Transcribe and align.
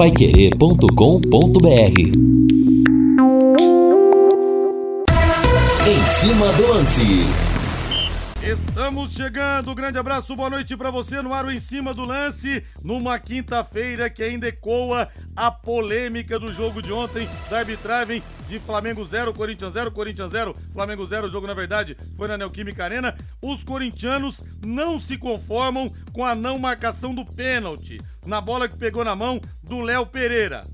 paiquerê.com.br 0.00 2.00
Em 5.86 6.06
cima 6.06 6.50
do 6.54 6.68
lance. 6.68 7.02
Estamos 8.42 9.12
chegando, 9.12 9.74
grande 9.74 9.98
abraço, 9.98 10.34
boa 10.34 10.48
noite 10.48 10.74
para 10.74 10.90
você 10.90 11.20
no 11.20 11.34
ar 11.34 11.52
em 11.52 11.60
cima 11.60 11.92
do 11.92 12.06
lance, 12.06 12.62
numa 12.82 13.18
quinta-feira 13.18 14.08
que 14.08 14.22
ainda 14.22 14.48
ecoa 14.48 15.06
a 15.36 15.50
polêmica 15.50 16.38
do 16.38 16.50
jogo 16.50 16.80
de 16.80 16.90
ontem 16.90 17.28
da 17.50 17.58
arbitragem 17.58 18.22
de 18.50 18.58
Flamengo 18.58 19.04
0, 19.04 19.32
Corinthians 19.32 19.74
0, 19.74 19.92
Corinthians 19.92 20.32
0, 20.32 20.56
Flamengo 20.72 21.06
0, 21.06 21.28
o 21.28 21.30
jogo 21.30 21.46
na 21.46 21.54
verdade 21.54 21.96
foi 22.16 22.26
na 22.26 22.36
Neoquímica 22.36 22.82
Arena. 22.82 23.16
Os 23.40 23.62
corintianos 23.62 24.42
não 24.66 24.98
se 24.98 25.16
conformam 25.16 25.92
com 26.12 26.24
a 26.24 26.34
não 26.34 26.58
marcação 26.58 27.14
do 27.14 27.24
pênalti 27.24 28.00
na 28.26 28.40
bola 28.40 28.68
que 28.68 28.76
pegou 28.76 29.04
na 29.04 29.14
mão 29.14 29.40
do 29.62 29.80
Léo 29.80 30.04
Pereira. 30.04 30.66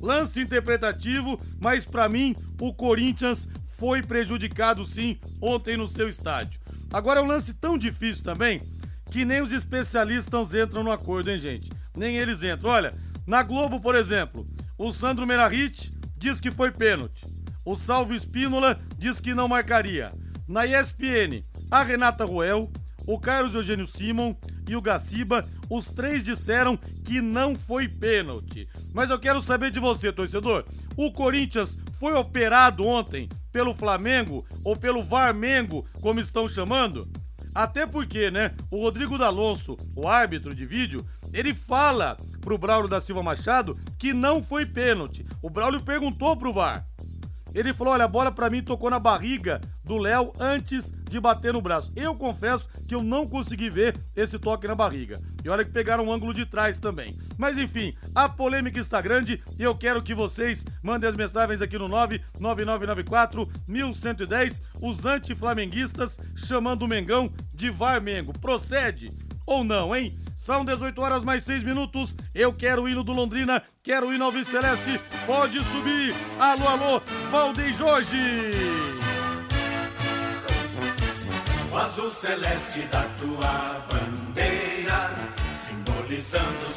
Lance 0.00 0.40
interpretativo, 0.40 1.36
mas 1.60 1.84
para 1.84 2.08
mim 2.08 2.36
o 2.60 2.72
Corinthians 2.72 3.48
foi 3.66 4.00
prejudicado 4.00 4.86
sim 4.86 5.18
ontem 5.42 5.76
no 5.76 5.88
seu 5.88 6.08
estádio. 6.08 6.60
Agora 6.92 7.18
é 7.18 7.22
um 7.22 7.26
lance 7.26 7.52
tão 7.52 7.76
difícil 7.76 8.22
também 8.22 8.62
que 9.10 9.24
nem 9.24 9.42
os 9.42 9.50
especialistas 9.50 10.54
entram 10.54 10.84
no 10.84 10.92
acordo, 10.92 11.30
hein, 11.30 11.38
gente? 11.38 11.68
Nem 11.96 12.16
eles 12.16 12.44
entram. 12.44 12.70
Olha, 12.70 12.94
na 13.26 13.42
Globo, 13.42 13.80
por 13.80 13.96
exemplo, 13.96 14.46
o 14.78 14.92
Sandro 14.92 15.26
Merahit 15.26 15.92
diz 16.24 16.40
que 16.40 16.50
foi 16.50 16.70
pênalti. 16.70 17.33
O 17.64 17.76
Salvo 17.76 18.14
Espínola 18.14 18.78
diz 18.98 19.20
que 19.20 19.34
não 19.34 19.48
marcaria. 19.48 20.12
Na 20.46 20.66
ESPN, 20.66 21.42
a 21.70 21.82
Renata 21.82 22.24
Roel, 22.24 22.70
o 23.06 23.18
Carlos 23.18 23.54
Eugênio 23.54 23.86
Simon 23.86 24.34
e 24.68 24.76
o 24.76 24.82
Gaciba, 24.82 25.48
os 25.70 25.86
três 25.86 26.22
disseram 26.22 26.76
que 26.76 27.22
não 27.22 27.56
foi 27.56 27.88
pênalti. 27.88 28.68
Mas 28.92 29.08
eu 29.08 29.18
quero 29.18 29.42
saber 29.42 29.70
de 29.70 29.80
você, 29.80 30.12
torcedor. 30.12 30.64
O 30.96 31.10
Corinthians 31.10 31.78
foi 31.98 32.12
operado 32.14 32.84
ontem 32.84 33.28
pelo 33.50 33.74
Flamengo 33.74 34.44
ou 34.62 34.76
pelo 34.76 35.02
Varmengo, 35.02 35.86
como 36.00 36.20
estão 36.20 36.46
chamando? 36.46 37.08
Até 37.54 37.86
porque, 37.86 38.30
né, 38.30 38.50
o 38.70 38.82
Rodrigo 38.82 39.16
D'Alonso, 39.16 39.76
o 39.94 40.08
árbitro 40.08 40.54
de 40.54 40.66
vídeo, 40.66 41.06
ele 41.32 41.54
fala 41.54 42.16
pro 42.40 42.58
Braulio 42.58 42.90
da 42.90 43.00
Silva 43.00 43.22
Machado 43.22 43.78
que 43.98 44.12
não 44.12 44.42
foi 44.42 44.66
pênalti. 44.66 45.24
O 45.40 45.48
Braulio 45.48 45.80
perguntou 45.80 46.36
pro 46.36 46.52
VAR. 46.52 46.84
Ele 47.54 47.72
falou: 47.72 47.94
olha, 47.94 48.04
a 48.04 48.08
bola 48.08 48.32
para 48.32 48.50
mim 48.50 48.62
tocou 48.62 48.90
na 48.90 48.98
barriga 48.98 49.60
do 49.84 49.96
Léo 49.96 50.32
antes 50.40 50.92
de 51.08 51.20
bater 51.20 51.52
no 51.52 51.62
braço. 51.62 51.90
Eu 51.94 52.14
confesso 52.14 52.68
que 52.88 52.94
eu 52.94 53.02
não 53.02 53.26
consegui 53.26 53.70
ver 53.70 53.96
esse 54.16 54.38
toque 54.38 54.66
na 54.66 54.74
barriga. 54.74 55.20
E 55.44 55.48
olha 55.48 55.64
que 55.64 55.70
pegaram 55.70 56.06
um 56.06 56.12
ângulo 56.12 56.34
de 56.34 56.44
trás 56.44 56.78
também. 56.78 57.16
Mas 57.38 57.56
enfim, 57.56 57.94
a 58.14 58.28
polêmica 58.28 58.80
está 58.80 59.00
grande 59.00 59.42
e 59.58 59.62
eu 59.62 59.74
quero 59.74 60.02
que 60.02 60.14
vocês 60.14 60.64
mandem 60.82 61.08
as 61.08 61.16
mensagens 61.16 61.60
aqui 61.60 61.78
no 61.78 61.88
99994 61.88 63.48
1110, 63.68 64.62
os 64.80 65.06
anti-flamenguistas 65.06 66.18
chamando 66.34 66.82
o 66.82 66.88
Mengão 66.88 67.28
de 67.54 67.70
Varmengo. 67.70 68.32
Procede 68.38 69.12
ou 69.46 69.62
não, 69.62 69.94
hein? 69.94 70.16
São 70.44 70.62
18 70.62 71.00
horas 71.00 71.24
mais 71.24 71.42
6 71.44 71.62
minutos. 71.62 72.14
Eu 72.34 72.52
quero 72.52 72.82
o 72.82 72.88
hino 72.88 73.02
do 73.02 73.14
Londrina, 73.14 73.62
quero 73.82 74.08
o 74.08 74.12
hino 74.12 74.26
Alves 74.26 74.46
Celeste. 74.46 75.00
Pode 75.24 75.58
subir. 75.64 76.14
Alô, 76.38 76.68
alô, 76.68 77.00
Valdeir 77.30 77.74
Jorge. 77.74 78.18
O 81.72 81.78
azul 81.78 82.10
celeste 82.10 82.82
da 82.92 83.04
tua 83.18 83.86
bandeira 83.88 84.23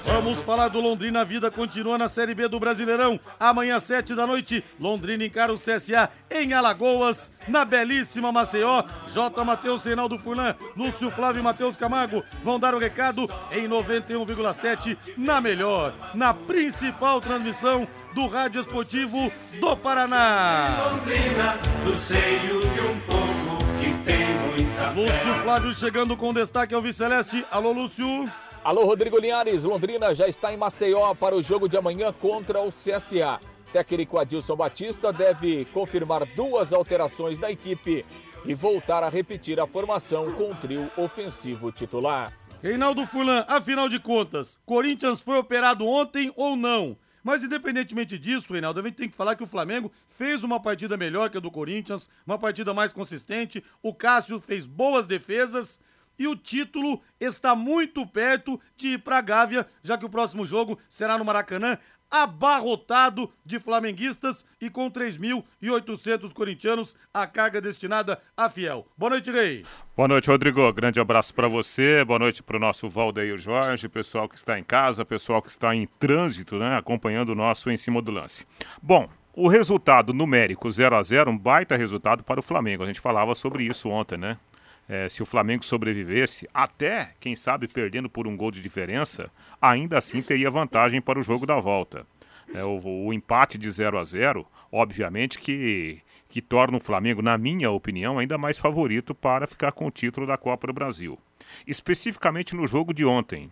Vamos 0.05 0.39
falar 0.39 0.67
do 0.69 0.79
Londrina, 0.79 1.21
a 1.21 1.23
vida 1.23 1.49
continua 1.51 1.97
na 1.97 2.09
Série 2.09 2.33
B 2.33 2.47
do 2.47 2.59
Brasileirão. 2.59 3.19
Amanhã, 3.39 3.79
sete 3.79 4.13
da 4.15 4.25
noite, 4.25 4.63
Londrina 4.79 5.25
encara 5.25 5.53
o 5.53 5.57
CSA 5.57 6.09
em 6.29 6.53
Alagoas, 6.53 7.31
na 7.47 7.63
belíssima 7.63 8.31
Maceió. 8.31 8.83
J. 9.07 9.43
Matheus, 9.43 9.83
Reinaldo 9.85 10.17
Furlan, 10.19 10.55
Lúcio 10.75 11.09
Flávio 11.11 11.39
e 11.39 11.43
Matheus 11.43 11.75
Camargo 11.75 12.23
vão 12.43 12.59
dar 12.59 12.75
o 12.75 12.79
recado 12.79 13.29
em 13.51 13.67
91,7 13.67 14.97
na 15.17 15.39
melhor, 15.39 15.93
na 16.13 16.33
principal 16.33 17.21
transmissão 17.21 17.87
do 18.13 18.27
Rádio 18.27 18.61
Esportivo 18.61 19.31
do 19.59 19.77
Paraná. 19.77 20.89
Londrina, 20.91 21.57
do 21.83 21.95
seio 21.95 22.61
de 22.61 22.81
um 22.81 22.99
povo 23.01 23.57
que 23.79 23.93
tem 24.03 24.25
muita 24.47 24.89
Lúcio 24.91 25.43
Flávio 25.43 25.73
chegando 25.73 26.17
com 26.17 26.33
destaque 26.33 26.73
ao 26.73 26.81
Viceleste. 26.81 27.45
Alô, 27.51 27.71
Lúcio. 27.71 28.29
Alô, 28.67 28.83
Rodrigo 28.83 29.17
Linhares. 29.17 29.63
Londrina 29.63 30.13
já 30.13 30.27
está 30.27 30.53
em 30.53 30.57
Maceió 30.57 31.15
para 31.15 31.33
o 31.33 31.41
jogo 31.41 31.69
de 31.69 31.77
amanhã 31.77 32.11
contra 32.11 32.59
o 32.59 32.67
CSA. 32.67 33.39
Técnico 33.71 34.17
Adilson 34.17 34.57
Batista 34.57 35.13
deve 35.13 35.63
confirmar 35.67 36.25
duas 36.35 36.73
alterações 36.73 37.37
da 37.37 37.49
equipe 37.49 38.05
e 38.43 38.53
voltar 38.53 39.05
a 39.05 39.09
repetir 39.09 39.57
a 39.57 39.65
formação 39.65 40.29
com 40.31 40.51
o 40.51 40.55
trio 40.55 40.91
ofensivo 40.97 41.71
titular. 41.71 42.33
Reinaldo 42.61 43.07
Fulan, 43.07 43.45
afinal 43.47 43.87
de 43.87 44.01
contas, 44.01 44.59
Corinthians 44.65 45.21
foi 45.21 45.37
operado 45.37 45.87
ontem 45.87 46.33
ou 46.35 46.57
não? 46.57 46.97
Mas 47.23 47.45
independentemente 47.45 48.19
disso, 48.19 48.51
Reinaldo, 48.51 48.81
a 48.81 48.83
gente 48.83 48.95
tem 48.95 49.09
que 49.09 49.15
falar 49.15 49.37
que 49.37 49.43
o 49.43 49.47
Flamengo 49.47 49.89
fez 50.09 50.43
uma 50.43 50.61
partida 50.61 50.97
melhor 50.97 51.29
que 51.29 51.37
a 51.37 51.39
do 51.39 51.49
Corinthians, 51.49 52.09
uma 52.25 52.37
partida 52.37 52.73
mais 52.73 52.91
consistente. 52.91 53.63
O 53.81 53.93
Cássio 53.93 54.41
fez 54.41 54.65
boas 54.65 55.05
defesas 55.05 55.79
e 56.17 56.27
o 56.27 56.35
título 56.35 57.01
está 57.19 57.55
muito 57.55 58.05
perto 58.05 58.59
de 58.75 58.89
ir 58.89 58.99
para 58.99 59.17
a 59.17 59.21
Gávea, 59.21 59.67
já 59.81 59.97
que 59.97 60.05
o 60.05 60.09
próximo 60.09 60.45
jogo 60.45 60.77
será 60.89 61.17
no 61.17 61.25
Maracanã, 61.25 61.77
abarrotado 62.09 63.31
de 63.45 63.59
flamenguistas 63.59 64.45
e 64.61 64.69
com 64.69 64.89
3.800 64.89 66.33
corintianos, 66.33 66.95
a 67.13 67.27
carga 67.27 67.59
destinada 67.59 68.21
a 68.35 68.49
Fiel. 68.49 68.87
Boa 68.97 69.11
noite, 69.11 69.29
Rei. 69.29 69.65
Boa 69.95 70.07
noite, 70.07 70.29
Rodrigo. 70.29 70.71
Grande 70.73 70.99
abraço 70.99 71.33
para 71.33 71.47
você. 71.47 72.03
Boa 72.05 72.19
noite 72.19 72.41
para 72.41 72.57
o 72.57 72.59
nosso 72.59 72.87
Valdeir 72.87 73.37
Jorge, 73.37 73.89
pessoal 73.89 74.29
que 74.29 74.35
está 74.35 74.57
em 74.57 74.63
casa, 74.63 75.03
pessoal 75.03 75.41
que 75.41 75.49
está 75.49 75.75
em 75.75 75.85
trânsito, 75.99 76.57
né, 76.57 76.77
acompanhando 76.77 77.29
o 77.29 77.35
nosso 77.35 77.69
em 77.69 77.77
cima 77.77 78.01
do 78.01 78.11
lance. 78.11 78.45
Bom, 78.81 79.09
o 79.33 79.47
resultado 79.47 80.13
numérico 80.13 80.71
0 80.71 80.95
a 80.95 81.03
0 81.03 81.31
um 81.31 81.37
baita 81.37 81.75
resultado 81.75 82.23
para 82.23 82.39
o 82.39 82.43
Flamengo. 82.43 82.83
A 82.83 82.87
gente 82.87 82.99
falava 83.01 83.35
sobre 83.35 83.63
isso 83.65 83.89
ontem, 83.89 84.17
né? 84.17 84.37
É, 84.87 85.09
se 85.09 85.21
o 85.21 85.25
Flamengo 85.25 85.65
sobrevivesse, 85.65 86.47
até, 86.53 87.13
quem 87.19 87.35
sabe, 87.35 87.67
perdendo 87.67 88.09
por 88.09 88.27
um 88.27 88.37
gol 88.37 88.51
de 88.51 88.61
diferença, 88.61 89.29
ainda 89.61 89.97
assim 89.97 90.21
teria 90.21 90.49
vantagem 90.49 91.01
para 91.01 91.19
o 91.19 91.23
jogo 91.23 91.45
da 91.45 91.59
volta. 91.59 92.05
É, 92.53 92.63
o, 92.63 93.05
o, 93.05 93.13
empate 93.13 93.57
de 93.57 93.69
0 93.69 93.99
a 93.99 94.03
0 94.03 94.47
obviamente 94.71 95.37
que, 95.37 95.99
que 96.29 96.41
torna 96.41 96.77
o 96.77 96.81
Flamengo, 96.81 97.21
na 97.21 97.37
minha 97.37 97.69
opinião, 97.69 98.17
ainda 98.17 98.37
mais 98.37 98.57
favorito 98.57 99.13
para 99.13 99.45
ficar 99.45 99.73
com 99.73 99.87
o 99.87 99.91
título 99.91 100.25
da 100.25 100.37
Copa 100.37 100.67
do 100.67 100.73
Brasil. 100.73 101.19
Especificamente 101.65 102.55
no 102.55 102.65
jogo 102.65 102.93
de 102.93 103.03
ontem. 103.03 103.51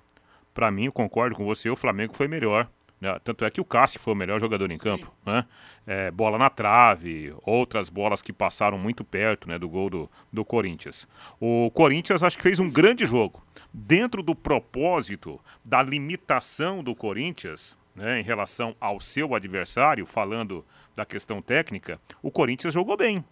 Para 0.53 0.71
mim, 0.71 0.85
eu 0.85 0.93
concordo 0.93 1.35
com 1.35 1.43
você, 1.43 1.69
o 1.69 1.75
Flamengo 1.75 2.15
foi 2.15 2.29
melhor. 2.29 2.69
Né? 2.99 3.17
Tanto 3.23 3.45
é 3.45 3.51
que 3.51 3.61
o 3.61 3.65
Cássio 3.65 3.99
foi 3.99 4.13
o 4.13 4.15
melhor 4.15 4.39
jogador 4.39 4.71
em 4.71 4.77
campo. 4.77 5.11
Né? 5.25 5.45
É, 5.85 6.11
bola 6.11 6.37
na 6.37 6.49
trave, 6.49 7.33
outras 7.43 7.89
bolas 7.89 8.21
que 8.21 8.33
passaram 8.33 8.77
muito 8.77 9.03
perto 9.03 9.47
né, 9.47 9.59
do 9.59 9.69
gol 9.69 9.89
do, 9.89 10.11
do 10.31 10.45
Corinthians. 10.45 11.07
O 11.39 11.69
Corinthians 11.71 12.23
acho 12.23 12.37
que 12.37 12.43
fez 12.43 12.59
um 12.59 12.69
grande 12.69 13.05
jogo. 13.05 13.43
Dentro 13.73 14.23
do 14.23 14.33
propósito 14.33 15.39
da 15.63 15.83
limitação 15.83 16.83
do 16.83 16.95
Corinthians 16.95 17.77
né, 17.95 18.19
em 18.19 18.23
relação 18.23 18.75
ao 18.79 18.99
seu 18.99 19.35
adversário, 19.35 20.05
falando 20.05 20.65
da 20.95 21.05
questão 21.05 21.41
técnica, 21.41 21.99
o 22.21 22.31
Corinthians 22.31 22.73
jogou 22.73 22.95
bem. 22.97 23.23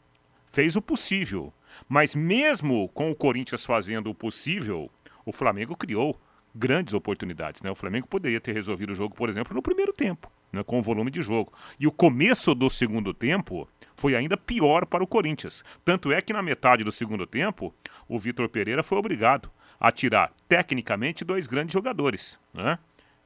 Fez 0.48 0.76
o 0.76 0.82
possível. 0.82 1.54
Mas 1.90 2.14
mesmo 2.14 2.90
com 2.90 3.10
o 3.10 3.16
Corinthians 3.16 3.66
fazendo 3.66 4.10
o 4.10 4.16
possível, 4.16 4.92
o 5.26 5.32
Flamengo 5.32 5.76
criou 5.76 6.20
grandes 6.54 6.94
oportunidades. 6.94 7.62
Né? 7.62 7.72
O 7.72 7.76
Flamengo 7.76 8.08
poderia 8.08 8.40
ter 8.40 8.54
resolvido 8.54 8.92
o 8.92 8.96
jogo, 8.96 9.16
por 9.16 9.30
exemplo, 9.30 9.54
no 9.54 9.62
primeiro 9.62 9.92
tempo, 9.92 10.32
né? 10.52 10.64
com 10.64 10.80
o 10.80 10.82
volume 10.82 11.10
de 11.10 11.22
jogo. 11.22 11.52
E 11.80 11.88
o 11.88 11.92
começo 11.92 12.54
do 12.54 12.70
segundo 12.70 13.14
tempo 13.14 13.68
foi 13.96 14.16
ainda 14.16 14.38
pior 14.38 14.86
para 14.86 15.04
o 15.04 15.08
Corinthians. 15.08 15.64
Tanto 15.84 16.12
é 16.12 16.22
que 16.22 16.34
na 16.34 16.44
metade 16.44 16.84
do 16.84 16.92
segundo 16.92 17.26
tempo, 17.26 17.74
o 18.08 18.20
Vitor 18.20 18.50
Pereira 18.50 18.84
foi 18.84 18.98
obrigado 18.98 19.50
a 19.80 19.92
tirar, 19.92 20.32
tecnicamente, 20.48 21.26
dois 21.26 21.48
grandes 21.48 21.74
jogadores. 21.74 22.40
Né? 22.54 22.78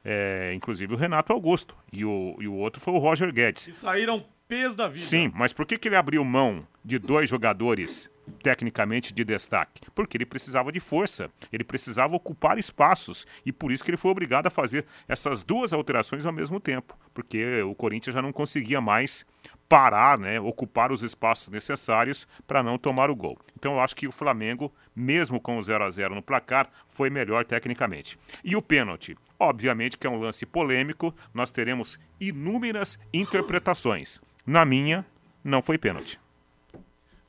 É, 0.04 0.52
inclusive 0.54 0.94
o 0.94 0.96
Renato 0.96 1.32
Augusto. 1.32 1.76
E 1.92 2.04
o, 2.04 2.36
e 2.40 2.48
o 2.48 2.54
outro 2.54 2.80
foi 2.80 2.94
o 2.94 2.98
Roger 2.98 3.32
Guedes. 3.32 3.68
E 3.68 3.72
saíram 3.72 4.24
pés 4.48 4.74
da 4.74 4.88
vida. 4.88 5.00
Sim, 5.00 5.30
mas 5.34 5.52
por 5.52 5.66
que, 5.66 5.78
que 5.78 5.88
ele 5.88 5.96
abriu 5.96 6.24
mão 6.24 6.66
de 6.84 6.98
dois 6.98 7.28
jogadores 7.28 8.10
tecnicamente 8.42 9.12
de 9.12 9.24
destaque? 9.24 9.80
Porque 9.94 10.16
ele 10.16 10.26
precisava 10.26 10.70
de 10.72 10.80
força, 10.80 11.30
ele 11.52 11.64
precisava 11.64 12.14
ocupar 12.16 12.58
espaços 12.58 13.26
e 13.44 13.52
por 13.52 13.72
isso 13.72 13.84
que 13.84 13.90
ele 13.90 13.96
foi 13.96 14.10
obrigado 14.10 14.46
a 14.46 14.50
fazer 14.50 14.86
essas 15.06 15.42
duas 15.42 15.72
alterações 15.72 16.24
ao 16.24 16.32
mesmo 16.32 16.60
tempo, 16.60 16.96
porque 17.12 17.62
o 17.62 17.74
Corinthians 17.74 18.14
já 18.14 18.22
não 18.22 18.32
conseguia 18.32 18.80
mais 18.80 19.24
parar, 19.68 20.18
né, 20.18 20.40
ocupar 20.40 20.90
os 20.90 21.02
espaços 21.02 21.50
necessários 21.50 22.26
para 22.46 22.62
não 22.62 22.78
tomar 22.78 23.10
o 23.10 23.16
gol. 23.16 23.38
Então 23.54 23.74
eu 23.74 23.80
acho 23.80 23.94
que 23.94 24.08
o 24.08 24.12
Flamengo, 24.12 24.72
mesmo 24.96 25.38
com 25.40 25.58
o 25.58 25.62
0 25.62 25.84
a 25.84 25.90
0 25.90 26.14
no 26.14 26.22
placar, 26.22 26.70
foi 26.88 27.10
melhor 27.10 27.44
tecnicamente. 27.44 28.18
E 28.42 28.56
o 28.56 28.62
pênalti, 28.62 29.16
obviamente 29.38 29.98
que 29.98 30.06
é 30.06 30.10
um 30.10 30.18
lance 30.18 30.46
polêmico, 30.46 31.14
nós 31.34 31.50
teremos 31.50 31.98
inúmeras 32.18 32.98
interpretações. 33.12 34.20
Na 34.46 34.64
minha, 34.64 35.04
não 35.44 35.60
foi 35.60 35.76
pênalti. 35.76 36.18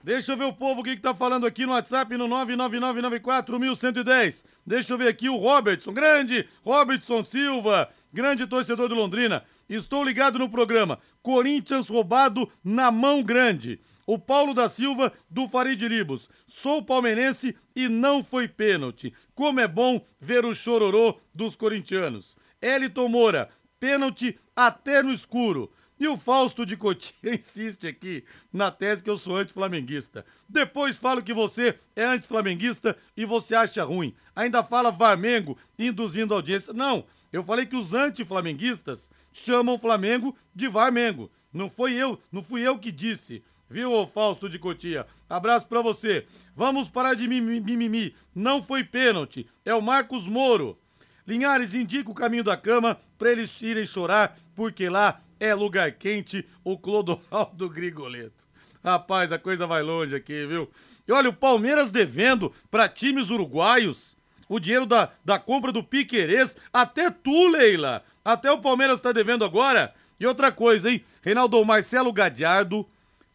Deixa 0.02 0.32
eu 0.32 0.38
ver 0.38 0.46
o 0.46 0.54
povo 0.54 0.80
o 0.80 0.84
que, 0.84 0.96
que 0.96 1.02
tá 1.02 1.14
falando 1.14 1.46
aqui 1.46 1.66
no 1.66 1.74
WhatsApp 1.74 2.16
no 2.16 2.26
999941110. 2.30 4.46
Deixa 4.66 4.94
eu 4.94 4.98
ver 4.98 5.10
aqui 5.10 5.28
o 5.28 5.36
Robertson, 5.36 5.92
grande 5.92 6.48
Robertson 6.64 7.26
Silva, 7.26 7.90
grande 8.14 8.48
torcedor 8.48 8.88
do 8.88 8.96
Londrina. 8.96 9.44
Estou 9.68 10.02
ligado 10.02 10.40
no 10.40 10.48
programa. 10.50 11.00
Corinthians 11.22 11.90
roubado 11.90 12.50
na 12.64 12.90
mão 12.90 13.22
grande. 13.22 13.82
O 14.08 14.18
Paulo 14.18 14.54
da 14.54 14.70
Silva, 14.70 15.12
do 15.30 15.50
Farid 15.50 15.86
Libos. 15.88 16.30
Sou 16.48 16.82
palmeirense 16.82 17.54
e 17.76 17.90
não 17.90 18.24
foi 18.24 18.48
pênalti. 18.48 19.14
Como 19.36 19.60
é 19.60 19.68
bom 19.68 20.02
ver 20.20 20.46
o 20.46 20.56
chororô 20.56 21.20
dos 21.36 21.58
corintianos. 21.58 22.38
Elton 22.62 23.10
Moura, 23.10 23.50
pênalti 23.80 24.40
até 24.56 25.04
no 25.04 25.12
escuro. 25.12 25.70
E 26.00 26.08
o 26.08 26.16
Fausto 26.16 26.66
de 26.66 26.78
Cotia 26.78 27.14
insiste 27.36 27.86
aqui 27.86 28.24
na 28.54 28.72
tese 28.72 29.04
que 29.04 29.10
eu 29.10 29.18
sou 29.18 29.36
anti-flamenguista. 29.36 30.26
Depois 30.48 30.96
falo 30.96 31.22
que 31.22 31.34
você 31.34 31.78
é 31.94 32.06
anti-flamenguista 32.06 32.96
e 33.18 33.26
você 33.26 33.54
acha 33.54 33.84
ruim. 33.84 34.16
Ainda 34.34 34.64
fala 34.64 34.92
Varmengo 34.92 35.58
induzindo 35.78 36.34
audiência. 36.34 36.74
Não, 36.74 37.06
eu 37.34 37.44
falei 37.44 37.66
que 37.66 37.76
os 37.76 37.94
anti-flamenguistas 37.94 39.12
chamam 39.34 39.78
Flamengo 39.78 40.36
de 40.56 40.70
Varmengo. 40.70 41.30
Não 41.52 41.70
foi 41.70 41.96
eu, 41.96 42.18
não 42.32 42.42
fui 42.42 42.62
eu 42.62 42.80
que 42.80 42.92
disse. 42.94 43.44
Viu, 43.70 44.08
Fausto 44.08 44.50
de 44.50 44.58
Cotia? 44.58 45.06
Abraço 45.30 45.68
para 45.68 45.82
você. 45.82 46.26
Vamos 46.56 46.90
parar 46.90 47.14
de 47.14 47.28
mimimi. 47.28 48.16
Não 48.34 48.64
foi 48.64 48.84
pênalti. 48.84 49.48
É 49.66 49.76
o 49.76 49.82
Marcos 49.82 50.26
Moro. 50.26 50.80
Linhares 51.28 51.76
indica 51.76 52.10
o 52.10 52.16
caminho 52.16 52.44
da 52.44 52.58
cama 52.58 53.00
para 53.18 53.32
eles 53.32 53.62
irem 53.62 53.86
chorar, 53.86 54.40
porque 54.56 54.90
lá 54.90 55.22
é 55.40 55.54
lugar 55.54 55.92
quente, 55.94 56.46
o 56.64 56.78
Clodoaldo 56.78 57.70
Grigoleto. 57.70 58.48
Rapaz, 58.84 59.32
a 59.32 59.40
coisa 59.40 59.68
vai 59.68 59.82
longe 59.82 60.16
aqui, 60.16 60.46
viu? 60.46 60.70
E 61.08 61.12
olha, 61.12 61.30
o 61.30 61.34
Palmeiras 61.34 61.90
devendo 61.90 62.54
para 62.70 62.88
times 62.88 63.30
uruguaios 63.30 64.16
o 64.50 64.60
dinheiro 64.60 64.86
da, 64.86 65.12
da 65.24 65.38
compra 65.38 65.72
do 65.72 65.84
Piquerez. 65.84 66.58
Até 66.74 67.12
tu, 67.12 67.48
Leila. 67.48 68.04
Até 68.26 68.52
o 68.52 68.60
Palmeiras 68.60 68.98
está 68.98 69.12
devendo 69.12 69.46
agora. 69.46 69.94
E 70.20 70.26
outra 70.26 70.52
coisa, 70.52 70.92
hein? 70.92 71.04
Reinaldo 71.22 71.64
Marcelo 71.64 72.12
Gadiardo, 72.12 72.86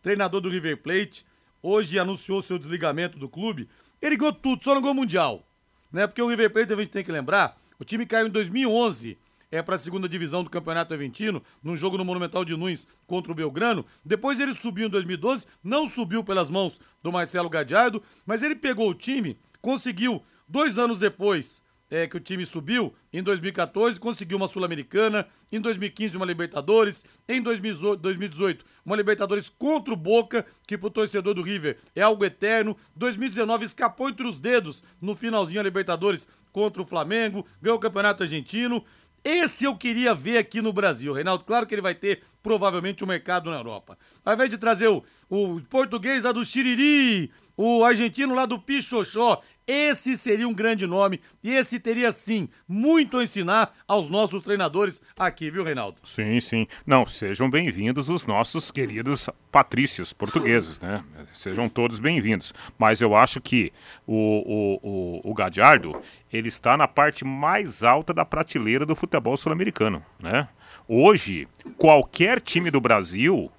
treinador 0.03 0.41
do 0.41 0.51
River 0.51 0.77
Plate, 0.79 1.25
hoje 1.63 1.99
anunciou 1.99 2.43
seu 2.43 2.59
desligamento 2.59 3.19
do 3.19 3.29
clube. 3.29 3.69
Ele 4.03 4.17
ganhou 4.17 4.33
tudo, 4.33 4.63
só 4.63 4.75
não 4.75 4.83
ganhou 4.83 4.95
Mundial. 4.95 5.47
Né? 5.91 6.07
Porque 6.07 6.21
o 6.21 6.29
River 6.29 6.51
Plate, 6.51 6.73
a 6.73 6.77
gente 6.77 6.91
tem 6.91 7.05
que 7.05 7.13
lembrar, 7.13 7.57
o 7.79 7.85
time 7.85 8.05
caiu 8.05 8.27
em 8.27 8.31
2011 8.31 9.17
é 9.57 9.63
para 9.63 9.77
a 9.77 9.79
segunda 9.79 10.09
divisão 10.09 10.43
do 10.43 10.51
Campeonato 10.51 10.95
Aventino, 10.95 11.43
num 11.63 11.77
jogo 11.77 11.97
no 11.97 12.05
Monumental 12.05 12.45
de 12.45 12.57
Nunes 12.57 12.87
contra 13.07 13.33
o 13.33 13.35
Belgrano. 13.35 13.85
Depois 14.05 14.41
ele 14.41 14.55
subiu 14.55 14.87
em 14.87 14.91
2012, 14.91 15.47
não 15.63 15.89
subiu 15.89 16.25
pelas 16.25 16.51
mãos 16.51 16.81
do 17.03 17.13
Marcelo 17.13 17.49
Gadiardo, 17.49 18.03
mas 18.27 18.43
ele 18.43 18.57
pegou 18.57 18.89
o 18.89 18.95
time, 18.95 19.39
conseguiu 19.61 20.23
Dois 20.47 20.79
anos 20.79 20.99
depois 20.99 21.63
é, 21.91 22.07
que 22.07 22.17
o 22.17 22.21
time 22.21 22.45
subiu, 22.45 22.95
em 23.13 23.23
2014 23.23 23.99
conseguiu 23.99 24.37
uma 24.37 24.49
Sul-Americana, 24.49 25.27
em 25.51 25.61
2015 25.61 26.17
uma 26.17 26.27
Libertadores, 26.27 27.05
em 27.29 27.41
2018 27.41 28.65
uma 28.85 28.97
Libertadores 28.97 29.49
contra 29.49 29.95
o 29.95 29.97
Boca, 29.97 30.45
que 30.67 30.77
pro 30.77 30.91
torcedor 30.91 31.35
do 31.35 31.43
River 31.43 31.79
é 31.95 32.03
algo 32.03 32.25
eterno. 32.25 32.77
2019 32.95 33.65
escapou 33.65 34.09
entre 34.09 34.27
os 34.27 34.39
dedos 34.39 34.85
no 35.01 35.15
finalzinho 35.15 35.61
a 35.61 35.65
Libertadores 35.65 36.29
contra 36.53 36.83
o 36.83 36.87
Flamengo, 36.87 37.47
ganhou 37.61 37.79
o 37.79 37.81
Campeonato 37.81 38.23
Argentino. 38.23 38.85
Esse 39.25 39.65
eu 39.65 39.75
queria 39.75 40.15
ver 40.15 40.37
aqui 40.37 40.61
no 40.61 40.71
Brasil, 40.71 41.11
Reinaldo. 41.15 41.45
Claro 41.45 41.67
que 41.67 41.75
ele 41.75 41.81
vai 41.81 41.95
ter 41.95 42.23
provavelmente 42.43 43.03
um 43.03 43.07
mercado 43.07 43.51
na 43.51 43.57
Europa. 43.57 43.97
Ao 44.23 44.35
invés 44.35 44.51
de 44.51 44.59
trazer 44.59 44.89
o, 44.89 45.03
o 45.31 45.63
português 45.63 46.25
lá 46.25 46.33
do 46.33 46.45
Xiriri, 46.45 47.33
o 47.57 47.83
argentino 47.83 48.35
lá 48.35 48.45
do 48.45 48.59
Pichoxó. 48.59 49.41
Esse 49.67 50.15
seria 50.15 50.47
um 50.47 50.53
grande 50.53 50.87
nome 50.87 51.21
e 51.43 51.51
esse 51.53 51.81
teria 51.81 52.13
sim 52.13 52.51
muito 52.69 53.17
a 53.17 53.23
ensinar 53.23 53.75
aos 53.89 54.11
nossos 54.11 54.43
treinadores 54.43 55.01
aqui, 55.19 55.51
viu, 55.51 55.65
Reinaldo? 55.65 55.97
Sim, 56.05 56.39
sim. 56.39 56.67
Não, 56.87 57.07
sejam 57.07 57.49
bem-vindos 57.49 58.11
os 58.11 58.27
nossos 58.27 58.71
queridos 58.71 59.31
patrícios 59.51 60.13
portugueses, 60.13 60.79
né? 60.81 61.03
Sejam 61.33 61.67
todos 61.67 61.99
bem-vindos. 61.99 62.53
Mas 62.79 63.01
eu 63.01 63.17
acho 63.17 63.41
que 63.41 63.73
o, 64.07 64.81
o, 64.83 65.21
o, 65.27 65.31
o 65.31 65.35
Gadiardo, 65.35 65.99
ele 66.31 66.49
está 66.49 66.77
na 66.77 66.87
parte 66.87 67.25
mais 67.25 67.83
alta 67.83 68.13
da 68.13 68.25
prateleira 68.25 68.85
do 68.85 68.95
futebol 68.95 69.35
sul-americano, 69.35 70.05
né? 70.21 70.47
Hoje, 70.87 71.49
qualquer 71.79 72.39
time 72.39 72.71
do 72.71 72.83
Brasil 72.83 73.51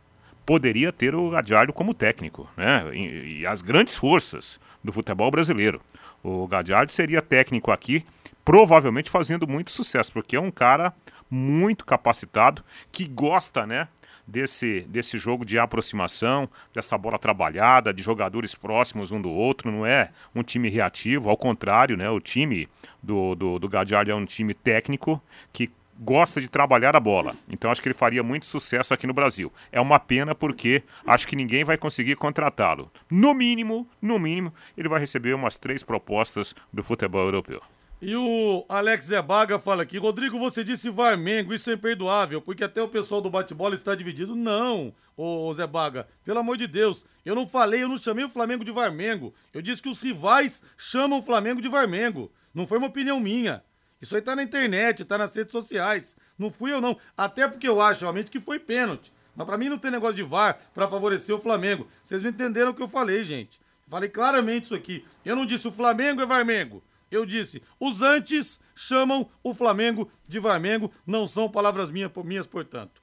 poderia 0.46 0.94
ter 0.94 1.16
o 1.16 1.32
Gadiardo 1.32 1.74
como 1.74 1.94
técnico, 1.94 2.48
né? 2.56 2.86
E, 2.94 3.40
e, 3.40 3.48
as 3.48 3.62
grandes 3.62 3.96
forças 3.96 4.60
do 4.86 4.94
futebol 4.94 5.30
brasileiro. 5.30 5.82
O 6.24 6.48
Gadiardo 6.48 6.92
seria 6.92 7.22
técnico 7.22 7.72
aqui, 7.72 8.06
provavelmente 8.44 9.10
fazendo 9.10 9.48
muito 9.48 9.72
sucesso, 9.72 10.14
porque 10.14 10.36
é 10.36 10.40
um 10.40 10.52
cara 10.52 10.94
muito 11.30 11.86
capacitado 11.86 12.64
que 12.92 13.08
gosta, 13.08 13.66
né? 13.66 13.88
Desse, 14.28 14.82
desse 14.90 15.20
jogo 15.20 15.46
de 15.46 15.60
aproximação, 15.60 16.50
dessa 16.74 16.98
bola 16.98 17.20
trabalhada, 17.20 17.94
de 17.94 18.02
jogadores 18.02 18.56
próximos 18.56 19.12
um 19.12 19.22
do 19.22 19.30
outro, 19.30 19.72
não 19.72 19.86
é 19.86 20.10
um 20.34 20.42
time 20.42 20.68
reativo, 20.68 21.30
ao 21.30 21.38
contrário, 21.38 21.96
né? 21.96 22.10
O 22.10 22.20
time 22.20 22.68
do, 23.04 23.36
do, 23.36 23.60
do 23.60 23.70
Gadiardo 23.70 24.10
é 24.10 24.16
um 24.16 24.26
time 24.26 24.56
técnico 24.56 25.22
que 25.54 25.70
gosta 26.00 26.42
de 26.42 26.50
trabalhar 26.50 26.96
a 26.96 27.00
bola. 27.00 27.36
Então 27.50 27.72
acho 27.72 27.82
que 27.82 27.88
ele 27.88 27.96
faria 27.96 28.24
muito 28.24 28.46
sucesso 28.46 28.94
aqui 28.94 29.08
no 29.08 29.14
Brasil. 29.14 29.52
É 29.72 29.80
uma 29.80 30.00
pena 30.00 30.36
porque 30.36 30.84
acho 31.06 31.28
que 31.28 31.36
ninguém 31.36 31.64
vai 31.64 31.78
conseguir 31.78 32.16
contratá-lo. 32.16 32.92
No 33.10 33.34
mínimo, 33.34 33.88
no 34.02 34.20
mínimo, 34.20 34.54
ele 34.78 34.90
vai 34.90 35.00
receber 35.00 35.34
umas 35.34 35.58
três 35.58 35.84
propostas 35.84 36.54
do 36.72 36.84
futebol 36.84 37.24
europeu. 37.26 37.62
E 38.02 38.14
o 38.16 38.66
Alex 38.68 39.06
Zebaga 39.06 39.58
fala 39.58 39.84
aqui, 39.84 39.98
Rodrigo, 39.98 40.38
você 40.38 40.64
disse 40.64 40.90
Varmengo, 40.90 41.54
isso 41.54 41.72
é 41.72 41.74
imperdoável, 41.74 42.42
porque 42.42 42.64
até 42.64 42.82
o 42.82 42.90
pessoal 42.90 43.22
do 43.22 43.30
bate-bola 43.30 43.74
está 43.74 43.96
dividido. 43.96 44.36
Não, 44.36 44.94
ô 45.16 45.52
Zebaga, 45.54 46.06
pelo 46.24 46.40
amor 46.40 46.58
de 46.58 46.68
Deus, 46.68 47.06
eu 47.26 47.34
não 47.34 47.48
falei, 47.48 47.84
eu 47.84 47.88
não 47.88 47.98
chamei 47.98 48.26
o 48.26 48.30
Flamengo 48.30 48.66
de 48.66 48.72
Varmengo. 48.72 49.34
Eu 49.54 49.62
disse 49.62 49.82
que 49.82 49.90
os 49.90 50.02
rivais 50.02 50.62
chamam 50.78 51.20
o 51.20 51.24
Flamengo 51.24 51.62
de 51.62 51.70
Varmengo. 51.70 52.32
Não 52.54 52.68
foi 52.68 52.78
uma 52.78 52.88
opinião 52.88 53.20
minha. 53.20 53.64
Isso 54.02 54.16
aí 54.16 54.22
tá 54.22 54.36
na 54.36 54.44
internet, 54.44 55.06
tá 55.06 55.18
nas 55.18 55.36
redes 55.36 55.52
sociais. 55.52 56.16
Não 56.38 56.52
fui 56.52 56.72
eu, 56.72 56.82
não. 56.82 56.98
Até 57.18 57.48
porque 57.48 57.68
eu 57.68 57.82
acho 57.82 58.02
realmente 58.02 58.30
que 58.30 58.40
foi 58.40 58.60
pênalti. 58.60 59.12
Mas 59.36 59.46
para 59.46 59.58
mim 59.58 59.70
não 59.70 59.78
tem 59.78 59.92
negócio 59.92 60.16
de 60.16 60.24
VAR 60.24 60.60
para 60.74 60.88
favorecer 60.88 61.36
o 61.36 61.42
Flamengo. 61.42 61.88
Vocês 62.04 62.22
não 62.22 62.30
entenderam 62.30 62.72
o 62.72 62.74
que 62.74 62.82
eu 62.82 62.88
falei, 62.88 63.24
gente. 63.24 63.60
Falei 63.90 64.10
claramente 64.10 64.66
isso 64.66 64.76
aqui. 64.76 65.06
Eu 65.24 65.36
não 65.36 65.46
disse 65.46 65.68
o 65.68 65.72
Flamengo 65.72 66.22
é 66.22 66.26
Varmengo. 66.26 66.84
Eu 67.12 67.26
disse, 67.26 67.62
os 67.80 68.02
antes 68.02 68.60
chamam 68.74 69.30
o 69.44 69.54
Flamengo 69.54 70.10
de 70.28 70.40
Varmengo. 70.40 70.92
Não 71.06 71.28
são 71.28 71.50
palavras 71.50 71.92
minhas, 71.92 72.12
minhas 72.24 72.48
portanto. 72.48 73.02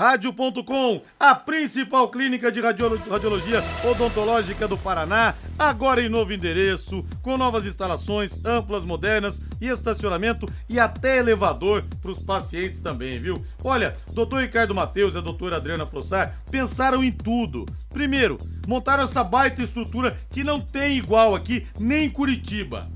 Rádio.com, 0.00 1.02
a 1.18 1.34
principal 1.34 2.08
clínica 2.10 2.50
de 2.50 2.58
radiologia 2.58 3.62
odontológica 3.84 4.66
do 4.66 4.78
Paraná, 4.78 5.34
agora 5.58 6.00
em 6.02 6.08
novo 6.08 6.32
endereço, 6.32 7.04
com 7.20 7.36
novas 7.36 7.66
instalações 7.66 8.42
amplas, 8.42 8.82
modernas 8.82 9.42
e 9.60 9.68
estacionamento 9.68 10.46
e 10.70 10.80
até 10.80 11.18
elevador 11.18 11.84
para 12.00 12.12
os 12.12 12.18
pacientes 12.18 12.80
também, 12.80 13.20
viu? 13.20 13.44
Olha, 13.62 13.94
doutor 14.10 14.40
Ricardo 14.40 14.74
Matheus 14.74 15.14
e 15.14 15.18
a 15.18 15.20
doutora 15.20 15.56
Adriana 15.56 15.84
Frossar 15.84 16.34
pensaram 16.50 17.04
em 17.04 17.12
tudo. 17.12 17.66
Primeiro, 17.90 18.38
montaram 18.66 19.04
essa 19.04 19.22
baita 19.22 19.62
estrutura 19.62 20.16
que 20.30 20.42
não 20.42 20.62
tem 20.62 20.96
igual 20.96 21.34
aqui 21.34 21.66
nem 21.78 22.06
em 22.06 22.10
Curitiba 22.10 22.88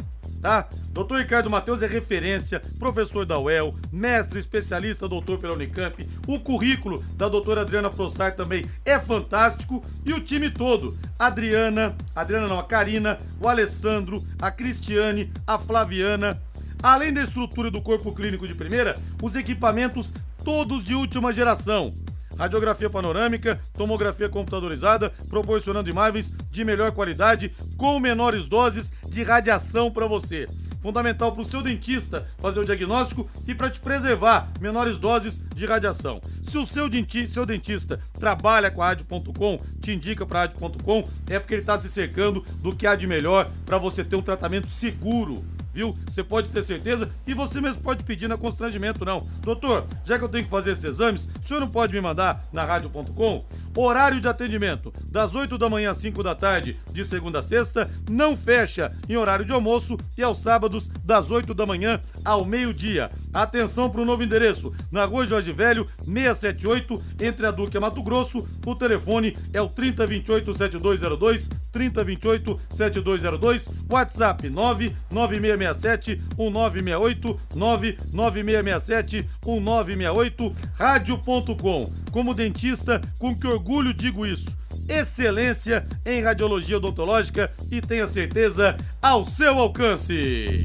tá? 0.44 0.68
Doutor 0.90 1.20
Ricardo 1.20 1.48
Matheus 1.48 1.80
é 1.80 1.86
referência, 1.86 2.60
professor 2.78 3.24
da 3.24 3.38
UEL, 3.38 3.74
mestre 3.90 4.38
especialista, 4.38 5.08
doutor 5.08 5.38
pela 5.38 5.54
Unicamp. 5.54 6.06
O 6.28 6.38
currículo 6.38 7.02
da 7.16 7.30
doutora 7.30 7.62
Adriana 7.62 7.90
Frossar 7.90 8.36
também 8.36 8.66
é 8.84 8.98
fantástico. 9.00 9.82
E 10.04 10.12
o 10.12 10.20
time 10.20 10.50
todo, 10.50 10.98
Adriana, 11.18 11.96
Adriana 12.14 12.46
não, 12.46 12.58
a 12.58 12.62
Karina, 12.62 13.16
o 13.40 13.48
Alessandro, 13.48 14.22
a 14.38 14.50
Cristiane, 14.50 15.32
a 15.46 15.58
Flaviana. 15.58 16.38
Além 16.82 17.10
da 17.10 17.22
estrutura 17.22 17.70
do 17.70 17.80
corpo 17.80 18.14
clínico 18.14 18.46
de 18.46 18.54
primeira, 18.54 18.98
os 19.22 19.34
equipamentos 19.34 20.12
todos 20.44 20.84
de 20.84 20.94
última 20.94 21.32
geração 21.32 21.94
Radiografia 22.38 22.90
panorâmica, 22.90 23.60
tomografia 23.72 24.28
computadorizada, 24.28 25.10
proporcionando 25.28 25.90
imagens 25.90 26.32
de 26.50 26.64
melhor 26.64 26.92
qualidade 26.92 27.54
com 27.76 27.98
menores 27.98 28.46
doses 28.46 28.92
de 29.08 29.22
radiação 29.22 29.90
para 29.90 30.06
você 30.06 30.46
fundamental 30.84 31.32
para 31.32 31.40
o 31.40 31.44
seu 31.46 31.62
dentista 31.62 32.28
fazer 32.36 32.60
o 32.60 32.64
diagnóstico 32.64 33.26
e 33.48 33.54
para 33.54 33.70
te 33.70 33.80
preservar 33.80 34.52
menores 34.60 34.98
doses 34.98 35.40
de 35.54 35.64
radiação. 35.64 36.20
Se 36.42 36.58
o 36.58 36.66
seu, 36.66 36.90
denti 36.90 37.30
seu 37.30 37.46
dentista 37.46 37.98
trabalha 38.12 38.70
com 38.70 38.82
a 38.82 38.88
rádio.com, 38.88 39.58
te 39.80 39.92
indica 39.92 40.26
para 40.26 40.40
a 40.40 40.42
rádio.com, 40.42 41.08
é 41.30 41.38
porque 41.38 41.54
ele 41.54 41.62
está 41.62 41.78
se 41.78 41.88
cercando 41.88 42.44
do 42.60 42.76
que 42.76 42.86
há 42.86 42.94
de 42.94 43.06
melhor 43.06 43.50
para 43.64 43.78
você 43.78 44.04
ter 44.04 44.14
um 44.14 44.20
tratamento 44.20 44.68
seguro 44.68 45.42
viu? 45.74 45.94
Você 46.06 46.22
pode 46.22 46.48
ter 46.48 46.62
certeza 46.62 47.10
e 47.26 47.34
você 47.34 47.60
mesmo 47.60 47.82
pode 47.82 48.04
pedir 48.04 48.28
na 48.28 48.38
constrangimento, 48.38 49.04
não. 49.04 49.26
Doutor, 49.42 49.86
já 50.04 50.16
que 50.16 50.24
eu 50.24 50.28
tenho 50.28 50.44
que 50.44 50.50
fazer 50.50 50.70
esses 50.70 50.84
exames, 50.84 51.28
o 51.44 51.48
senhor 51.48 51.60
não 51.60 51.68
pode 51.68 51.92
me 51.92 52.00
mandar 52.00 52.46
na 52.52 52.64
rádio.com? 52.64 53.44
Horário 53.76 54.20
de 54.20 54.28
atendimento, 54.28 54.92
das 55.10 55.34
8 55.34 55.58
da 55.58 55.68
manhã 55.68 55.90
às 55.90 55.96
5 55.96 56.22
da 56.22 56.32
tarde, 56.32 56.78
de 56.92 57.04
segunda 57.04 57.40
a 57.40 57.42
sexta, 57.42 57.90
não 58.08 58.36
fecha 58.36 58.96
em 59.08 59.16
horário 59.16 59.44
de 59.44 59.50
almoço 59.50 59.96
e 60.16 60.22
aos 60.22 60.40
sábados, 60.40 60.88
das 61.04 61.28
8 61.28 61.52
da 61.52 61.66
manhã 61.66 62.00
ao 62.24 62.44
meio-dia. 62.44 63.10
Atenção 63.32 63.90
para 63.90 64.00
o 64.00 64.04
novo 64.04 64.22
endereço, 64.22 64.72
na 64.92 65.04
rua 65.04 65.26
Jorge 65.26 65.50
Velho, 65.50 65.88
678, 66.04 67.02
entre 67.20 67.46
a 67.46 67.50
Duque 67.50 67.76
e 67.76 67.80
Mato 67.80 68.00
Grosso. 68.00 68.46
O 68.64 68.76
telefone 68.76 69.36
é 69.52 69.60
o 69.60 69.68
3028-7202, 69.68 71.50
3028-7202, 71.72 73.68
WhatsApp 73.90 74.48
99667 74.48 76.22
1968, 76.38 77.40
99667 77.56 79.28
1968, 79.44 80.54
rádio.com. 80.74 81.92
Como 82.12 82.32
dentista, 82.32 83.00
com 83.18 83.34
que 83.36 83.48
orgulho 83.48 83.63
digo 83.92 84.26
isso 84.26 84.50
excelência 84.88 85.86
em 86.04 86.22
radiologia 86.22 86.76
odontológica 86.76 87.50
e 87.70 87.80
tenha 87.80 88.06
certeza 88.06 88.76
ao 89.00 89.24
seu 89.24 89.58
alcance. 89.58 90.64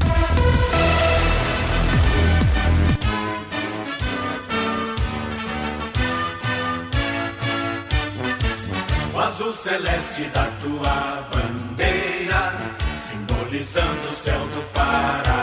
O 9.14 9.20
azul 9.20 9.54
celeste 9.54 10.24
da 10.34 10.46
tua 10.62 11.30
bandeira, 11.34 12.54
simbolizando 13.10 14.08
o 14.10 14.14
céu 14.14 14.40
do 14.48 14.62
Paraná. 14.74 15.39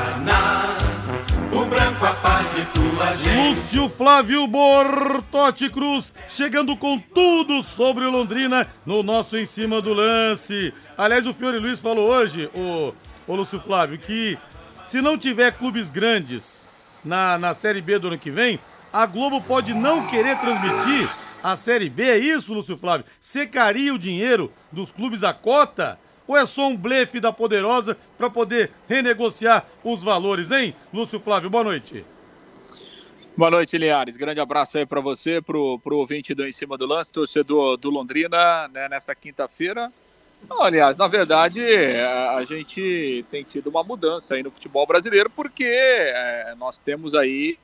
Lúcio 3.37 3.89
Flávio 3.89 4.47
Bortotti 4.47 5.69
Cruz 5.71 6.15
chegando 6.27 6.77
com 6.77 6.99
tudo 6.99 7.63
sobre 7.63 8.05
o 8.05 8.11
Londrina 8.11 8.67
no 8.85 9.03
nosso 9.03 9.37
Em 9.37 9.45
Cima 9.45 9.81
do 9.83 9.93
Lance. 9.93 10.73
Aliás, 10.97 11.27
o 11.27 11.35
Fiore 11.35 11.59
Luiz 11.59 11.81
falou 11.81 12.09
hoje, 12.09 12.51
o, 12.55 12.93
o 13.27 13.35
Lúcio 13.35 13.61
Flávio, 13.61 13.99
que 13.99 14.39
se 14.85 15.01
não 15.01 15.19
tiver 15.19 15.53
clubes 15.53 15.91
grandes 15.91 16.69
na, 17.05 17.39
na 17.39 17.55
Série 17.55 17.81
B 17.81 17.99
do 17.99 18.09
ano 18.09 18.19
que 18.19 18.31
vem, 18.31 18.59
a 18.93 19.05
Globo 19.07 19.41
pode 19.41 19.75
não 19.75 20.07
querer 20.07 20.39
transmitir 20.39 21.09
a 21.43 21.57
Série 21.57 21.91
B. 21.91 22.03
É 22.03 22.19
isso, 22.19 22.55
Lúcio 22.55 22.77
Flávio? 22.77 23.07
Secaria 23.21 23.93
o 23.93 23.99
dinheiro 23.99 24.53
dos 24.73 24.91
clubes 24.91 25.23
à 25.23 25.35
cota? 25.35 25.99
Ou 26.27 26.37
é 26.37 26.45
só 26.45 26.67
um 26.67 26.77
blefe 26.77 27.21
da 27.21 27.33
Poderosa 27.33 27.97
para 28.19 28.29
poder 28.29 28.73
renegociar 28.89 29.65
os 29.85 30.03
valores, 30.03 30.51
hein? 30.51 30.75
Lúcio 30.93 31.21
Flávio, 31.21 31.49
boa 31.49 31.63
noite. 31.63 32.05
Boa 33.37 33.51
noite, 33.51 33.77
Linhares. 33.77 34.17
Grande 34.17 34.41
abraço 34.41 34.79
aí 34.79 34.87
para 34.87 34.99
você, 34.99 35.43
pro, 35.43 35.79
pro 35.81 35.99
ouvinte 35.99 36.35
do 36.35 36.47
Em 36.47 36.53
Cima 36.53 36.79
do 36.79 36.87
Lance, 36.87 37.13
torcedor 37.13 37.77
do 37.77 37.91
Londrina, 37.91 38.67
né, 38.69 38.89
nessa 38.89 39.15
quinta-feira. 39.15 39.93
Aliás, 40.59 40.97
na 40.97 41.07
verdade, 41.07 41.61
a, 41.61 42.37
a 42.37 42.45
gente 42.47 43.27
tem 43.31 43.45
tido 43.45 43.67
uma 43.67 43.85
mudança 43.85 44.35
aí 44.35 44.43
no 44.43 44.51
futebol 44.51 44.87
brasileiro, 44.87 45.29
porque 45.29 45.67
é, 45.67 46.55
nós 46.59 46.81
temos 46.81 47.15
aí 47.15 47.59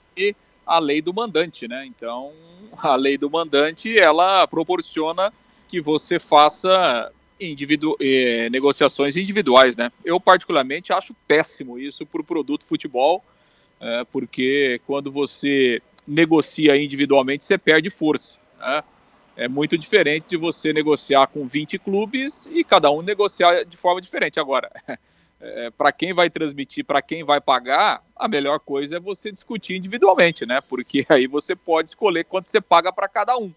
a 0.67 0.79
lei 0.79 1.00
do 1.00 1.14
mandante, 1.14 1.67
né? 1.67 1.87
Então, 1.87 2.33
a 2.76 2.95
lei 2.95 3.17
do 3.17 3.31
mandante, 3.31 3.99
ela 3.99 4.47
proporciona 4.47 5.33
que 5.69 5.81
você 5.81 6.21
faça 6.21 7.11
individu 7.41 7.97
eh, 7.99 8.50
negociações 8.50 9.17
individuais, 9.17 9.75
né? 9.75 9.91
Eu, 10.05 10.21
particularmente, 10.21 10.93
acho 10.93 11.14
péssimo 11.26 11.79
isso 11.79 12.05
para 12.05 12.21
o 12.21 12.25
produto 12.25 12.67
futebol, 12.67 13.25
eh, 13.83 14.07
porque 14.12 14.81
quando 14.87 15.11
você 15.11 15.83
negocia 16.07 16.77
individualmente, 16.77 17.45
você 17.45 17.59
perde 17.59 17.91
força, 17.91 18.39
né? 18.59 18.83
É 19.35 19.49
muito 19.49 19.79
diferente 19.79 20.27
de 20.29 20.37
você 20.37 20.73
negociar 20.73 21.27
com 21.27 21.49
20 21.49 21.79
clubes 21.79 22.47
e 22.53 22.62
cada 22.62 22.91
um 22.91 23.01
negociar 23.01 23.65
de 23.65 23.77
forma 23.77 24.01
diferente. 24.01 24.39
Agora, 24.39 24.71
é, 25.41 25.71
para 25.71 25.91
quem 25.91 26.12
vai 26.12 26.29
transmitir, 26.29 26.85
para 26.85 27.01
quem 27.01 27.25
vai 27.25 27.41
pagar, 27.41 28.05
a 28.15 28.29
melhor 28.29 28.61
coisa 28.61 28.99
é 28.99 29.01
você 29.01 29.33
discutir 29.33 29.77
individualmente, 29.77 30.45
né? 30.45 30.61
Porque 30.61 31.05
aí 31.09 31.27
você 31.27 31.57
pode 31.57 31.91
escolher 31.91 32.25
quanto 32.25 32.51
você 32.51 32.61
paga 32.61 32.93
para 32.93 33.09
cada 33.09 33.37
um. 33.37 33.53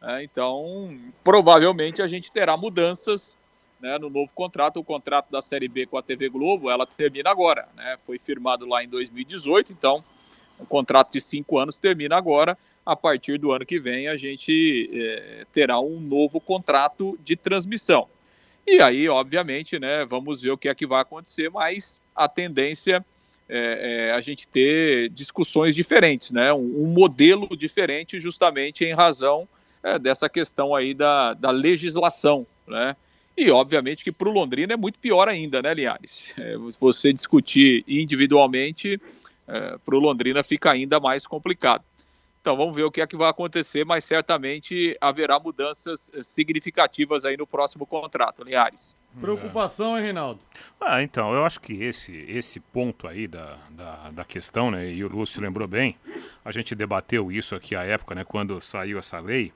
Né? 0.00 0.24
Então, 0.24 0.98
provavelmente 1.22 2.00
a 2.00 2.06
gente 2.06 2.32
terá 2.32 2.56
mudanças 2.56 3.36
né, 3.80 3.98
no 3.98 4.10
novo 4.10 4.30
contrato. 4.34 4.78
O 4.78 4.84
contrato 4.84 5.30
da 5.30 5.40
Série 5.40 5.68
B 5.68 5.86
com 5.86 5.98
a 5.98 6.02
TV 6.02 6.28
Globo, 6.28 6.70
ela 6.70 6.86
termina 6.86 7.30
agora. 7.30 7.68
Né? 7.76 7.98
Foi 8.06 8.18
firmado 8.18 8.66
lá 8.66 8.82
em 8.82 8.88
2018, 8.88 9.72
então 9.72 10.04
o 10.58 10.66
contrato 10.66 11.12
de 11.12 11.20
cinco 11.20 11.58
anos 11.58 11.78
termina 11.78 12.16
agora 12.16 12.58
a 12.84 12.96
partir 12.96 13.38
do 13.38 13.52
ano 13.52 13.66
que 13.66 13.78
vem 13.78 14.08
a 14.08 14.16
gente 14.16 14.88
é, 14.92 15.44
terá 15.52 15.78
um 15.78 16.00
novo 16.00 16.40
contrato 16.40 17.18
de 17.22 17.36
transmissão. 17.36 18.08
E 18.66 18.80
aí, 18.80 19.08
obviamente, 19.08 19.78
né, 19.78 20.04
vamos 20.04 20.40
ver 20.40 20.50
o 20.52 20.58
que 20.58 20.68
é 20.68 20.74
que 20.74 20.86
vai 20.86 21.02
acontecer, 21.02 21.50
mas 21.50 22.00
a 22.14 22.26
tendência 22.26 23.04
é, 23.48 24.08
é 24.08 24.12
a 24.12 24.20
gente 24.20 24.48
ter 24.48 25.10
discussões 25.10 25.74
diferentes, 25.74 26.30
né, 26.32 26.52
um, 26.52 26.82
um 26.82 26.86
modelo 26.86 27.48
diferente 27.56 28.18
justamente 28.20 28.84
em 28.84 28.94
razão 28.94 29.46
é, 29.82 29.98
dessa 29.98 30.28
questão 30.28 30.74
aí 30.74 30.94
da, 30.94 31.34
da 31.34 31.50
legislação, 31.50 32.46
né, 32.66 32.96
e 33.38 33.50
obviamente 33.50 34.02
que 34.02 34.10
para 34.10 34.28
o 34.28 34.32
Londrina 34.32 34.74
é 34.74 34.76
muito 34.76 34.98
pior 34.98 35.28
ainda, 35.28 35.62
né, 35.62 35.72
Linhares? 35.72 36.32
É, 36.36 36.56
você 36.80 37.12
discutir 37.12 37.84
individualmente, 37.86 39.00
é, 39.46 39.78
para 39.78 39.94
o 39.94 39.98
Londrina 39.98 40.42
fica 40.42 40.72
ainda 40.72 40.98
mais 40.98 41.26
complicado. 41.26 41.84
Então 42.40 42.56
vamos 42.56 42.74
ver 42.74 42.84
o 42.84 42.90
que 42.90 43.00
é 43.00 43.06
que 43.06 43.16
vai 43.16 43.28
acontecer, 43.28 43.84
mas 43.84 44.04
certamente 44.04 44.96
haverá 45.00 45.38
mudanças 45.38 46.10
eh, 46.14 46.22
significativas 46.22 47.24
aí 47.24 47.36
no 47.36 47.46
próximo 47.46 47.84
contrato, 47.84 48.42
Linhares. 48.42 48.96
Preocupação, 49.20 49.98
hein, 49.98 50.04
Reinaldo? 50.04 50.40
Ah, 50.80 51.02
então, 51.02 51.34
eu 51.34 51.44
acho 51.44 51.60
que 51.60 51.82
esse, 51.82 52.16
esse 52.28 52.58
ponto 52.60 53.06
aí 53.06 53.26
da, 53.26 53.58
da, 53.70 54.10
da, 54.10 54.24
questão, 54.24 54.70
né, 54.70 54.90
e 54.90 55.04
o 55.04 55.08
Lúcio 55.08 55.42
lembrou 55.42 55.66
bem, 55.68 55.96
a 56.44 56.52
gente 56.52 56.74
debateu 56.74 57.30
isso 57.30 57.54
aqui 57.54 57.74
à 57.76 57.82
época, 57.82 58.14
né, 58.14 58.24
quando 58.24 58.60
saiu 58.60 58.98
essa 58.98 59.18
lei. 59.18 59.52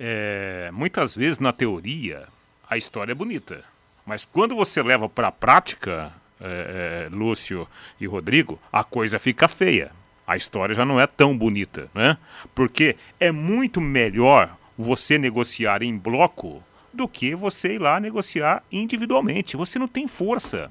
É, 0.00 0.70
muitas 0.72 1.14
vezes, 1.14 1.38
na 1.38 1.52
teoria, 1.52 2.26
a 2.74 2.78
história 2.78 3.12
é 3.12 3.14
bonita, 3.14 3.64
mas 4.04 4.24
quando 4.24 4.54
você 4.54 4.82
leva 4.82 5.08
para 5.08 5.28
a 5.28 5.32
prática, 5.32 6.12
é, 6.40 7.06
é, 7.06 7.14
Lúcio 7.14 7.66
e 8.00 8.06
Rodrigo, 8.06 8.60
a 8.72 8.84
coisa 8.84 9.18
fica 9.18 9.48
feia 9.48 9.90
a 10.26 10.36
história 10.36 10.74
já 10.74 10.84
não 10.84 11.00
é 11.00 11.06
tão 11.06 11.36
bonita, 11.36 11.90
né? 11.94 12.16
Porque 12.54 12.96
é 13.20 13.30
muito 13.30 13.80
melhor 13.80 14.56
você 14.76 15.18
negociar 15.18 15.82
em 15.82 15.96
bloco 15.96 16.62
do 16.92 17.06
que 17.06 17.34
você 17.34 17.74
ir 17.74 17.78
lá 17.78 18.00
negociar 18.00 18.62
individualmente. 18.70 19.56
Você 19.56 19.78
não 19.78 19.88
tem 19.88 20.08
força. 20.08 20.70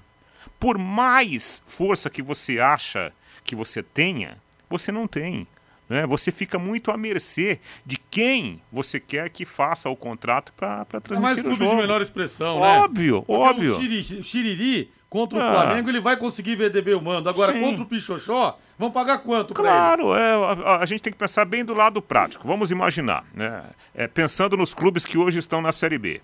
Por 0.59 0.77
mais 0.77 1.61
força 1.65 2.09
que 2.09 2.21
você 2.21 2.59
acha 2.59 3.13
que 3.43 3.55
você 3.55 3.83
tenha, 3.83 4.37
você 4.69 4.91
não 4.91 5.07
tem. 5.07 5.45
Né? 5.87 6.07
Você 6.07 6.31
fica 6.31 6.57
muito 6.57 6.89
à 6.91 6.97
mercê 6.97 7.59
de 7.85 7.97
quem 8.13 8.61
você 8.71 8.99
quer 8.99 9.27
que 9.31 9.43
faça 9.43 9.89
o 9.89 9.95
contrato 9.95 10.53
para 10.53 10.85
transmitir 10.85 11.17
é 11.17 11.19
mais 11.19 11.39
o 11.39 11.51
jogo. 11.51 11.71
de 11.71 11.77
menor 11.77 11.99
expressão, 11.99 12.57
óbvio, 12.57 13.15
né? 13.15 13.25
Óbvio, 13.27 13.75
óbvio. 13.75 14.19
O 14.19 14.23
xiriri 14.23 14.91
Contra 15.09 15.37
o 15.37 15.41
ah. 15.41 15.51
Flamengo 15.51 15.89
ele 15.89 15.99
vai 15.99 16.15
conseguir 16.17 16.55
bem 16.55 16.93
o 16.95 17.01
mando. 17.01 17.29
Agora, 17.29 17.53
Sim. 17.53 17.61
contra 17.61 17.83
o 17.83 17.85
Pichoxó, 17.85 18.57
vão 18.79 18.89
pagar 18.89 19.19
quanto 19.19 19.53
Claro, 19.53 20.15
é, 20.15 20.33
a, 20.65 20.77
a, 20.77 20.85
gente 20.87 21.03
tem 21.03 21.13
que 21.13 21.19
pensar 21.19 21.45
bem 21.45 21.63
do 21.63 21.73
lado 21.73 22.01
prático. 22.01 22.47
Vamos 22.47 22.71
imaginar, 22.71 23.23
né? 23.31 23.63
É, 23.93 24.07
pensando 24.07 24.57
nos 24.57 24.73
clubes 24.73 25.05
que 25.05 25.15
hoje 25.15 25.37
estão 25.37 25.61
na 25.61 25.71
Série 25.71 25.99
B. 25.99 26.19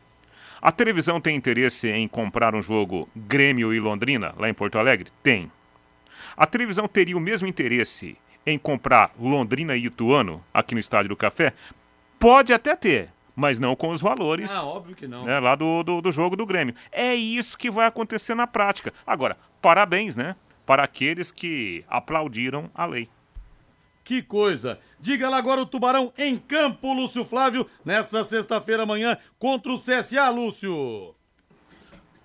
A 0.60 0.72
televisão 0.72 1.22
tem 1.22 1.36
interesse 1.36 1.88
em 1.88 2.08
comprar 2.08 2.56
um 2.56 2.64
jogo 2.64 3.08
Grêmio 3.16 3.72
e 3.74 3.80
Londrina, 3.80 4.34
lá 4.38 4.50
em 4.50 4.54
Porto 4.56 4.80
Alegre? 4.80 5.12
Tem. 5.22 5.52
A 6.36 6.48
televisão 6.48 6.88
teria 6.88 7.18
o 7.18 7.20
mesmo 7.20 7.48
interesse 7.48 8.18
em 8.44 8.58
comprar 8.58 9.12
Londrina 9.20 9.76
e 9.76 9.86
Ituano, 9.86 10.44
aqui 10.54 10.74
no 10.74 10.80
Estádio 10.80 11.10
do 11.10 11.16
Café? 11.16 11.54
Pode 12.20 12.54
até 12.54 12.76
ter 12.76 13.12
mas 13.40 13.58
não 13.58 13.74
com 13.74 13.90
os 13.90 14.02
valores. 14.02 14.52
Ah, 14.52 14.66
óbvio 14.66 14.94
que 14.94 15.08
não. 15.08 15.24
Né, 15.24 15.40
lá 15.40 15.56
do, 15.56 15.82
do, 15.82 16.02
do 16.02 16.12
jogo 16.12 16.36
do 16.36 16.46
Grêmio. 16.46 16.76
É 16.92 17.16
isso 17.16 17.58
que 17.58 17.72
vai 17.72 17.88
acontecer 17.88 18.36
na 18.36 18.46
prática. 18.46 18.94
Agora, 19.08 19.38
parabéns, 19.62 20.14
né? 20.14 20.36
Para 20.66 20.84
aqueles 20.84 21.32
que 21.32 21.86
aplaudiram 21.88 22.70
a 22.76 22.86
lei. 22.86 23.10
Que 24.04 24.22
coisa! 24.22 24.78
Diga 25.00 25.30
lá 25.30 25.38
agora 25.38 25.62
o 25.62 25.66
Tubarão 25.66 26.12
em 26.18 26.38
campo, 26.38 26.92
Lúcio 26.92 27.24
Flávio, 27.24 27.66
nessa 27.86 28.26
sexta-feira 28.26 28.84
amanhã 28.84 29.18
contra 29.38 29.72
o 29.72 29.78
CSA, 29.78 30.30
Lúcio. 30.30 31.16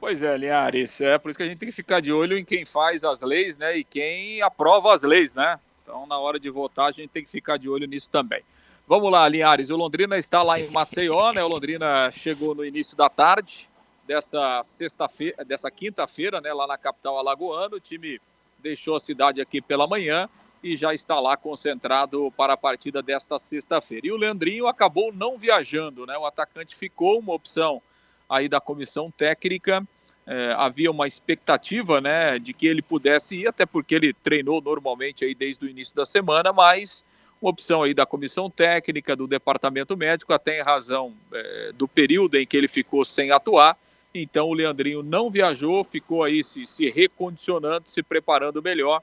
Pois 0.01 0.23
é, 0.23 0.37
Linhares, 0.37 1.01
é 1.01 1.17
por 1.17 1.31
isso 1.31 1.37
que 1.37 1.45
a 1.45 1.47
gente 1.47 1.59
tem 1.59 1.69
que 1.69 1.75
ficar 1.75 2.01
de 2.01 2.13
olho 2.13 2.37
em 2.37 2.45
quem 2.45 2.65
faz 2.65 3.05
as 3.05 3.23
leis, 3.23 3.57
né, 3.57 3.77
e 3.77 3.85
quem 3.85 4.43
aprova 4.43 4.93
as 4.93 5.03
leis, 5.03 5.35
né? 5.35 5.61
Então, 5.83 6.07
na 6.07 6.19
hora 6.19 6.41
de 6.41 6.51
votar, 6.51 6.89
a 6.89 6.93
gente 6.93 7.11
tem 7.11 7.25
que 7.25 7.31
ficar 7.31 7.57
de 7.57 7.69
olho 7.69 7.87
nisso 7.87 8.11
também. 8.11 8.43
Vamos 8.87 9.11
lá, 9.11 9.27
Linhares, 9.27 9.71
o 9.71 9.77
Londrina 9.77 10.19
está 10.19 10.43
lá 10.43 10.61
em 10.61 10.69
Maceió, 10.69 11.33
né? 11.33 11.43
O 11.43 11.49
Londrina 11.49 12.11
chegou 12.13 12.55
no 12.55 12.63
início 12.63 12.95
da 12.95 13.09
tarde 13.09 13.67
dessa 14.07 14.61
sexta-feira, 14.63 15.43
dessa 15.43 15.71
quinta-feira, 15.71 16.39
né, 16.39 16.53
lá 16.53 16.67
na 16.67 16.77
capital 16.77 17.19
alagoana. 17.19 17.77
O 17.77 17.81
time 17.81 18.21
deixou 18.59 18.95
a 18.95 19.01
cidade 19.01 19.41
aqui 19.41 19.63
pela 19.63 19.87
manhã 19.87 20.29
e 20.63 20.77
já 20.77 20.93
está 20.93 21.19
lá 21.19 21.35
concentrado 21.35 22.31
para 22.37 22.53
a 22.53 22.57
partida 22.59 23.03
desta 23.03 23.39
sexta-feira. 23.39 24.07
E 24.07 24.13
o 24.13 24.19
Leandrinho 24.19 24.67
acabou 24.67 25.11
não 25.15 25.39
viajando, 25.39 26.05
né? 26.05 26.19
O 26.19 26.27
atacante 26.27 26.77
ficou 26.77 27.19
uma 27.19 27.33
opção 27.33 27.81
aí 28.29 28.51
da 28.51 28.61
comissão 28.61 29.11
técnica. 29.11 29.83
É, 30.27 30.55
havia 30.59 30.91
uma 30.91 31.07
expectativa, 31.07 32.03
né, 32.03 32.39
de 32.39 32.53
que 32.53 32.67
ele 32.67 32.83
pudesse 32.83 33.37
ir, 33.41 33.47
até 33.47 33.65
porque 33.65 33.95
ele 33.95 34.13
treinou 34.13 34.61
normalmente 34.61 35.25
aí 35.25 35.35
desde 35.35 35.65
o 35.65 35.69
início 35.71 35.97
da 35.97 36.05
semana, 36.05 36.53
mas 36.53 37.03
uma 37.45 37.51
opção 37.51 37.83
aí 37.83 37.93
da 37.93 38.07
comissão 38.07 38.49
técnica, 38.49 39.15
do 39.15 39.27
departamento 39.27 39.97
médico, 39.97 40.33
até 40.33 40.59
em 40.61 40.63
razão 40.63 41.15
é, 41.33 41.73
do 41.75 41.87
período 41.87 42.37
em 42.37 42.47
que 42.47 42.57
ele 42.57 42.69
ficou 42.69 43.05
sem 43.05 43.31
atuar. 43.31 43.77
Então 44.15 44.49
o 44.49 44.55
Leandrinho 44.55 45.03
não 45.03 45.31
viajou, 45.31 45.85
ficou 45.85 46.23
aí 46.23 46.43
se, 46.43 46.67
se 46.67 46.89
recondicionando, 46.91 47.89
se 47.89 48.03
preparando 48.03 48.63
melhor 48.63 49.03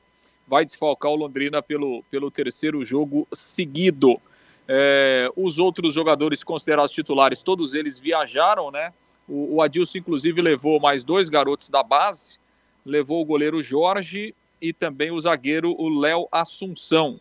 vai 0.51 0.65
desfalcar 0.65 1.09
o 1.09 1.15
Londrina 1.15 1.61
pelo, 1.61 2.03
pelo 2.11 2.29
terceiro 2.29 2.83
jogo 2.83 3.25
seguido. 3.31 4.19
É, 4.67 5.29
os 5.33 5.59
outros 5.59 5.93
jogadores 5.93 6.43
considerados 6.43 6.91
titulares, 6.91 7.41
todos 7.41 7.73
eles 7.73 7.97
viajaram, 7.97 8.69
né? 8.69 8.91
O, 9.29 9.55
o 9.55 9.61
Adilson, 9.61 9.99
inclusive, 9.99 10.41
levou 10.41 10.77
mais 10.77 11.05
dois 11.05 11.29
garotos 11.29 11.69
da 11.69 11.81
base, 11.81 12.37
levou 12.85 13.21
o 13.21 13.25
goleiro 13.25 13.63
Jorge 13.63 14.35
e 14.61 14.73
também 14.73 15.09
o 15.09 15.21
zagueiro, 15.21 15.73
o 15.77 15.87
Léo 15.87 16.27
Assunção. 16.29 17.17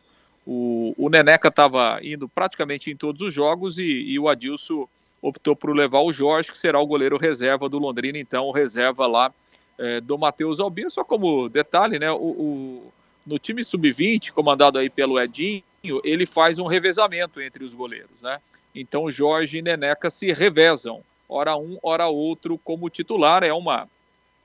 O, 0.52 0.92
o 0.99 1.09
Neneca 1.09 1.47
estava 1.47 2.00
indo 2.02 2.28
praticamente 2.28 2.90
em 2.90 2.97
todos 2.97 3.23
os 3.23 3.33
jogos 3.33 3.78
e, 3.78 3.85
e, 3.85 4.19
o 4.19 4.28
Adilson 4.28 4.88
optou 5.23 5.54
por 5.54 5.71
levar 5.71 6.00
o 6.00 6.12
Jorge, 6.12 6.50
que 6.50 6.59
será 6.59 6.80
o 6.80 6.87
goleiro 6.88 7.16
reserva 7.16 7.69
do 7.69 7.78
Londrina, 7.78 8.19
então, 8.19 8.47
o 8.47 8.50
reserva 8.50 9.07
lá 9.07 9.33
é, 9.78 10.00
do 10.00 10.19
Matheus 10.19 10.59
Albino. 10.59 10.90
Só 10.90 11.04
como 11.04 11.49
detalhe, 11.49 12.00
né? 12.00 12.11
O, 12.11 12.16
o, 12.16 12.92
no 13.25 13.38
time 13.38 13.62
sub-20, 13.62 14.33
comandado 14.33 14.76
aí 14.76 14.90
pelo 14.90 15.21
Edinho, 15.21 15.62
ele 16.02 16.26
faz 16.26 16.59
um 16.59 16.66
revezamento 16.66 17.40
entre 17.40 17.62
os 17.62 17.73
goleiros, 17.73 18.21
né? 18.21 18.40
Então 18.75 19.09
Jorge 19.09 19.59
e 19.59 19.62
Neneca 19.62 20.11
se 20.11 20.33
revezam, 20.33 21.00
ora 21.28 21.57
um, 21.57 21.78
ora 21.80 22.09
outro 22.09 22.59
como 22.59 22.90
titular, 22.90 23.45
é 23.45 23.52
uma 23.52 23.88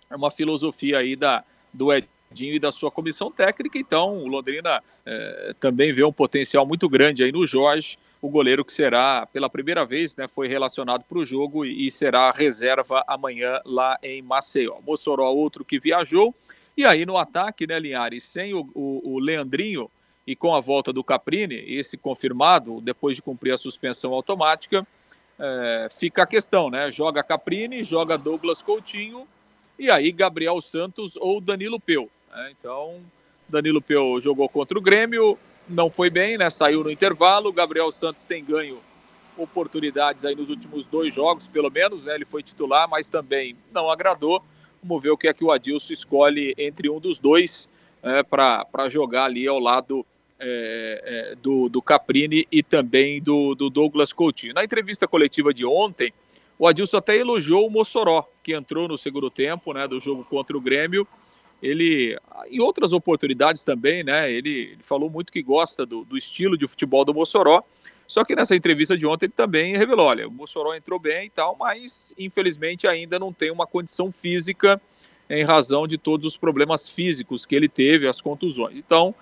é 0.07 0.15
uma 0.15 0.29
filosofia 0.29 0.99
aí 0.99 1.15
da 1.15 1.43
do 1.73 1.91
Edinho 1.91 2.14
e 2.43 2.59
da 2.59 2.71
sua 2.71 2.91
comissão 2.91 3.31
técnica, 3.31 3.77
então 3.77 4.17
o 4.17 4.27
Londrina 4.27 4.83
é, 5.05 5.55
também 5.59 5.93
vê 5.93 6.03
um 6.03 6.11
potencial 6.11 6.65
muito 6.65 6.89
grande 6.89 7.23
aí 7.23 7.31
no 7.31 7.45
Jorge, 7.45 7.97
o 8.21 8.29
goleiro 8.29 8.65
que 8.65 8.73
será 8.73 9.25
pela 9.25 9.49
primeira 9.49 9.85
vez, 9.85 10.15
né, 10.15 10.27
foi 10.27 10.47
relacionado 10.47 11.03
para 11.03 11.17
o 11.17 11.25
jogo 11.25 11.65
e, 11.65 11.85
e 11.85 11.91
será 11.91 12.31
reserva 12.31 13.03
amanhã 13.07 13.61
lá 13.63 13.97
em 14.01 14.21
Maceió. 14.21 14.79
Mossoró, 14.85 15.31
outro 15.31 15.63
que 15.63 15.79
viajou, 15.79 16.33
e 16.75 16.85
aí 16.85 17.05
no 17.05 17.17
ataque, 17.17 17.67
né, 17.67 17.79
Linhares, 17.79 18.23
sem 18.23 18.53
o, 18.53 18.69
o, 18.73 19.13
o 19.13 19.19
Leandrinho 19.19 19.89
e 20.27 20.35
com 20.35 20.55
a 20.55 20.59
volta 20.59 20.91
do 20.91 21.03
Caprini, 21.03 21.55
esse 21.55 21.97
confirmado, 21.97 22.81
depois 22.81 23.15
de 23.15 23.21
cumprir 23.21 23.53
a 23.53 23.57
suspensão 23.57 24.11
automática, 24.13 24.85
é, 25.37 25.87
fica 25.91 26.23
a 26.23 26.25
questão, 26.25 26.69
né? 26.69 26.89
Joga 26.91 27.21
Caprini, 27.21 27.83
joga 27.83 28.17
Douglas 28.17 28.61
Coutinho 28.61 29.27
e 29.77 29.89
aí 29.89 30.11
Gabriel 30.11 30.61
Santos 30.61 31.15
ou 31.17 31.39
Danilo 31.41 31.79
Peu. 31.79 32.09
Né? 32.31 32.53
Então, 32.59 33.01
Danilo 33.47 33.81
Peu 33.81 34.19
jogou 34.21 34.49
contra 34.49 34.77
o 34.77 34.81
Grêmio, 34.81 35.37
não 35.67 35.89
foi 35.89 36.09
bem, 36.09 36.37
né? 36.37 36.49
Saiu 36.49 36.83
no 36.83 36.91
intervalo. 36.91 37.51
Gabriel 37.51 37.91
Santos 37.91 38.23
tem 38.25 38.43
ganho 38.43 38.79
oportunidades 39.37 40.23
aí 40.25 40.35
nos 40.35 40.49
últimos 40.49 40.87
dois 40.87 41.13
jogos, 41.13 41.47
pelo 41.47 41.69
menos, 41.69 42.05
né? 42.05 42.15
Ele 42.15 42.25
foi 42.25 42.43
titular, 42.43 42.87
mas 42.87 43.09
também 43.09 43.55
não 43.73 43.89
agradou. 43.89 44.41
Vamos 44.83 45.03
ver 45.03 45.09
o 45.09 45.17
que 45.17 45.27
é 45.27 45.33
que 45.33 45.43
o 45.43 45.51
Adilson 45.51 45.93
escolhe 45.93 46.53
entre 46.57 46.89
um 46.89 46.99
dos 46.99 47.19
dois 47.19 47.67
é, 48.03 48.21
para 48.23 48.87
jogar 48.87 49.25
ali 49.25 49.47
ao 49.47 49.59
lado 49.59 50.05
é, 50.39 51.31
é, 51.31 51.35
do, 51.35 51.69
do 51.69 51.81
Caprini 51.81 52.47
e 52.51 52.61
também 52.61 53.21
do, 53.21 53.55
do 53.55 53.69
Douglas 53.69 54.13
Coutinho. 54.13 54.53
Na 54.53 54.63
entrevista 54.63 55.07
coletiva 55.07 55.53
de 55.53 55.65
ontem, 55.65 56.13
o 56.57 56.67
Adilson 56.67 56.97
até 56.97 57.17
elogiou 57.17 57.67
o 57.67 57.69
Mossoró, 57.69 58.29
que 58.41 58.53
entrou 58.53 58.87
no 58.87 58.97
segundo 58.97 59.29
tempo 59.29 59.73
né, 59.73 59.87
do 59.87 59.99
jogo 59.99 60.23
contra 60.23 60.55
o 60.57 60.61
Grêmio. 60.61 61.07
Ele, 61.61 62.17
em 62.49 62.59
outras 62.59 62.93
oportunidades 62.93 63.63
também, 63.63 64.03
né, 64.03 64.31
ele, 64.31 64.71
ele 64.73 64.83
falou 64.83 65.09
muito 65.09 65.31
que 65.31 65.41
gosta 65.41 65.85
do, 65.85 66.05
do 66.05 66.17
estilo 66.17 66.57
de 66.57 66.67
futebol 66.67 67.03
do 67.03 67.13
Mossoró. 67.13 67.63
Só 68.07 68.23
que 68.23 68.35
nessa 68.35 68.55
entrevista 68.55 68.97
de 68.97 69.05
ontem 69.05 69.25
ele 69.25 69.33
também 69.35 69.75
revelou: 69.75 70.05
olha, 70.05 70.27
o 70.27 70.31
Mossoró 70.31 70.75
entrou 70.75 70.99
bem 70.99 71.25
e 71.25 71.29
tal, 71.29 71.55
mas 71.57 72.13
infelizmente 72.17 72.87
ainda 72.87 73.17
não 73.17 73.33
tem 73.33 73.51
uma 73.51 73.65
condição 73.65 74.11
física 74.11 74.79
em 75.29 75.43
razão 75.43 75.87
de 75.87 75.97
todos 75.97 76.25
os 76.25 76.37
problemas 76.37 76.87
físicos 76.87 77.45
que 77.45 77.55
ele 77.55 77.67
teve, 77.67 78.07
as 78.07 78.21
contusões. 78.21 78.77
Então, 78.77 79.13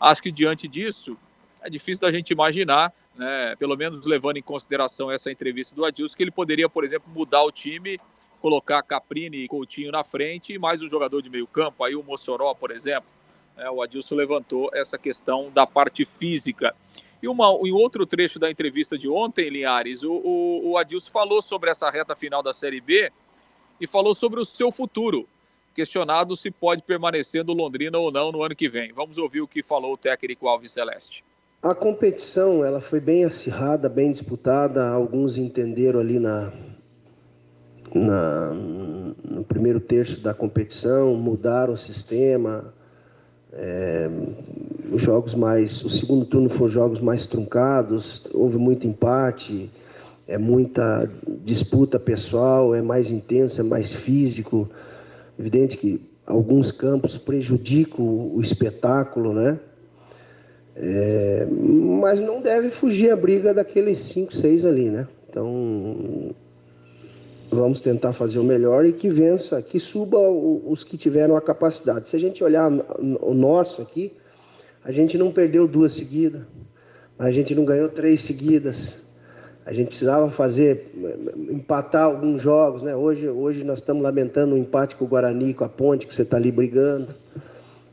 acho 0.00 0.22
que 0.22 0.30
diante 0.30 0.68
disso, 0.68 1.16
é 1.60 1.68
difícil 1.68 2.00
da 2.00 2.12
gente 2.12 2.30
imaginar, 2.30 2.92
né, 3.16 3.54
pelo 3.56 3.76
menos 3.76 4.04
levando 4.04 4.38
em 4.38 4.42
consideração 4.42 5.10
essa 5.10 5.30
entrevista 5.30 5.74
do 5.74 5.84
Adilson, 5.84 6.16
que 6.16 6.22
ele 6.22 6.30
poderia, 6.30 6.68
por 6.68 6.84
exemplo, 6.84 7.10
mudar 7.12 7.42
o 7.42 7.52
time, 7.52 7.98
colocar 8.40 8.82
Caprini 8.82 9.38
e 9.38 9.48
Coutinho 9.48 9.92
na 9.92 10.02
frente 10.02 10.52
e 10.52 10.58
mais 10.58 10.82
um 10.82 10.88
jogador 10.88 11.22
de 11.22 11.30
meio 11.30 11.46
campo, 11.46 11.84
aí 11.84 11.94
o 11.94 12.02
Mossoró, 12.02 12.54
por 12.54 12.70
exemplo. 12.70 13.08
É, 13.56 13.70
o 13.70 13.82
Adilson 13.82 14.14
levantou 14.14 14.70
essa 14.72 14.96
questão 14.96 15.50
da 15.54 15.66
parte 15.66 16.04
física. 16.04 16.74
E 17.22 17.28
uma, 17.28 17.46
em 17.62 17.70
outro 17.70 18.04
trecho 18.04 18.38
da 18.38 18.50
entrevista 18.50 18.98
de 18.98 19.08
ontem, 19.08 19.48
Linhares, 19.48 20.02
o, 20.02 20.12
o, 20.12 20.70
o 20.70 20.78
Adilson 20.78 21.10
falou 21.10 21.40
sobre 21.40 21.70
essa 21.70 21.88
reta 21.90 22.16
final 22.16 22.42
da 22.42 22.52
Série 22.52 22.80
B 22.80 23.12
e 23.80 23.86
falou 23.86 24.14
sobre 24.14 24.40
o 24.40 24.44
seu 24.44 24.72
futuro, 24.72 25.28
questionado 25.74 26.36
se 26.36 26.50
pode 26.50 26.82
permanecer 26.82 27.44
no 27.44 27.52
Londrina 27.52 27.98
ou 27.98 28.10
não 28.10 28.32
no 28.32 28.42
ano 28.42 28.56
que 28.56 28.68
vem. 28.68 28.92
Vamos 28.92 29.18
ouvir 29.18 29.40
o 29.40 29.48
que 29.48 29.62
falou 29.62 29.94
o 29.94 29.96
técnico 29.96 30.48
Alves 30.48 30.72
Celeste. 30.72 31.24
A 31.62 31.76
competição 31.76 32.64
ela 32.64 32.80
foi 32.80 32.98
bem 32.98 33.24
acirrada, 33.24 33.88
bem 33.88 34.10
disputada. 34.10 34.84
Alguns 34.88 35.38
entenderam 35.38 36.00
ali 36.00 36.18
na, 36.18 36.52
na 37.94 38.52
no 38.52 39.44
primeiro 39.44 39.78
terço 39.78 40.20
da 40.24 40.34
competição, 40.34 41.14
mudaram 41.14 41.74
o 41.74 41.78
sistema, 41.78 42.74
é, 43.52 44.10
os 44.92 45.00
jogos 45.00 45.34
mais. 45.34 45.84
O 45.84 45.90
segundo 45.90 46.26
turno 46.26 46.48
foram 46.48 46.68
jogos 46.68 47.00
mais 47.00 47.28
truncados, 47.28 48.26
houve 48.34 48.58
muito 48.58 48.84
empate, 48.84 49.70
é 50.26 50.36
muita 50.36 51.08
disputa 51.44 51.96
pessoal, 51.96 52.74
é 52.74 52.82
mais 52.82 53.08
intenso, 53.08 53.60
é 53.60 53.64
mais 53.64 53.92
físico. 53.92 54.68
Evidente 55.38 55.76
que 55.76 56.00
alguns 56.26 56.72
campos 56.72 57.16
prejudicam 57.16 58.04
o 58.04 58.40
espetáculo, 58.40 59.32
né? 59.32 59.60
É, 60.74 61.46
mas 61.50 62.18
não 62.20 62.40
deve 62.40 62.70
fugir 62.70 63.10
a 63.10 63.16
briga 63.16 63.52
daqueles 63.52 63.98
5, 64.00 64.34
6 64.34 64.64
ali, 64.64 64.88
né? 64.88 65.06
Então, 65.28 66.34
vamos 67.50 67.80
tentar 67.80 68.12
fazer 68.12 68.38
o 68.38 68.44
melhor 68.44 68.86
e 68.86 68.92
que 68.92 69.08
vença, 69.10 69.60
que 69.60 69.78
suba 69.78 70.18
os 70.18 70.82
que 70.82 70.96
tiveram 70.96 71.36
a 71.36 71.40
capacidade. 71.40 72.08
Se 72.08 72.16
a 72.16 72.20
gente 72.20 72.42
olhar 72.42 72.70
o 72.70 73.34
nosso 73.34 73.82
aqui, 73.82 74.12
a 74.84 74.90
gente 74.90 75.18
não 75.18 75.30
perdeu 75.30 75.68
duas 75.68 75.92
seguidas, 75.92 76.42
a 77.18 77.30
gente 77.30 77.54
não 77.54 77.64
ganhou 77.64 77.88
três 77.88 78.22
seguidas. 78.22 79.02
A 79.64 79.72
gente 79.72 79.88
precisava 79.88 80.28
fazer, 80.28 80.92
empatar 81.48 82.06
alguns 82.06 82.42
jogos, 82.42 82.82
né? 82.82 82.96
Hoje, 82.96 83.28
hoje 83.28 83.62
nós 83.62 83.78
estamos 83.78 84.02
lamentando 84.02 84.54
o 84.54 84.58
um 84.58 84.60
empate 84.60 84.96
com 84.96 85.04
o 85.04 85.08
Guarani, 85.08 85.54
com 85.54 85.62
a 85.62 85.68
Ponte, 85.68 86.04
que 86.04 86.12
você 86.12 86.22
está 86.22 86.36
ali 86.36 86.50
brigando. 86.50 87.14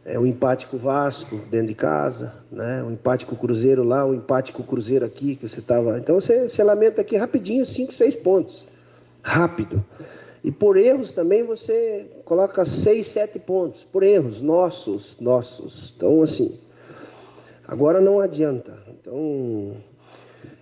É, 0.10 0.18
um 0.18 0.26
empate 0.26 0.66
com 0.66 0.76
o 0.76 0.80
Vasco 0.80 1.36
dentro 1.52 1.68
de 1.68 1.76
casa, 1.76 2.34
né? 2.52 2.84
Um 2.84 2.94
empate 2.94 3.26
com 3.26 3.36
o 3.36 3.38
Cruzeiro 3.38 3.84
lá, 3.84 4.06
um 4.06 4.16
empate 4.16 4.52
com 4.52 4.64
o 4.64 4.66
Cruzeiro 4.66 5.06
aqui, 5.06 5.36
que 5.36 5.48
você 5.48 5.60
estava. 5.60 6.00
Então 6.00 6.20
você, 6.20 6.50
você 6.50 6.64
lamenta 6.64 7.02
aqui 7.02 7.16
rapidinho, 7.16 7.66
cinco, 7.66 7.94
seis 7.94 8.16
pontos 8.16 8.68
rápido. 9.22 9.84
E 10.44 10.52
por 10.52 10.78
erros 10.78 11.14
também 11.14 11.44
você 11.44 12.08
coloca 12.26 12.66
seis, 12.66 13.08
sete 13.08 13.38
pontos. 13.38 13.84
Por 13.84 14.04
erros 14.04 14.42
nossos, 14.42 15.16
nossos. 15.20 15.94
Então, 15.96 16.24
assim, 16.24 16.58
agora 17.68 18.00
não 18.00 18.20
adianta. 18.20 18.78
Então, 18.88 19.76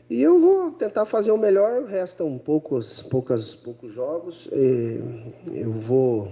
e 0.10 0.22
eu 0.22 0.40
vou 0.40 0.72
tentar 0.72 1.06
fazer 1.06 1.32
o 1.32 1.38
melhor. 1.38 1.86
Restam 1.86 2.38
poucos, 2.38 3.04
poucas, 3.04 3.54
poucos 3.56 3.94
jogos. 3.94 4.50
eu 4.52 5.72
vou 5.72 6.32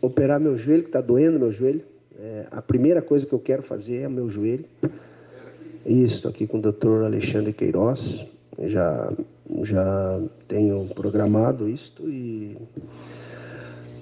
operar 0.00 0.38
meu 0.38 0.56
joelho, 0.58 0.82
que 0.82 0.88
está 0.90 1.00
doendo 1.00 1.38
meu 1.38 1.52
joelho. 1.52 1.91
É, 2.24 2.46
a 2.52 2.62
primeira 2.62 3.02
coisa 3.02 3.26
que 3.26 3.32
eu 3.32 3.40
quero 3.40 3.64
fazer 3.64 4.02
é 4.02 4.08
meu 4.08 4.30
joelho. 4.30 4.64
Isso, 5.84 6.14
estou 6.14 6.30
aqui 6.30 6.46
com 6.46 6.58
o 6.58 6.62
Dr. 6.62 7.02
Alexandre 7.04 7.52
Queiroz. 7.52 8.24
Já, 8.66 9.12
já 9.64 10.20
tenho 10.46 10.86
programado 10.94 11.68
isto 11.68 12.08
e 12.08 12.56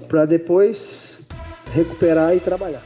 para 0.07 0.27
depois 0.27 1.27
recuperar 1.73 2.37
e 2.37 2.41
trabalhar. 2.41 2.83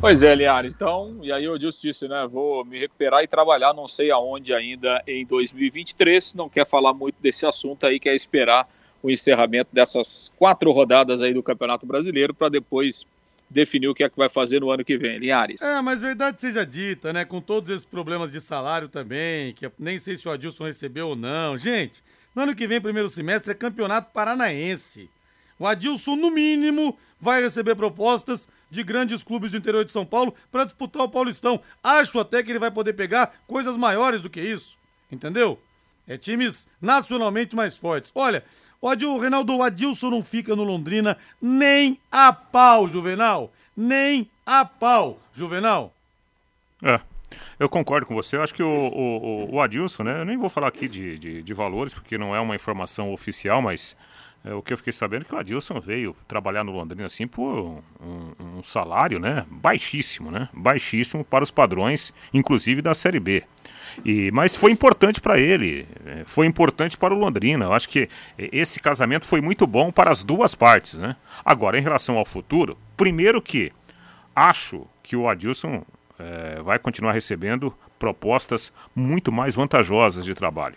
Pois 0.00 0.22
é, 0.22 0.32
Liares, 0.32 0.72
então, 0.72 1.18
e 1.22 1.32
aí 1.32 1.44
eu 1.44 1.58
disse, 1.58 2.06
né, 2.06 2.26
vou 2.30 2.64
me 2.64 2.78
recuperar 2.78 3.24
e 3.24 3.26
trabalhar, 3.26 3.74
não 3.74 3.88
sei 3.88 4.12
aonde 4.12 4.54
ainda 4.54 5.02
em 5.08 5.26
2023, 5.26 6.36
não 6.36 6.48
quer 6.48 6.66
falar 6.66 6.94
muito 6.94 7.16
desse 7.20 7.44
assunto 7.44 7.84
aí, 7.84 7.98
quer 7.98 8.14
esperar 8.14 8.68
o 9.02 9.10
encerramento 9.10 9.70
dessas 9.72 10.30
quatro 10.36 10.70
rodadas 10.72 11.22
aí 11.22 11.32
do 11.32 11.42
Campeonato 11.42 11.86
Brasileiro 11.86 12.34
para 12.34 12.48
depois 12.48 13.06
definir 13.48 13.88
o 13.88 13.94
que 13.94 14.04
é 14.04 14.08
que 14.08 14.16
vai 14.16 14.28
fazer 14.28 14.60
no 14.60 14.70
ano 14.70 14.84
que 14.84 14.96
vem, 14.96 15.18
Linhares. 15.18 15.60
É, 15.60 15.80
mas 15.82 16.00
verdade 16.00 16.40
seja 16.40 16.64
dita, 16.64 17.12
né, 17.12 17.24
com 17.24 17.40
todos 17.40 17.68
esses 17.70 17.84
problemas 17.84 18.30
de 18.30 18.40
salário 18.40 18.88
também, 18.88 19.52
que 19.54 19.70
nem 19.78 19.98
sei 19.98 20.16
se 20.16 20.28
o 20.28 20.30
Adilson 20.30 20.64
recebeu 20.64 21.08
ou 21.08 21.16
não. 21.16 21.58
Gente, 21.58 22.02
no 22.34 22.42
ano 22.42 22.54
que 22.54 22.66
vem, 22.66 22.80
primeiro 22.80 23.08
semestre, 23.08 23.50
é 23.50 23.54
Campeonato 23.54 24.12
Paranaense. 24.12 25.10
O 25.58 25.66
Adilson, 25.66 26.16
no 26.16 26.30
mínimo, 26.30 26.96
vai 27.20 27.42
receber 27.42 27.74
propostas 27.74 28.48
de 28.70 28.82
grandes 28.82 29.22
clubes 29.22 29.50
do 29.50 29.56
interior 29.58 29.84
de 29.84 29.92
São 29.92 30.06
Paulo 30.06 30.34
para 30.50 30.64
disputar 30.64 31.02
o 31.02 31.08
Paulistão. 31.08 31.60
Acho 31.82 32.18
até 32.20 32.42
que 32.42 32.50
ele 32.50 32.58
vai 32.58 32.70
poder 32.70 32.92
pegar 32.92 33.42
coisas 33.46 33.76
maiores 33.76 34.22
do 34.22 34.30
que 34.30 34.40
isso. 34.40 34.78
Entendeu? 35.10 35.60
É 36.06 36.16
times 36.16 36.68
nacionalmente 36.80 37.54
mais 37.54 37.76
fortes. 37.76 38.10
Olha, 38.14 38.44
o 38.80 39.18
Reinaldo, 39.18 39.62
Adilson 39.62 40.10
não 40.10 40.22
fica 40.22 40.56
no 40.56 40.64
Londrina 40.64 41.16
nem 41.40 41.98
a 42.10 42.32
pau, 42.32 42.88
Juvenal. 42.88 43.52
Nem 43.76 44.28
a 44.44 44.64
pau, 44.64 45.18
Juvenal. 45.34 45.92
É. 46.82 47.00
Eu 47.58 47.68
concordo 47.68 48.06
com 48.06 48.14
você. 48.14 48.36
Eu 48.36 48.42
acho 48.42 48.54
que 48.54 48.62
o, 48.62 48.68
o, 48.68 49.54
o 49.54 49.60
Adilson, 49.60 50.02
né? 50.02 50.20
Eu 50.20 50.24
nem 50.24 50.36
vou 50.36 50.48
falar 50.48 50.68
aqui 50.68 50.88
de, 50.88 51.18
de, 51.18 51.42
de 51.42 51.54
valores, 51.54 51.94
porque 51.94 52.18
não 52.18 52.34
é 52.34 52.40
uma 52.40 52.56
informação 52.56 53.12
oficial, 53.12 53.62
mas 53.62 53.96
é, 54.44 54.54
o 54.54 54.62
que 54.62 54.72
eu 54.72 54.76
fiquei 54.76 54.92
sabendo 54.92 55.22
é 55.22 55.24
que 55.26 55.34
o 55.34 55.38
Adilson 55.38 55.78
veio 55.80 56.16
trabalhar 56.26 56.64
no 56.64 56.72
Londrina 56.72 57.06
assim 57.06 57.26
por 57.26 57.82
um, 58.00 58.32
um, 58.58 58.62
salário, 58.62 59.18
né, 59.18 59.44
baixíssimo, 59.50 60.30
né, 60.30 60.48
baixíssimo 60.52 61.22
para 61.22 61.44
os 61.44 61.50
padrões, 61.50 62.12
inclusive 62.32 62.80
da 62.80 62.94
Série 62.94 63.20
B. 63.20 63.44
E, 64.04 64.30
mas 64.32 64.56
foi 64.56 64.70
importante 64.70 65.20
para 65.20 65.38
ele, 65.38 65.86
é, 66.06 66.22
foi 66.26 66.46
importante 66.46 66.96
para 66.96 67.14
o 67.14 67.18
Londrina. 67.18 67.66
Eu 67.66 67.72
acho 67.72 67.88
que 67.88 68.08
esse 68.38 68.80
casamento 68.80 69.26
foi 69.26 69.40
muito 69.40 69.66
bom 69.66 69.90
para 69.90 70.10
as 70.10 70.22
duas 70.22 70.54
partes, 70.54 70.94
né. 70.94 71.16
Agora, 71.44 71.78
em 71.78 71.82
relação 71.82 72.16
ao 72.16 72.24
futuro, 72.24 72.76
primeiro 72.96 73.40
que 73.40 73.72
acho 74.34 74.86
que 75.02 75.16
o 75.16 75.28
Adilson 75.28 75.84
é, 76.18 76.60
vai 76.62 76.78
continuar 76.78 77.12
recebendo 77.12 77.74
propostas 77.98 78.72
muito 78.94 79.30
mais 79.30 79.54
vantajosas 79.54 80.24
de 80.24 80.34
trabalho. 80.34 80.76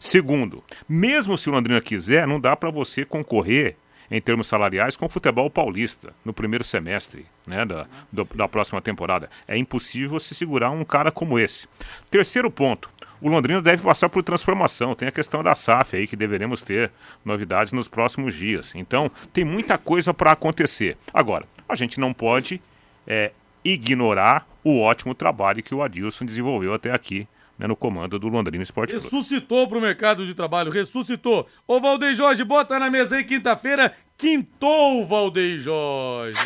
Segundo, 0.00 0.64
mesmo 0.88 1.36
se 1.36 1.48
o 1.48 1.52
Londrina 1.52 1.80
quiser, 1.80 2.26
não 2.26 2.40
dá 2.40 2.56
para 2.56 2.70
você 2.70 3.04
concorrer 3.04 3.76
em 4.12 4.20
termos 4.20 4.46
salariais 4.46 4.94
com 4.94 5.06
o 5.06 5.08
futebol 5.08 5.48
paulista 5.48 6.12
no 6.22 6.34
primeiro 6.34 6.62
semestre 6.62 7.24
né, 7.46 7.64
da, 7.64 7.86
do, 8.12 8.24
da 8.34 8.46
próxima 8.46 8.82
temporada. 8.82 9.30
É 9.48 9.56
impossível 9.56 10.20
se 10.20 10.34
segurar 10.34 10.70
um 10.70 10.84
cara 10.84 11.10
como 11.10 11.38
esse. 11.38 11.66
Terceiro 12.10 12.50
ponto. 12.50 12.90
O 13.22 13.28
Londrina 13.28 13.62
deve 13.62 13.82
passar 13.82 14.10
por 14.10 14.22
transformação. 14.22 14.94
Tem 14.94 15.08
a 15.08 15.12
questão 15.12 15.42
da 15.42 15.54
SAF 15.54 15.96
aí, 15.96 16.06
que 16.06 16.16
deveremos 16.16 16.60
ter 16.60 16.90
novidades 17.24 17.72
nos 17.72 17.88
próximos 17.88 18.34
dias. 18.34 18.74
Então, 18.74 19.10
tem 19.32 19.44
muita 19.44 19.78
coisa 19.78 20.12
para 20.12 20.32
acontecer. 20.32 20.98
Agora, 21.14 21.46
a 21.68 21.74
gente 21.74 21.98
não 21.98 22.12
pode 22.12 22.60
é, 23.06 23.30
ignorar 23.64 24.46
o 24.62 24.80
ótimo 24.80 25.14
trabalho 25.14 25.62
que 25.62 25.74
o 25.74 25.82
Adilson 25.82 26.26
desenvolveu 26.26 26.74
até 26.74 26.92
aqui 26.92 27.26
né, 27.62 27.68
no 27.68 27.76
comando 27.76 28.18
do 28.18 28.28
Londrina 28.28 28.62
Esporte 28.62 28.90
Clube. 28.90 29.04
Ressuscitou 29.04 29.68
para 29.68 29.78
o 29.78 29.80
mercado 29.80 30.26
de 30.26 30.34
trabalho, 30.34 30.70
ressuscitou. 30.70 31.46
Ô 31.66 31.80
Valdeir 31.80 32.14
Jorge, 32.14 32.42
bota 32.42 32.78
na 32.78 32.90
mesa 32.90 33.16
aí 33.16 33.24
quinta-feira, 33.24 33.94
quintou 34.16 35.00
o 35.00 35.06
Valdeir 35.06 35.58
Jorge. 35.58 36.40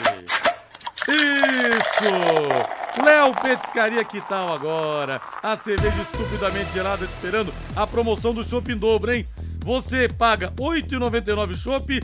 Isso! 1.09 3.02
Léo 3.02 3.35
Petiscaria, 3.35 4.05
que 4.05 4.20
tal 4.29 4.52
agora? 4.52 5.20
A 5.42 5.57
cerveja 5.57 6.02
estupidamente 6.02 6.72
gelada 6.72 7.07
te 7.07 7.12
esperando. 7.12 7.52
A 7.74 7.87
promoção 7.87 8.35
do 8.35 8.44
Shopping 8.44 8.72
em 8.72 8.76
dobro, 8.76 9.12
hein? 9.12 9.26
Você 9.64 10.09
paga 10.09 10.48
R$ 10.48 10.81
8,99 10.83 11.55
chopp, 11.55 12.00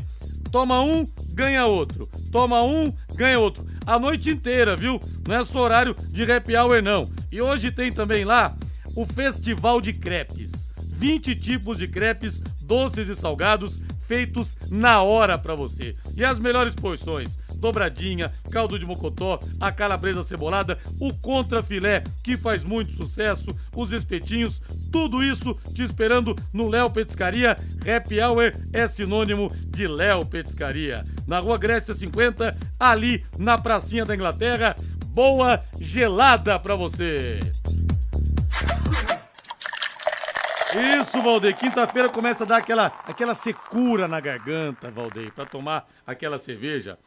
toma 0.50 0.80
um, 0.82 1.06
ganha 1.30 1.66
outro. 1.66 2.08
Toma 2.30 2.62
um, 2.62 2.92
ganha 3.14 3.38
outro. 3.38 3.64
A 3.86 3.98
noite 3.98 4.30
inteira, 4.30 4.76
viu? 4.76 5.00
Não 5.26 5.34
é 5.34 5.44
só 5.44 5.60
horário 5.60 5.94
de 6.08 6.30
happy 6.30 6.56
hour, 6.56 6.82
não. 6.82 7.10
E 7.30 7.40
hoje 7.40 7.70
tem 7.72 7.90
também 7.90 8.24
lá 8.24 8.54
o 8.94 9.04
Festival 9.04 9.80
de 9.80 9.92
Crepes. 9.92 10.72
20 11.02 11.34
tipos 11.34 11.78
de 11.78 11.88
crepes, 11.88 12.40
doces 12.60 13.08
e 13.08 13.16
salgados, 13.16 13.80
feitos 14.06 14.56
na 14.70 15.02
hora 15.02 15.36
para 15.36 15.52
você. 15.52 15.94
E 16.16 16.24
as 16.24 16.38
melhores 16.38 16.76
porções: 16.76 17.36
dobradinha, 17.56 18.30
caldo 18.52 18.78
de 18.78 18.86
mocotó, 18.86 19.40
a 19.58 19.72
calabresa 19.72 20.22
cebolada, 20.22 20.78
o 21.00 21.12
contrafilé, 21.12 22.04
que 22.22 22.36
faz 22.36 22.62
muito 22.62 22.92
sucesso, 22.92 23.46
os 23.76 23.90
espetinhos, 23.90 24.62
tudo 24.92 25.24
isso 25.24 25.54
te 25.74 25.82
esperando 25.82 26.36
no 26.52 26.68
Léo 26.68 26.88
Petiscaria. 26.88 27.56
Happy 27.84 28.20
Hour 28.20 28.52
é 28.72 28.86
sinônimo 28.86 29.50
de 29.68 29.88
Léo 29.88 30.24
Petiscaria. 30.24 31.02
Na 31.26 31.40
Rua 31.40 31.58
Grécia 31.58 31.94
50, 31.94 32.56
ali 32.78 33.24
na 33.36 33.58
pracinha 33.58 34.04
da 34.04 34.14
Inglaterra. 34.14 34.76
Boa 35.06 35.60
gelada 35.80 36.58
para 36.60 36.76
você! 36.76 37.61
Isso, 40.74 41.20
Valdeir. 41.20 41.56
Quinta-feira 41.56 42.08
começa 42.08 42.44
a 42.44 42.46
dar 42.46 42.56
aquela, 42.58 42.86
aquela 43.06 43.34
secura 43.34 44.08
na 44.08 44.20
garganta, 44.20 44.90
Valdeir, 44.90 45.32
para 45.32 45.44
tomar 45.44 45.86
aquela 46.06 46.38
cerveja. 46.38 46.98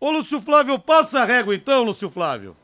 Ô, 0.00 0.10
Lúcio 0.10 0.40
Flávio, 0.40 0.78
passa 0.78 1.20
a 1.20 1.24
régua 1.24 1.54
então, 1.54 1.84
Lúcio 1.84 2.10
Flávio. 2.10 2.56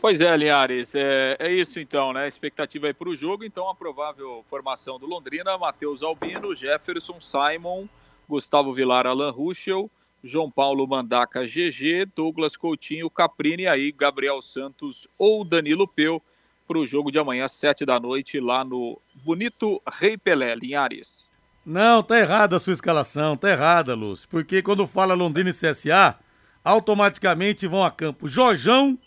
Pois 0.00 0.20
é, 0.20 0.36
Linhares, 0.36 0.94
é, 0.94 1.36
é 1.38 1.52
isso 1.52 1.80
então, 1.80 2.12
né? 2.12 2.28
Expectativa 2.28 2.86
aí 2.86 2.94
para 2.94 3.08
o 3.08 3.16
jogo, 3.16 3.44
então 3.44 3.68
a 3.70 3.74
provável 3.74 4.44
formação 4.48 4.98
do 4.98 5.06
Londrina, 5.06 5.56
Matheus 5.56 6.02
Albino, 6.02 6.54
Jefferson, 6.54 7.20
Simon, 7.20 7.86
Gustavo 8.28 8.74
Vilar, 8.74 9.06
Alan 9.06 9.30
Ruschel, 9.30 9.90
João 10.22 10.50
Paulo 10.50 10.86
Mandaca, 10.86 11.46
GG, 11.46 12.06
Douglas 12.14 12.56
Coutinho, 12.56 13.08
Caprini, 13.08 13.66
aí 13.66 13.92
Gabriel 13.92 14.42
Santos 14.42 15.06
ou 15.16 15.44
Danilo 15.44 15.86
Peu 15.86 16.20
para 16.66 16.78
o 16.78 16.86
jogo 16.86 17.12
de 17.12 17.18
amanhã, 17.18 17.46
sete 17.48 17.86
da 17.86 18.00
noite, 18.00 18.40
lá 18.40 18.64
no 18.64 19.00
bonito 19.24 19.80
Rei 19.88 20.18
Pelé, 20.18 20.54
Linhares. 20.54 21.30
Não, 21.64 22.02
tá 22.02 22.18
errada 22.18 22.56
a 22.56 22.60
sua 22.60 22.72
escalação, 22.72 23.36
tá 23.36 23.50
errada, 23.50 23.94
Lúcio. 23.94 24.28
Porque 24.28 24.62
quando 24.62 24.86
fala 24.86 25.14
Londrina 25.14 25.50
e 25.50 25.52
CSA, 25.52 26.18
automaticamente 26.64 27.66
vão 27.66 27.84
a 27.84 27.90
campo 27.90 28.28
Jorjão, 28.28 28.98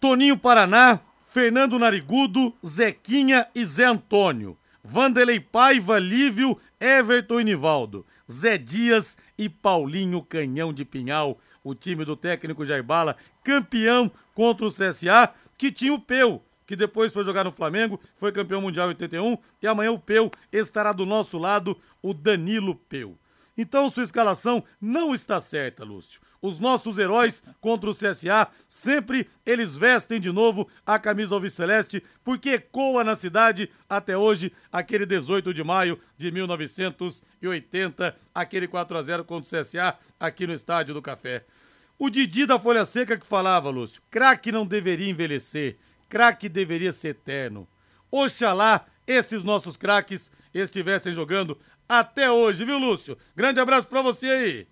Toninho 0.00 0.36
Paraná, 0.36 1.00
Fernando 1.28 1.78
Narigudo, 1.78 2.54
Zequinha 2.64 3.46
e 3.54 3.64
Zé 3.64 3.84
Antônio. 3.84 4.56
Vanderlei 4.82 5.40
Paiva, 5.40 5.98
Lívio, 5.98 6.58
Everton 6.78 7.40
e 7.40 7.44
Nivaldo. 7.44 8.04
Zé 8.30 8.58
Dias 8.58 9.16
e 9.38 9.48
Paulinho 9.48 10.22
Canhão 10.22 10.72
de 10.72 10.84
Pinhal, 10.84 11.38
o 11.62 11.74
time 11.74 12.04
do 12.04 12.16
técnico 12.16 12.66
Jair 12.66 12.82
Bala, 12.82 13.16
campeão 13.42 14.10
contra 14.34 14.66
o 14.66 14.70
CSA 14.70 15.32
que 15.58 15.70
tinha 15.70 15.92
o 15.92 16.00
Peu, 16.00 16.42
que 16.66 16.76
depois 16.76 17.12
foi 17.12 17.24
jogar 17.24 17.44
no 17.44 17.52
Flamengo, 17.52 18.00
foi 18.14 18.32
campeão 18.32 18.60
mundial 18.60 18.86
em 18.86 18.90
81, 18.90 19.38
e 19.62 19.66
amanhã 19.66 19.92
o 19.92 19.98
Peu 19.98 20.30
estará 20.52 20.92
do 20.92 21.06
nosso 21.06 21.38
lado, 21.38 21.78
o 22.02 22.14
Danilo 22.14 22.74
Peu. 22.74 23.16
Então 23.56 23.88
sua 23.88 24.02
escalação 24.02 24.64
não 24.80 25.14
está 25.14 25.40
certa, 25.40 25.84
Lúcio. 25.84 26.20
Os 26.42 26.58
nossos 26.58 26.98
heróis 26.98 27.42
contra 27.58 27.88
o 27.88 27.94
CSA, 27.94 28.48
sempre 28.68 29.26
eles 29.46 29.78
vestem 29.78 30.20
de 30.20 30.30
novo 30.30 30.68
a 30.84 30.98
camisa 30.98 31.34
alviceleste, 31.34 32.02
porque 32.22 32.50
ecoa 32.50 33.02
na 33.02 33.16
cidade 33.16 33.70
até 33.88 34.14
hoje 34.14 34.52
aquele 34.70 35.06
18 35.06 35.54
de 35.54 35.64
maio 35.64 35.98
de 36.18 36.30
1980, 36.30 38.14
aquele 38.34 38.68
4 38.68 38.98
a 38.98 39.02
0 39.02 39.24
contra 39.24 39.58
o 39.58 39.62
CSA 39.62 39.96
aqui 40.20 40.46
no 40.46 40.52
Estádio 40.52 40.92
do 40.92 41.00
Café. 41.00 41.46
O 41.98 42.10
Didi 42.10 42.44
da 42.44 42.58
Folha 42.58 42.84
Seca 42.84 43.16
que 43.16 43.26
falava, 43.26 43.70
Lúcio, 43.70 44.02
craque 44.10 44.50
não 44.50 44.66
deveria 44.66 45.08
envelhecer, 45.08 45.76
craque 46.08 46.48
deveria 46.48 46.92
ser 46.92 47.08
eterno. 47.08 47.68
Oxalá 48.10 48.84
esses 49.06 49.42
nossos 49.44 49.76
craques 49.76 50.32
estivessem 50.52 51.14
jogando 51.14 51.56
até 51.88 52.30
hoje, 52.30 52.64
viu, 52.64 52.78
Lúcio? 52.78 53.16
Grande 53.36 53.60
abraço 53.60 53.86
para 53.86 54.02
você 54.02 54.26
aí. 54.26 54.66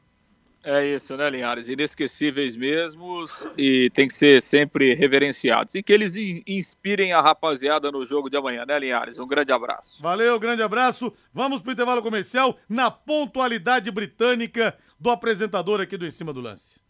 É 0.64 0.87
isso, 0.87 1.16
né, 1.16 1.28
Linhares? 1.28 1.68
Inesquecíveis 1.68 2.54
mesmos 2.54 3.48
e 3.58 3.90
tem 3.94 4.06
que 4.06 4.14
ser 4.14 4.40
sempre 4.40 4.94
reverenciados. 4.94 5.74
E 5.74 5.82
que 5.82 5.92
eles 5.92 6.14
inspirem 6.46 7.12
a 7.12 7.20
rapaziada 7.20 7.90
no 7.90 8.06
jogo 8.06 8.30
de 8.30 8.37
amanhã, 8.37 8.64
né, 8.64 8.78
Linhares? 8.78 9.18
Um 9.18 9.26
grande 9.26 9.52
abraço. 9.52 10.00
Valeu, 10.00 10.38
grande 10.38 10.62
abraço. 10.62 11.12
Vamos 11.35 11.61
pro 11.61 11.72
intervalo 11.72 12.00
comercial 12.00 12.56
na 12.68 12.92
pontualidade 12.92 13.90
britânica 13.90 14.76
do 15.00 15.11
apresentador 15.11 15.80
aqui 15.80 15.96
do 15.96 16.06
Em 16.06 16.12
Cima 16.12 16.32
do 16.32 16.40
Lance. 16.40 16.80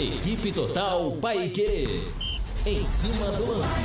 Equipe 0.00 0.52
Total 0.52 1.12
Paique. 1.20 2.02
Em 2.64 2.86
cima 2.86 3.26
do 3.32 3.58
lance. 3.58 3.80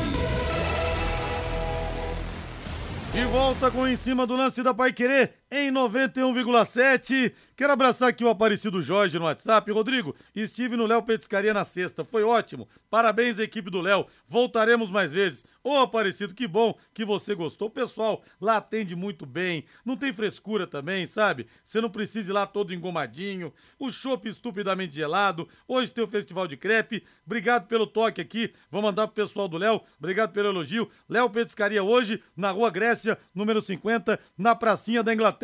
De 3.12 3.26
volta 3.26 3.70
com 3.70 3.86
em 3.86 3.98
cima 3.98 4.26
do 4.26 4.36
lance 4.36 4.64
da 4.64 4.74
Pai 4.74 4.94
Querer 4.94 5.34
em 5.50 5.72
91,7. 5.72 7.34
Quero 7.56 7.74
abraçar 7.74 8.10
aqui 8.10 8.24
o 8.24 8.30
Aparecido 8.30 8.82
Jorge 8.82 9.18
no 9.18 9.26
WhatsApp. 9.26 9.72
Rodrigo, 9.72 10.16
estive 10.36 10.76
no 10.76 10.86
Léo 10.86 11.02
Petiscaria 11.02 11.54
na 11.54 11.64
sexta. 11.64 12.04
Foi 12.04 12.24
ótimo. 12.24 12.68
Parabéns, 12.90 13.40
equipe 13.40 13.70
do 13.70 13.82
Léo. 13.82 14.06
Voltaremos 14.28 14.90
mais 14.90 15.12
vezes. 15.12 15.46
Ô, 15.64 15.76
Aparecido, 15.78 16.34
que 16.34 16.48
bom 16.48 16.76
que 16.94 17.06
você 17.06 17.34
gostou. 17.34 17.68
O 17.68 17.72
pessoal 17.72 18.22
lá 18.40 18.58
atende 18.58 18.96
muito 18.96 19.26
bem. 19.26 19.66
Não 19.86 19.96
tem 19.96 20.14
frescura 20.14 20.68
também, 20.68 21.06
sabe? 21.06 21.48
Você 21.64 21.80
não 21.82 21.90
precisa 21.90 22.32
ir 22.32 22.34
lá 22.34 22.46
todo 22.46 22.74
engomadinho. 22.74 23.54
O 23.80 23.92
chopp 23.92 24.28
estupidamente 24.28 24.96
gelado. 24.96 25.48
Hoje 25.68 25.92
tem 25.92 26.04
o 26.04 26.08
Festival 26.08 26.48
de 26.48 26.58
Crepe. 26.58 27.04
Obrigado 27.26 27.68
pelo 27.68 27.88
toque 27.88 28.22
aqui. 28.22 28.54
Vou 28.70 28.82
mandar 28.82 29.08
pro 29.08 29.16
pessoal 29.16 29.48
do 29.48 29.58
Léo. 29.58 29.82
Obrigado 29.98 30.32
pelo 30.32 30.50
elogio. 30.50 30.90
Léo 31.10 31.30
Petiscaria 31.30 31.84
hoje 31.84 32.22
na 32.36 32.52
Rua 32.52 32.70
Grécia, 32.70 33.18
número 33.34 33.62
50, 33.62 34.20
na 34.38 34.54
pracinha 34.56 35.02
da 35.02 35.14
Inglaterra. 35.14 35.37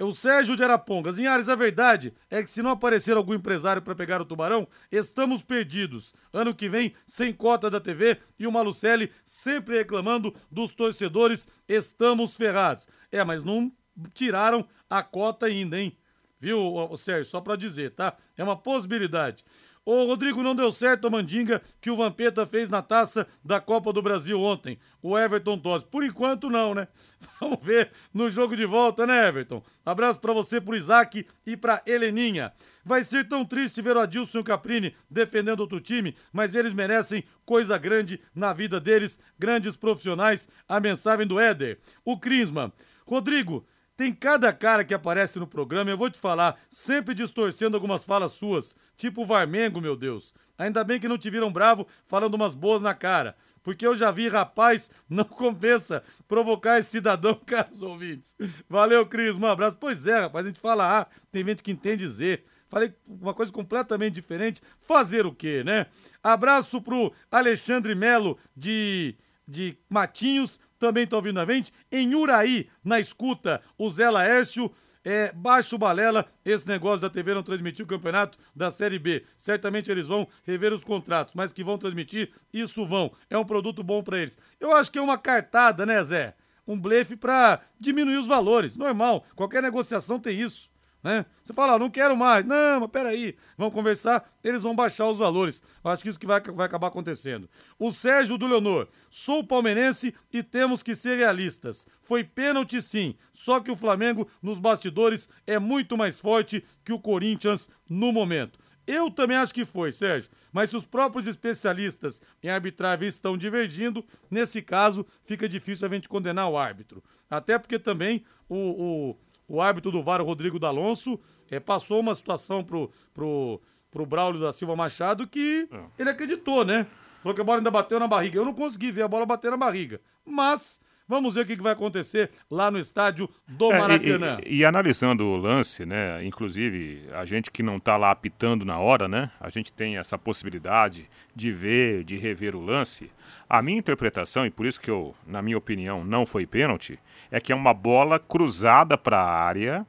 O 0.00 0.12
Sérgio 0.12 0.56
de 0.56 0.64
Arapongas. 0.64 1.18
Em 1.18 1.26
Ares, 1.26 1.48
a 1.48 1.54
verdade 1.54 2.14
é 2.30 2.42
que 2.42 2.48
se 2.48 2.62
não 2.62 2.70
aparecer 2.70 3.16
algum 3.16 3.34
empresário 3.34 3.82
para 3.82 3.94
pegar 3.94 4.20
o 4.20 4.24
tubarão, 4.24 4.66
estamos 4.90 5.42
perdidos. 5.42 6.14
Ano 6.32 6.54
que 6.54 6.70
vem, 6.70 6.94
sem 7.06 7.34
cota 7.34 7.68
da 7.68 7.78
TV 7.80 8.18
e 8.38 8.46
o 8.46 8.52
Malucelli 8.52 9.12
sempre 9.22 9.76
reclamando 9.76 10.34
dos 10.50 10.74
torcedores, 10.74 11.46
estamos 11.68 12.34
ferrados. 12.34 12.88
É, 13.12 13.22
mas 13.22 13.44
não 13.44 13.70
tiraram 14.14 14.66
a 14.88 15.02
cota 15.02 15.46
ainda, 15.46 15.78
hein? 15.78 15.94
Viu, 16.40 16.74
Sérgio? 16.96 17.26
Só 17.26 17.40
para 17.42 17.56
dizer, 17.56 17.90
tá? 17.90 18.16
É 18.38 18.42
uma 18.42 18.56
possibilidade. 18.56 19.44
Ô, 19.84 20.04
Rodrigo, 20.04 20.42
não 20.42 20.54
deu 20.54 20.70
certo 20.70 21.06
a 21.06 21.10
mandinga 21.10 21.62
que 21.80 21.90
o 21.90 21.96
Vampeta 21.96 22.46
fez 22.46 22.68
na 22.68 22.82
taça 22.82 23.26
da 23.42 23.60
Copa 23.60 23.92
do 23.92 24.02
Brasil 24.02 24.38
ontem. 24.38 24.78
O 25.02 25.18
Everton 25.18 25.58
Tosse. 25.58 25.86
Por 25.86 26.04
enquanto, 26.04 26.50
não, 26.50 26.74
né? 26.74 26.86
Vamos 27.40 27.58
ver 27.62 27.90
no 28.12 28.28
jogo 28.28 28.54
de 28.54 28.66
volta, 28.66 29.06
né, 29.06 29.26
Everton? 29.26 29.62
Abraço 29.84 30.20
pra 30.20 30.34
você, 30.34 30.60
pro 30.60 30.76
Isaac 30.76 31.26
e 31.46 31.56
pra 31.56 31.82
Heleninha. 31.86 32.52
Vai 32.84 33.02
ser 33.02 33.26
tão 33.26 33.44
triste 33.44 33.80
ver 33.80 33.96
o 33.96 34.00
Adilson 34.00 34.38
e 34.38 34.40
o 34.42 34.44
Caprini 34.44 34.94
defendendo 35.10 35.60
outro 35.60 35.80
time, 35.80 36.14
mas 36.30 36.54
eles 36.54 36.74
merecem 36.74 37.24
coisa 37.44 37.78
grande 37.78 38.20
na 38.34 38.52
vida 38.52 38.78
deles, 38.78 39.18
grandes 39.38 39.76
profissionais. 39.76 40.46
A 40.68 40.78
mensagem 40.78 41.26
do 41.26 41.40
Éder. 41.40 41.78
O 42.04 42.18
Crisma. 42.18 42.72
Rodrigo, 43.06 43.66
tem 44.00 44.14
cada 44.14 44.50
cara 44.50 44.82
que 44.82 44.94
aparece 44.94 45.38
no 45.38 45.46
programa, 45.46 45.90
eu 45.90 45.98
vou 45.98 46.08
te 46.08 46.18
falar, 46.18 46.58
sempre 46.70 47.14
distorcendo 47.14 47.76
algumas 47.76 48.02
falas 48.02 48.32
suas, 48.32 48.74
tipo 48.96 49.20
o 49.20 49.26
Varmengo, 49.26 49.78
meu 49.78 49.94
Deus. 49.94 50.34
Ainda 50.56 50.82
bem 50.82 50.98
que 50.98 51.06
não 51.06 51.18
te 51.18 51.28
viram 51.28 51.52
bravo 51.52 51.86
falando 52.06 52.32
umas 52.32 52.54
boas 52.54 52.80
na 52.80 52.94
cara. 52.94 53.36
Porque 53.62 53.86
eu 53.86 53.94
já 53.94 54.10
vi, 54.10 54.26
rapaz, 54.26 54.90
não 55.06 55.24
compensa 55.24 56.02
provocar 56.26 56.78
esse 56.78 56.92
cidadão, 56.92 57.34
caros 57.44 57.82
ouvintes. 57.82 58.34
Valeu, 58.66 59.04
Cris, 59.04 59.36
um 59.36 59.44
abraço. 59.44 59.76
Pois 59.78 60.06
é, 60.06 60.20
rapaz, 60.20 60.46
a 60.46 60.48
gente 60.48 60.62
fala 60.62 61.00
A, 61.00 61.06
tem 61.30 61.44
gente 61.44 61.62
que 61.62 61.70
entende 61.70 62.08
Z. 62.08 62.42
Falei 62.70 62.94
uma 63.06 63.34
coisa 63.34 63.52
completamente 63.52 64.14
diferente. 64.14 64.62
Fazer 64.80 65.26
o 65.26 65.34
quê, 65.34 65.62
né? 65.62 65.88
Abraço 66.22 66.80
pro 66.80 67.12
Alexandre 67.30 67.94
Melo 67.94 68.38
de, 68.56 69.14
de 69.50 69.76
Matinhos, 69.88 70.60
também 70.78 71.06
tá 71.06 71.16
ouvindo 71.16 71.40
a 71.40 71.44
gente. 71.44 71.72
Em 71.90 72.14
Uraí, 72.14 72.68
na 72.84 73.00
escuta, 73.00 73.60
o 73.76 73.90
Zé 73.90 74.08
Laércio. 74.08 74.70
É, 75.02 75.32
baixo 75.32 75.78
balela, 75.78 76.26
esse 76.44 76.68
negócio 76.68 77.00
da 77.00 77.08
TV 77.08 77.32
não 77.32 77.42
transmitir 77.42 77.82
o 77.82 77.88
campeonato 77.88 78.36
da 78.54 78.70
Série 78.70 78.98
B. 78.98 79.24
Certamente 79.34 79.90
eles 79.90 80.06
vão 80.06 80.28
rever 80.44 80.74
os 80.74 80.84
contratos, 80.84 81.32
mas 81.34 81.54
que 81.54 81.64
vão 81.64 81.78
transmitir, 81.78 82.30
isso 82.52 82.84
vão. 82.84 83.10
É 83.30 83.38
um 83.38 83.44
produto 83.46 83.82
bom 83.82 84.02
para 84.02 84.18
eles. 84.18 84.36
Eu 84.60 84.74
acho 84.74 84.92
que 84.92 84.98
é 84.98 85.02
uma 85.02 85.16
cartada, 85.16 85.86
né, 85.86 86.04
Zé? 86.04 86.34
Um 86.66 86.78
blefe 86.78 87.16
para 87.16 87.62
diminuir 87.80 88.18
os 88.18 88.26
valores. 88.26 88.76
Normal, 88.76 89.24
qualquer 89.34 89.62
negociação 89.62 90.20
tem 90.20 90.38
isso 90.38 90.69
né? 91.02 91.24
Você 91.42 91.52
fala, 91.52 91.74
ah, 91.74 91.78
não 91.78 91.90
quero 91.90 92.16
mais. 92.16 92.44
Não, 92.44 92.80
mas 92.80 92.90
peraí, 92.90 93.36
vamos 93.56 93.74
conversar, 93.74 94.30
eles 94.44 94.62
vão 94.62 94.74
baixar 94.74 95.08
os 95.08 95.18
valores. 95.18 95.62
Eu 95.82 95.90
acho 95.90 96.02
que 96.02 96.08
isso 96.08 96.20
que 96.20 96.26
vai, 96.26 96.40
vai 96.40 96.66
acabar 96.66 96.88
acontecendo. 96.88 97.48
O 97.78 97.92
Sérgio 97.92 98.36
do 98.36 98.46
Leonor, 98.46 98.88
sou 99.08 99.44
palmeirense 99.44 100.14
e 100.32 100.42
temos 100.42 100.82
que 100.82 100.94
ser 100.94 101.16
realistas. 101.16 101.86
Foi 102.02 102.22
pênalti 102.22 102.80
sim, 102.80 103.14
só 103.32 103.60
que 103.60 103.70
o 103.70 103.76
Flamengo 103.76 104.28
nos 104.42 104.58
bastidores 104.58 105.28
é 105.46 105.58
muito 105.58 105.96
mais 105.96 106.18
forte 106.18 106.64
que 106.84 106.92
o 106.92 106.98
Corinthians 106.98 107.68
no 107.88 108.12
momento. 108.12 108.58
Eu 108.86 109.08
também 109.08 109.36
acho 109.36 109.54
que 109.54 109.64
foi, 109.64 109.92
Sérgio. 109.92 110.28
Mas 110.52 110.70
se 110.70 110.76
os 110.76 110.84
próprios 110.84 111.28
especialistas 111.28 112.20
em 112.42 112.48
arbitragem 112.48 113.06
estão 113.06 113.38
divergindo, 113.38 114.04
nesse 114.28 114.60
caso 114.60 115.06
fica 115.22 115.48
difícil 115.48 115.86
a 115.86 115.90
gente 115.90 116.08
condenar 116.08 116.50
o 116.50 116.58
árbitro. 116.58 117.02
Até 117.30 117.56
porque 117.56 117.78
também 117.78 118.24
o, 118.48 118.56
o 118.56 119.16
o 119.50 119.60
árbitro 119.60 119.90
do 119.90 120.00
VAR, 120.00 120.20
o 120.20 120.24
Rodrigo 120.24 120.60
D'Alonso, 120.60 121.18
é, 121.50 121.58
passou 121.58 121.98
uma 121.98 122.14
situação 122.14 122.62
pro, 122.62 122.88
pro, 123.12 123.60
pro 123.90 124.06
Braulio 124.06 124.40
da 124.40 124.52
Silva 124.52 124.76
Machado 124.76 125.26
que 125.26 125.68
é. 125.72 125.80
ele 125.98 126.08
acreditou, 126.08 126.64
né? 126.64 126.86
Falou 127.20 127.34
que 127.34 127.40
a 127.40 127.44
bola 127.44 127.58
ainda 127.58 127.70
bateu 127.70 127.98
na 127.98 128.06
barriga. 128.06 128.38
Eu 128.38 128.44
não 128.44 128.54
consegui 128.54 128.92
ver 128.92 129.02
a 129.02 129.08
bola 129.08 129.26
bater 129.26 129.50
na 129.50 129.56
barriga. 129.56 130.00
Mas 130.24 130.80
Vamos 131.10 131.34
ver 131.34 131.40
o 131.40 131.44
que 131.44 131.56
vai 131.56 131.72
acontecer 131.72 132.30
lá 132.48 132.70
no 132.70 132.78
estádio 132.78 133.28
do 133.44 133.68
Maracanã. 133.68 134.38
É, 134.40 134.48
e, 134.48 134.54
e, 134.54 134.58
e, 134.58 134.64
analisando 134.64 135.26
o 135.26 135.36
lance, 135.36 135.84
né? 135.84 136.24
Inclusive, 136.24 137.02
a 137.12 137.24
gente 137.24 137.50
que 137.50 137.64
não 137.64 137.78
está 137.78 137.96
lá 137.96 138.12
apitando 138.12 138.64
na 138.64 138.78
hora, 138.78 139.08
né? 139.08 139.28
A 139.40 139.48
gente 139.48 139.72
tem 139.72 139.98
essa 139.98 140.16
possibilidade 140.16 141.10
de 141.34 141.50
ver, 141.50 142.04
de 142.04 142.16
rever 142.16 142.54
o 142.54 142.64
lance. 142.64 143.10
A 143.48 143.60
minha 143.60 143.80
interpretação, 143.80 144.46
e 144.46 144.50
por 144.50 144.64
isso 144.64 144.80
que 144.80 144.88
eu, 144.88 145.12
na 145.26 145.42
minha 145.42 145.58
opinião, 145.58 146.04
não 146.04 146.24
foi 146.24 146.46
pênalti, 146.46 146.96
é 147.28 147.40
que 147.40 147.50
é 147.50 147.56
uma 147.56 147.74
bola 147.74 148.20
cruzada 148.20 148.96
para 148.96 149.20
a 149.20 149.42
área 149.42 149.84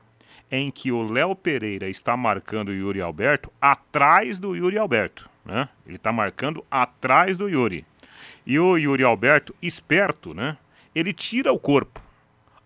em 0.50 0.72
que 0.72 0.92
o 0.92 1.04
Léo 1.04 1.36
Pereira 1.36 1.88
está 1.88 2.18
marcando 2.18 2.70
o 2.70 2.74
Yuri 2.74 3.00
Alberto 3.00 3.54
atrás 3.62 4.40
do 4.40 4.56
Yuri 4.56 4.80
Alberto. 4.80 5.30
Né? 5.46 5.70
Ele 5.86 5.98
está 5.98 6.12
marcando 6.12 6.66
atrás 6.72 7.38
do 7.38 7.48
Yuri. 7.48 7.86
E 8.44 8.58
o 8.58 8.76
Yuri 8.76 9.04
Alberto, 9.04 9.54
esperto, 9.62 10.34
né? 10.34 10.58
Ele 10.94 11.14
tira 11.14 11.52
o 11.52 11.60
corpo. 11.60 12.02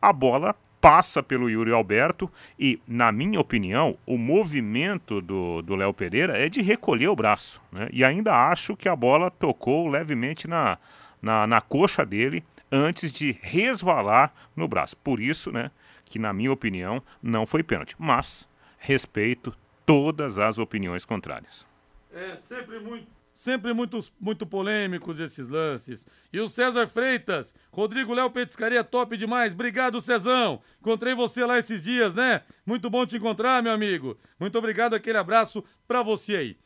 A 0.01 0.11
bola 0.13 0.55
passa 0.85 1.23
pelo 1.23 1.49
Yuri 1.49 1.71
Alberto 1.71 2.31
e, 2.59 2.79
na 2.87 3.11
minha 3.11 3.39
opinião, 3.39 3.97
o 4.05 4.19
movimento 4.19 5.19
do 5.19 5.75
Léo 5.75 5.91
Pereira 5.93 6.37
é 6.37 6.47
de 6.47 6.61
recolher 6.61 7.07
o 7.07 7.15
braço. 7.15 7.59
Né? 7.71 7.89
E 7.91 8.03
ainda 8.03 8.49
acho 8.49 8.75
que 8.75 8.87
a 8.87 8.95
bola 8.95 9.31
tocou 9.31 9.87
levemente 9.87 10.47
na, 10.47 10.77
na, 11.19 11.47
na 11.47 11.59
coxa 11.59 12.05
dele 12.05 12.43
antes 12.71 13.11
de 13.11 13.35
resvalar 13.41 14.31
no 14.55 14.67
braço. 14.67 14.95
Por 14.97 15.19
isso, 15.19 15.51
né, 15.51 15.71
que 16.03 16.19
na 16.19 16.31
minha 16.31 16.51
opinião 16.51 17.01
não 17.21 17.47
foi 17.47 17.63
pênalti. 17.63 17.95
Mas 17.97 18.47
respeito 18.77 19.55
todas 19.85 20.37
as 20.37 20.59
opiniões 20.59 21.03
contrárias. 21.03 21.65
É 22.13 22.35
sempre 22.35 22.79
muito 22.79 23.07
Sempre 23.35 23.73
muito, 23.73 23.99
muito 24.17 24.45
polêmicos 24.45 25.19
esses 25.19 25.49
lances. 25.49 26.07
E 26.31 26.39
o 26.39 26.47
César 26.47 26.87
Freitas, 26.87 27.53
Rodrigo 27.69 28.13
Léo 28.13 28.31
Petiscaria, 28.31 28.81
top 28.81 29.17
demais. 29.17 29.53
Obrigado, 29.53 29.99
Cezão. 29.99 30.61
Encontrei 30.79 31.13
você 31.13 31.45
lá 31.45 31.59
esses 31.59 31.81
dias, 31.81 32.15
né? 32.15 32.43
Muito 32.65 32.89
bom 32.89 33.05
te 33.05 33.17
encontrar, 33.17 33.61
meu 33.61 33.73
amigo. 33.73 34.17
Muito 34.39 34.57
obrigado, 34.57 34.93
aquele 34.93 35.17
abraço 35.17 35.61
pra 35.85 36.01
você 36.01 36.35
aí. 36.37 36.57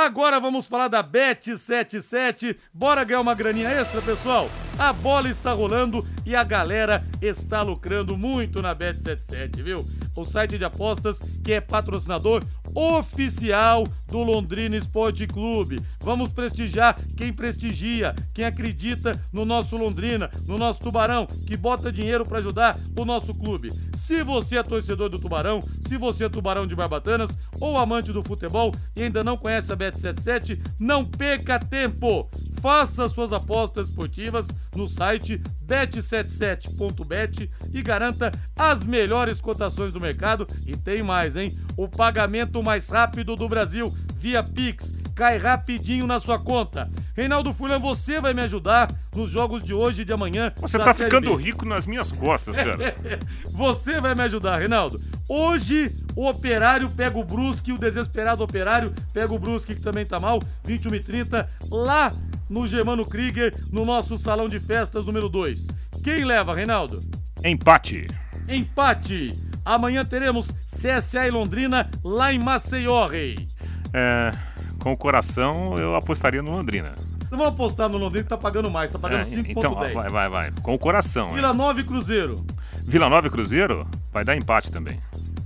Agora 0.00 0.38
vamos 0.38 0.68
falar 0.68 0.86
da 0.86 1.02
Bet77. 1.02 2.56
Bora 2.72 3.02
ganhar 3.02 3.20
uma 3.20 3.34
graninha 3.34 3.68
extra, 3.68 4.00
pessoal? 4.00 4.48
A 4.78 4.92
bola 4.92 5.28
está 5.28 5.52
rolando 5.52 6.06
e 6.24 6.36
a 6.36 6.44
galera 6.44 7.04
está 7.20 7.62
lucrando 7.62 8.16
muito 8.16 8.62
na 8.62 8.76
Bet77, 8.76 9.60
viu? 9.60 9.84
O 10.14 10.24
site 10.24 10.56
de 10.56 10.64
apostas 10.64 11.20
que 11.44 11.52
é 11.52 11.60
patrocinador 11.60 12.44
oficial 12.74 13.84
do 14.06 14.22
Londrina 14.22 14.76
Esporte 14.76 15.26
Clube. 15.26 15.80
Vamos 16.00 16.30
prestigiar 16.30 16.96
quem 17.16 17.32
prestigia, 17.32 18.14
quem 18.32 18.44
acredita 18.44 19.20
no 19.32 19.44
nosso 19.44 19.76
Londrina, 19.76 20.30
no 20.46 20.56
nosso 20.56 20.78
Tubarão, 20.80 21.26
que 21.26 21.56
bota 21.56 21.92
dinheiro 21.92 22.24
para 22.24 22.38
ajudar 22.38 22.78
o 22.96 23.04
nosso 23.04 23.34
clube. 23.34 23.72
Se 23.94 24.22
você 24.22 24.58
é 24.58 24.62
torcedor 24.62 25.08
do 25.08 25.18
Tubarão, 25.18 25.60
se 25.86 25.96
você 25.96 26.24
é 26.24 26.28
tubarão 26.28 26.66
de 26.66 26.76
Barbatanas 26.76 27.36
ou 27.60 27.76
amante 27.76 28.12
do 28.12 28.22
futebol 28.22 28.72
e 28.94 29.02
ainda 29.02 29.24
não 29.24 29.36
conhece 29.36 29.72
a 29.72 29.76
Bet77, 29.90 30.60
não 30.78 31.04
perca 31.04 31.58
tempo. 31.58 32.28
Faça 32.60 33.08
suas 33.08 33.32
apostas 33.32 33.88
esportivas 33.88 34.48
no 34.74 34.88
site 34.88 35.40
bet77.bet 35.64 37.50
e 37.72 37.82
garanta 37.82 38.32
as 38.56 38.82
melhores 38.82 39.40
cotações 39.40 39.92
do 39.92 40.00
mercado. 40.00 40.46
E 40.66 40.76
tem 40.76 41.02
mais, 41.02 41.36
hein? 41.36 41.56
O 41.76 41.88
pagamento 41.88 42.62
mais 42.62 42.88
rápido 42.88 43.36
do 43.36 43.48
Brasil 43.48 43.94
via 44.16 44.42
Pix 44.42 44.94
cai 45.14 45.38
rapidinho 45.38 46.06
na 46.06 46.20
sua 46.20 46.38
conta. 46.38 46.90
Reinaldo 47.18 47.52
Fulan, 47.52 47.80
você 47.80 48.20
vai 48.20 48.32
me 48.32 48.42
ajudar 48.42 48.88
nos 49.12 49.28
jogos 49.28 49.64
de 49.64 49.74
hoje 49.74 50.02
e 50.02 50.04
de 50.04 50.12
amanhã. 50.12 50.52
Você 50.60 50.78
tá 50.78 50.94
ficando 50.94 51.34
rico 51.34 51.66
nas 51.66 51.84
minhas 51.84 52.12
costas, 52.12 52.54
cara. 52.54 52.94
você 53.50 54.00
vai 54.00 54.14
me 54.14 54.22
ajudar, 54.22 54.56
Reinaldo. 54.60 55.00
Hoje 55.28 55.92
o 56.14 56.28
Operário 56.28 56.88
pega 56.88 57.18
o 57.18 57.24
Brusque, 57.24 57.72
o 57.72 57.76
desesperado 57.76 58.44
Operário 58.44 58.94
pega 59.12 59.34
o 59.34 59.38
Brusque, 59.38 59.74
que 59.74 59.80
também 59.80 60.06
tá 60.06 60.20
mal, 60.20 60.40
21 60.62 60.94
e 60.94 61.00
30, 61.00 61.48
lá 61.68 62.12
no 62.48 62.68
Germano 62.68 63.04
Krieger, 63.04 63.52
no 63.72 63.84
nosso 63.84 64.16
salão 64.16 64.46
de 64.46 64.60
festas 64.60 65.04
número 65.04 65.28
2. 65.28 65.66
Quem 66.04 66.24
leva, 66.24 66.54
Reinaldo? 66.54 67.02
Empate. 67.42 68.06
Empate. 68.46 69.36
Amanhã 69.64 70.04
teremos 70.04 70.52
CSA 70.66 71.26
e 71.26 71.32
Londrina 71.32 71.90
lá 72.04 72.32
em 72.32 72.38
Maceió, 72.38 73.08
Rei. 73.08 73.48
É, 73.92 74.30
com 74.78 74.92
o 74.92 74.96
coração 74.96 75.74
eu 75.76 75.96
apostaria 75.96 76.42
no 76.42 76.52
Londrina. 76.52 76.94
Não 77.30 77.38
vamos 77.38 77.54
apostar 77.54 77.88
no 77.88 77.98
Londrina 77.98 78.24
que 78.24 78.28
tá 78.28 78.38
pagando 78.38 78.70
mais, 78.70 78.90
tá 78.90 78.98
pagando 78.98 79.22
é, 79.22 79.24
5,10. 79.24 79.50
Então, 79.50 79.74
vai, 79.74 79.92
vai, 80.10 80.28
vai. 80.28 80.52
Com 80.62 80.74
o 80.74 80.78
coração. 80.78 81.30
Vila 81.30 81.52
Nova 81.52 81.80
e 81.80 81.84
Cruzeiro. 81.84 82.44
Vila 82.82 83.08
Nova 83.08 83.26
e 83.26 83.30
Cruzeiro 83.30 83.86
vai 84.12 84.24
dar 84.24 84.36
empate 84.36 84.72
também. 84.72 84.98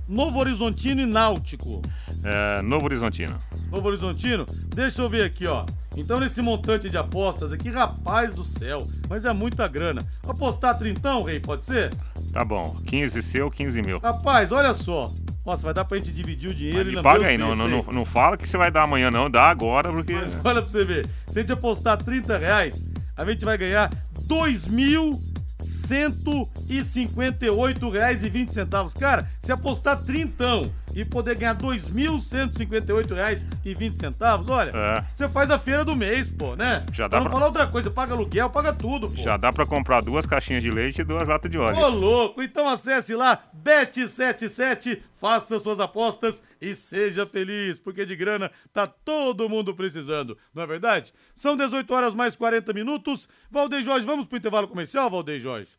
Novo 0.07 0.39
Horizontino 0.39 1.01
e 1.01 1.05
Náutico. 1.05 1.81
É, 2.23 2.61
Novo 2.61 2.85
Horizontino. 2.85 3.35
Novo 3.69 3.87
Horizontino? 3.87 4.45
Deixa 4.73 5.01
eu 5.01 5.09
ver 5.09 5.23
aqui, 5.23 5.47
ó. 5.47 5.65
Então, 5.95 6.19
nesse 6.19 6.41
montante 6.41 6.89
de 6.89 6.97
apostas 6.97 7.51
aqui, 7.51 7.69
rapaz 7.69 8.33
do 8.33 8.43
céu, 8.43 8.87
mas 9.09 9.25
é 9.25 9.33
muita 9.33 9.67
grana. 9.67 10.03
Apostar 10.27 10.77
trintão, 10.77 11.23
rei, 11.23 11.39
pode 11.39 11.65
ser? 11.65 11.93
Tá 12.31 12.43
bom, 12.43 12.75
15 12.85 13.21
seu, 13.21 13.51
15 13.51 13.81
mil. 13.81 13.99
Rapaz, 13.99 14.51
olha 14.51 14.73
só. 14.73 15.11
Nossa, 15.45 15.63
vai 15.63 15.73
dar 15.73 15.83
pra 15.83 15.97
gente 15.97 16.11
dividir 16.11 16.49
o 16.49 16.53
dinheiro 16.53 16.89
mas 16.89 16.99
e 16.99 17.03
paga 17.03 17.27
aí, 17.27 17.37
não, 17.37 17.53
não, 17.53 17.67
não, 17.67 17.83
não 17.91 18.05
fala 18.05 18.37
que 18.37 18.47
você 18.47 18.57
vai 18.57 18.71
dar 18.71 18.83
amanhã, 18.83 19.11
não. 19.11 19.29
Dá 19.29 19.43
agora, 19.49 19.91
porque. 19.91 20.13
Mas 20.13 20.37
olha 20.43 20.61
pra 20.61 20.71
você 20.71 20.85
ver. 20.85 21.05
Se 21.33 21.39
a 21.39 21.41
gente 21.41 21.51
apostar 21.51 21.97
30 21.97 22.37
reais, 22.37 22.85
a 23.17 23.25
gente 23.25 23.43
vai 23.43 23.57
ganhar 23.57 23.91
2 24.27 24.67
mil 24.67 25.19
158 25.59 27.89
reais 27.89 28.21
e 28.21 28.29
20 28.29 28.51
centavos. 28.51 28.93
Cara, 28.93 29.27
se 29.39 29.51
apostar 29.51 29.99
trintão 30.03 30.71
e 30.95 31.03
poder 31.03 31.37
ganhar 31.37 31.55
2.158 31.55 33.13
reais 33.13 33.47
e 33.65 33.73
20 33.73 33.95
centavos, 33.95 34.47
olha, 34.49 34.71
é. 34.73 35.05
você 35.13 35.27
faz 35.27 35.49
a 35.49 35.57
feira 35.57 35.83
do 35.83 35.95
mês, 35.95 36.29
pô, 36.29 36.55
né? 36.55 36.85
Já 36.91 37.07
dá 37.07 37.21
pra... 37.21 37.31
falar 37.31 37.47
outra 37.47 37.67
coisa, 37.67 37.89
paga 37.89 38.13
aluguel, 38.13 38.49
paga 38.49 38.73
tudo, 38.73 39.09
pô. 39.09 39.15
Já 39.15 39.37
dá 39.37 39.51
pra 39.51 39.65
comprar 39.65 40.01
duas 40.01 40.25
caixinhas 40.25 40.61
de 40.61 40.69
leite 40.69 41.01
e 41.01 41.03
duas 41.03 41.27
latas 41.27 41.49
de 41.49 41.57
óleo. 41.57 41.77
Ô, 41.77 41.89
louco, 41.89 42.41
então 42.43 42.67
acesse 42.67 43.15
lá, 43.15 43.43
bet77, 43.63 45.01
faça 45.19 45.59
suas 45.59 45.79
apostas 45.79 46.43
e 46.61 46.75
seja 46.75 47.25
feliz, 47.25 47.79
porque 47.79 48.05
de 48.05 48.15
grana 48.15 48.51
tá 48.71 48.85
todo 48.85 49.49
mundo 49.49 49.73
precisando, 49.73 50.37
não 50.53 50.63
é 50.63 50.67
verdade? 50.67 51.13
São 51.33 51.57
18 51.57 51.91
horas 51.93 52.13
mais 52.13 52.35
40 52.35 52.71
minutos. 52.73 53.27
Valdeir 53.49 53.83
Jorge, 53.83 54.05
vamos 54.05 54.25
pro 54.25 54.37
intervalo 54.37 54.67
comercial, 54.67 55.09
Valdeir 55.09 55.39
Jorge? 55.39 55.71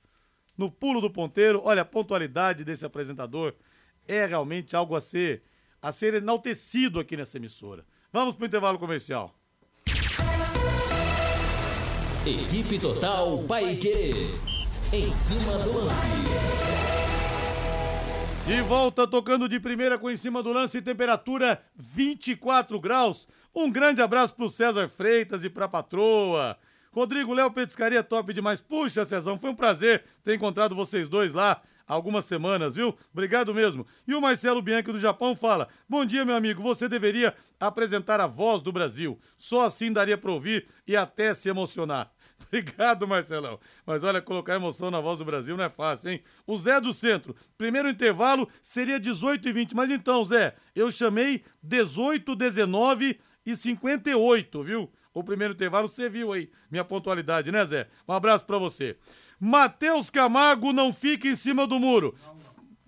No 0.57 0.71
pulo 0.71 1.01
do 1.01 1.11
ponteiro, 1.11 1.61
olha 1.65 1.83
a 1.83 1.85
pontualidade 1.85 2.65
desse 2.65 2.87
apresentador 2.87 3.55
é 4.07 4.27
realmente 4.27 4.77
algo 4.77 4.95
a 4.95 5.01
ser, 5.01 5.43
a 5.81 5.93
ser 5.93 6.15
enaltecido 6.15 7.01
aqui 7.01 7.17
nessa 7.17 7.37
emissora. 7.37 7.85
Vamos 8.13 8.37
para 8.37 8.45
o 8.45 8.47
intervalo 8.47 8.79
comercial. 8.79 9.35
Equipe 12.27 12.79
Total 12.79 13.43
Paique. 13.45 14.31
Em 14.93 15.13
cima 15.13 15.59
do 15.59 15.79
lance. 15.79 16.07
De 18.47 18.61
volta, 18.63 19.07
tocando 19.07 19.49
de 19.49 19.59
primeira 19.59 19.99
com 19.99 20.11
em 20.11 20.17
cima 20.17 20.43
do 20.43 20.53
lance, 20.53 20.81
temperatura 20.81 21.63
24 21.77 22.81
graus. 22.81 23.27
Um 23.55 23.71
grande 23.71 24.01
abraço 24.01 24.35
para 24.35 24.45
o 24.45 24.51
César 24.51 24.89
Freitas 24.89 25.45
e 25.45 25.51
para 25.51 25.65
a 25.65 25.69
patroa. 25.69 26.57
Rodrigo 26.93 27.35
Léo 27.35 27.51
Petiscaria 27.51 28.03
top 28.03 28.33
demais. 28.33 28.61
Puxa, 28.61 29.05
Cezão, 29.05 29.39
foi 29.39 29.51
um 29.51 29.55
prazer 29.55 30.05
ter 30.23 30.35
encontrado 30.35 30.75
vocês 30.75 31.09
dois 31.09 31.35
lá 31.35 31.61
algumas 31.87 32.25
semanas, 32.25 32.77
viu? 32.77 32.97
Obrigado 33.13 33.55
mesmo. 33.55 33.87
E 34.07 34.15
o 34.15 34.21
Marcelo 34.21 34.63
Bianchi 34.63 34.93
do 34.93 34.99
Japão 34.99 35.37
fala: 35.37 35.69
Bom 35.89 36.05
dia, 36.05 36.25
meu 36.25 36.35
amigo. 36.35 36.63
Você 36.63 36.89
deveria 36.89 37.35
apresentar 37.59 38.21
a 38.21 38.27
voz 38.27 38.63
do 38.63 38.73
Brasil. 38.73 39.19
Só 39.37 39.65
assim 39.65 39.93
daria 39.93 40.19
para 40.19 40.31
ouvir 40.31 40.67
e 40.87 40.97
até 40.97 41.35
se 41.35 41.49
emocionar. 41.49 42.11
Obrigado, 42.47 43.07
Marcelão. 43.07 43.59
Mas 43.87 44.05
olha, 44.05 44.21
colocar 44.21 44.55
emoção 44.55 44.91
na 44.91 45.01
voz 45.01 45.19
do 45.19 45.25
Brasil 45.25 45.57
não 45.57 45.65
é 45.65 45.71
fácil, 45.71 46.11
hein? 46.11 46.23
O 46.47 46.57
Zé 46.57 46.81
do 46.81 46.93
Centro. 46.93 47.35
Primeiro 47.57 47.89
intervalo 47.89 48.49
seria 48.61 48.99
18 49.01 49.49
e 49.49 49.53
20. 49.53 49.75
Mas 49.75 49.91
então, 49.91 50.25
Zé, 50.25 50.55
eu 50.75 50.91
chamei 50.91 51.45
18, 51.63 52.35
19 52.35 53.21
e 53.47 53.55
58, 53.55 54.63
viu? 54.63 54.91
O 55.13 55.23
primeiro 55.23 55.55
intervalo 55.55 55.87
você 55.87 56.09
viu 56.09 56.33
aí, 56.33 56.51
minha 56.69 56.85
pontualidade, 56.85 57.53
né, 57.53 57.65
Zé? 57.65 57.89
Um 58.09 58.13
abraço 58.13 58.45
para 58.45 58.59
você. 58.59 58.97
Matheus 59.47 60.09
Camargo 60.09 60.73
não 60.73 60.91
fica 60.91 61.29
em 61.29 61.35
cima 61.35 61.67
do 61.67 61.79
muro. 61.79 62.17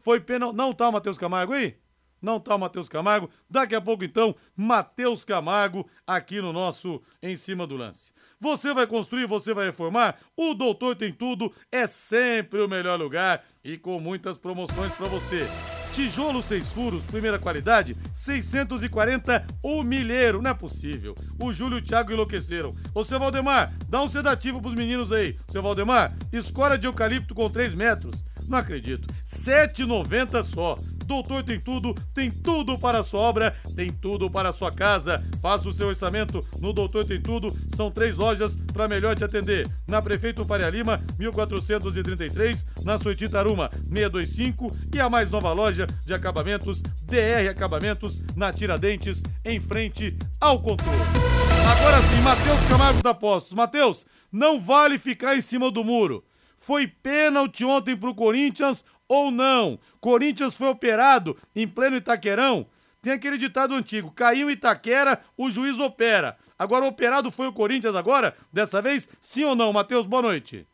Foi 0.01 0.19
pena. 0.19 0.55
Não 0.55 0.73
tá 0.73 0.89
o 0.89 0.93
Matheus 0.93 1.19
Camargo 1.19 1.53
aí? 1.53 1.77
Não 2.23 2.41
tá 2.41 2.55
o 2.55 2.59
Matheus 2.59 2.89
Camargo. 2.89 3.29
Daqui 3.49 3.75
a 3.75 3.81
pouco, 3.81 4.03
então, 4.03 4.35
Matheus 4.57 5.23
Camargo 5.23 5.87
aqui 6.07 6.41
no 6.41 6.55
nosso 6.55 7.03
Em 7.23 7.37
Cima 7.37 7.67
do 7.67 7.77
Lance. 7.77 8.11
Você 8.41 8.73
vai 8.73 8.87
construir, 8.87 9.27
você 9.27 9.53
vai 9.53 9.67
reformar? 9.67 10.17
O 10.35 10.55
Doutor 10.55 10.97
Tem 10.97 11.13
Tudo 11.13 11.53
é 11.71 11.87
sempre 11.87 12.63
o 12.63 12.69
melhor 12.69 12.99
lugar 12.99 13.45
e 13.63 13.77
com 13.77 14.01
muitas 14.01 14.39
promoções 14.39 14.95
para 14.95 15.09
você. 15.09 15.47
Tijolo 15.97 16.43
seis 16.43 16.69
furos, 16.69 17.03
primeira 17.07 17.39
qualidade, 17.39 17.97
640 18.13 19.47
o 19.63 19.83
milheiro. 19.83 20.43
Não 20.43 20.51
é 20.51 20.53
possível. 20.53 21.15
O 21.43 21.55
Júlio 21.55 21.79
e 21.79 21.81
o 21.81 21.83
Thiago 21.83 22.13
enlouqueceram. 22.13 22.71
Ô, 22.95 23.03
seu 23.03 23.19
Valdemar, 23.19 23.73
dá 23.89 24.03
um 24.03 24.09
sedativo 24.09 24.61
pros 24.61 24.75
meninos 24.75 25.11
aí. 25.11 25.39
Seu 25.49 25.63
Valdemar, 25.63 26.15
escora 26.31 26.77
de 26.77 26.87
eucalipto 26.87 27.35
com 27.35 27.49
3 27.49 27.73
metros. 27.73 28.27
Não 28.47 28.59
acredito. 28.59 29.09
7,90 29.25 30.43
só. 30.43 30.77
Doutor 31.07 31.45
tem 31.45 31.61
tudo, 31.61 31.95
tem 32.13 32.31
tudo 32.31 32.77
para 32.77 32.99
a 32.99 33.03
sua 33.03 33.21
obra, 33.21 33.57
tem 33.77 33.91
tudo 33.91 34.29
para 34.29 34.49
a 34.49 34.53
sua 34.53 34.73
casa. 34.73 35.21
Faça 35.41 35.69
o 35.69 35.73
seu 35.73 35.87
orçamento 35.87 36.45
no 36.61 36.73
Doutor 36.73 37.05
Tem 37.05 37.21
Tudo. 37.21 37.57
São 37.75 37.93
três 37.93 38.17
lojas 38.17 38.57
para 38.73 38.89
melhor 38.89 39.15
te 39.15 39.23
atender. 39.23 39.69
Na 39.87 40.03
Prefeito 40.03 40.45
Faria 40.45 40.69
Lima, 40.69 40.99
1433, 41.17 42.67
na 42.83 42.99
Suíte 42.99 43.29
Taruma, 43.29 43.71
625 43.73 44.77
e 44.93 45.01
a 45.01 45.09
mais 45.09 45.31
nova 45.31 45.53
loja 45.53 45.87
de 46.05 46.13
acabamentos, 46.13 46.83
DR 46.83 47.49
Acabamentos, 47.49 48.21
na 48.35 48.53
Tiradentes, 48.53 49.23
em 49.45 49.61
frente 49.61 50.19
ao 50.41 50.61
controle. 50.61 50.99
Agora 51.71 52.03
sim, 52.03 52.21
Matheus 52.21 52.69
Camargo 52.69 53.03
da 53.03 53.15
Postos. 53.15 53.53
Matheus, 53.53 54.05
não 54.33 54.61
vale 54.61 54.99
ficar 54.99 55.37
em 55.37 55.41
cima 55.41 55.71
do 55.71 55.85
muro. 55.85 56.25
Foi 56.57 56.87
pênalti 56.89 57.65
ontem 57.65 57.97
pro 57.97 58.15
Corinthians 58.15 58.85
ou 59.09 59.31
não? 59.31 59.79
Corinthians 60.01 60.55
foi 60.55 60.69
operado 60.69 61.37
em 61.55 61.67
pleno 61.67 61.97
Itaquerão? 61.97 62.67
Tem 63.03 63.13
aquele 63.13 63.39
ditado 63.39 63.75
antigo: 63.75 64.11
caiu 64.11 64.51
Itaquera, 64.51 65.21
o 65.37 65.51
juiz 65.51 65.79
opera. 65.79 66.37
Agora, 66.59 66.87
operado 66.87 67.31
foi 67.31 67.47
o 67.47 67.53
Corinthians 67.53 67.95
agora? 67.95 68.35
Dessa 68.53 68.81
vez, 68.83 69.09
sim 69.21 69.45
ou 69.45 69.55
não? 69.55 69.73
Matheus, 69.73 70.07
boa 70.07 70.23
noite. 70.23 70.67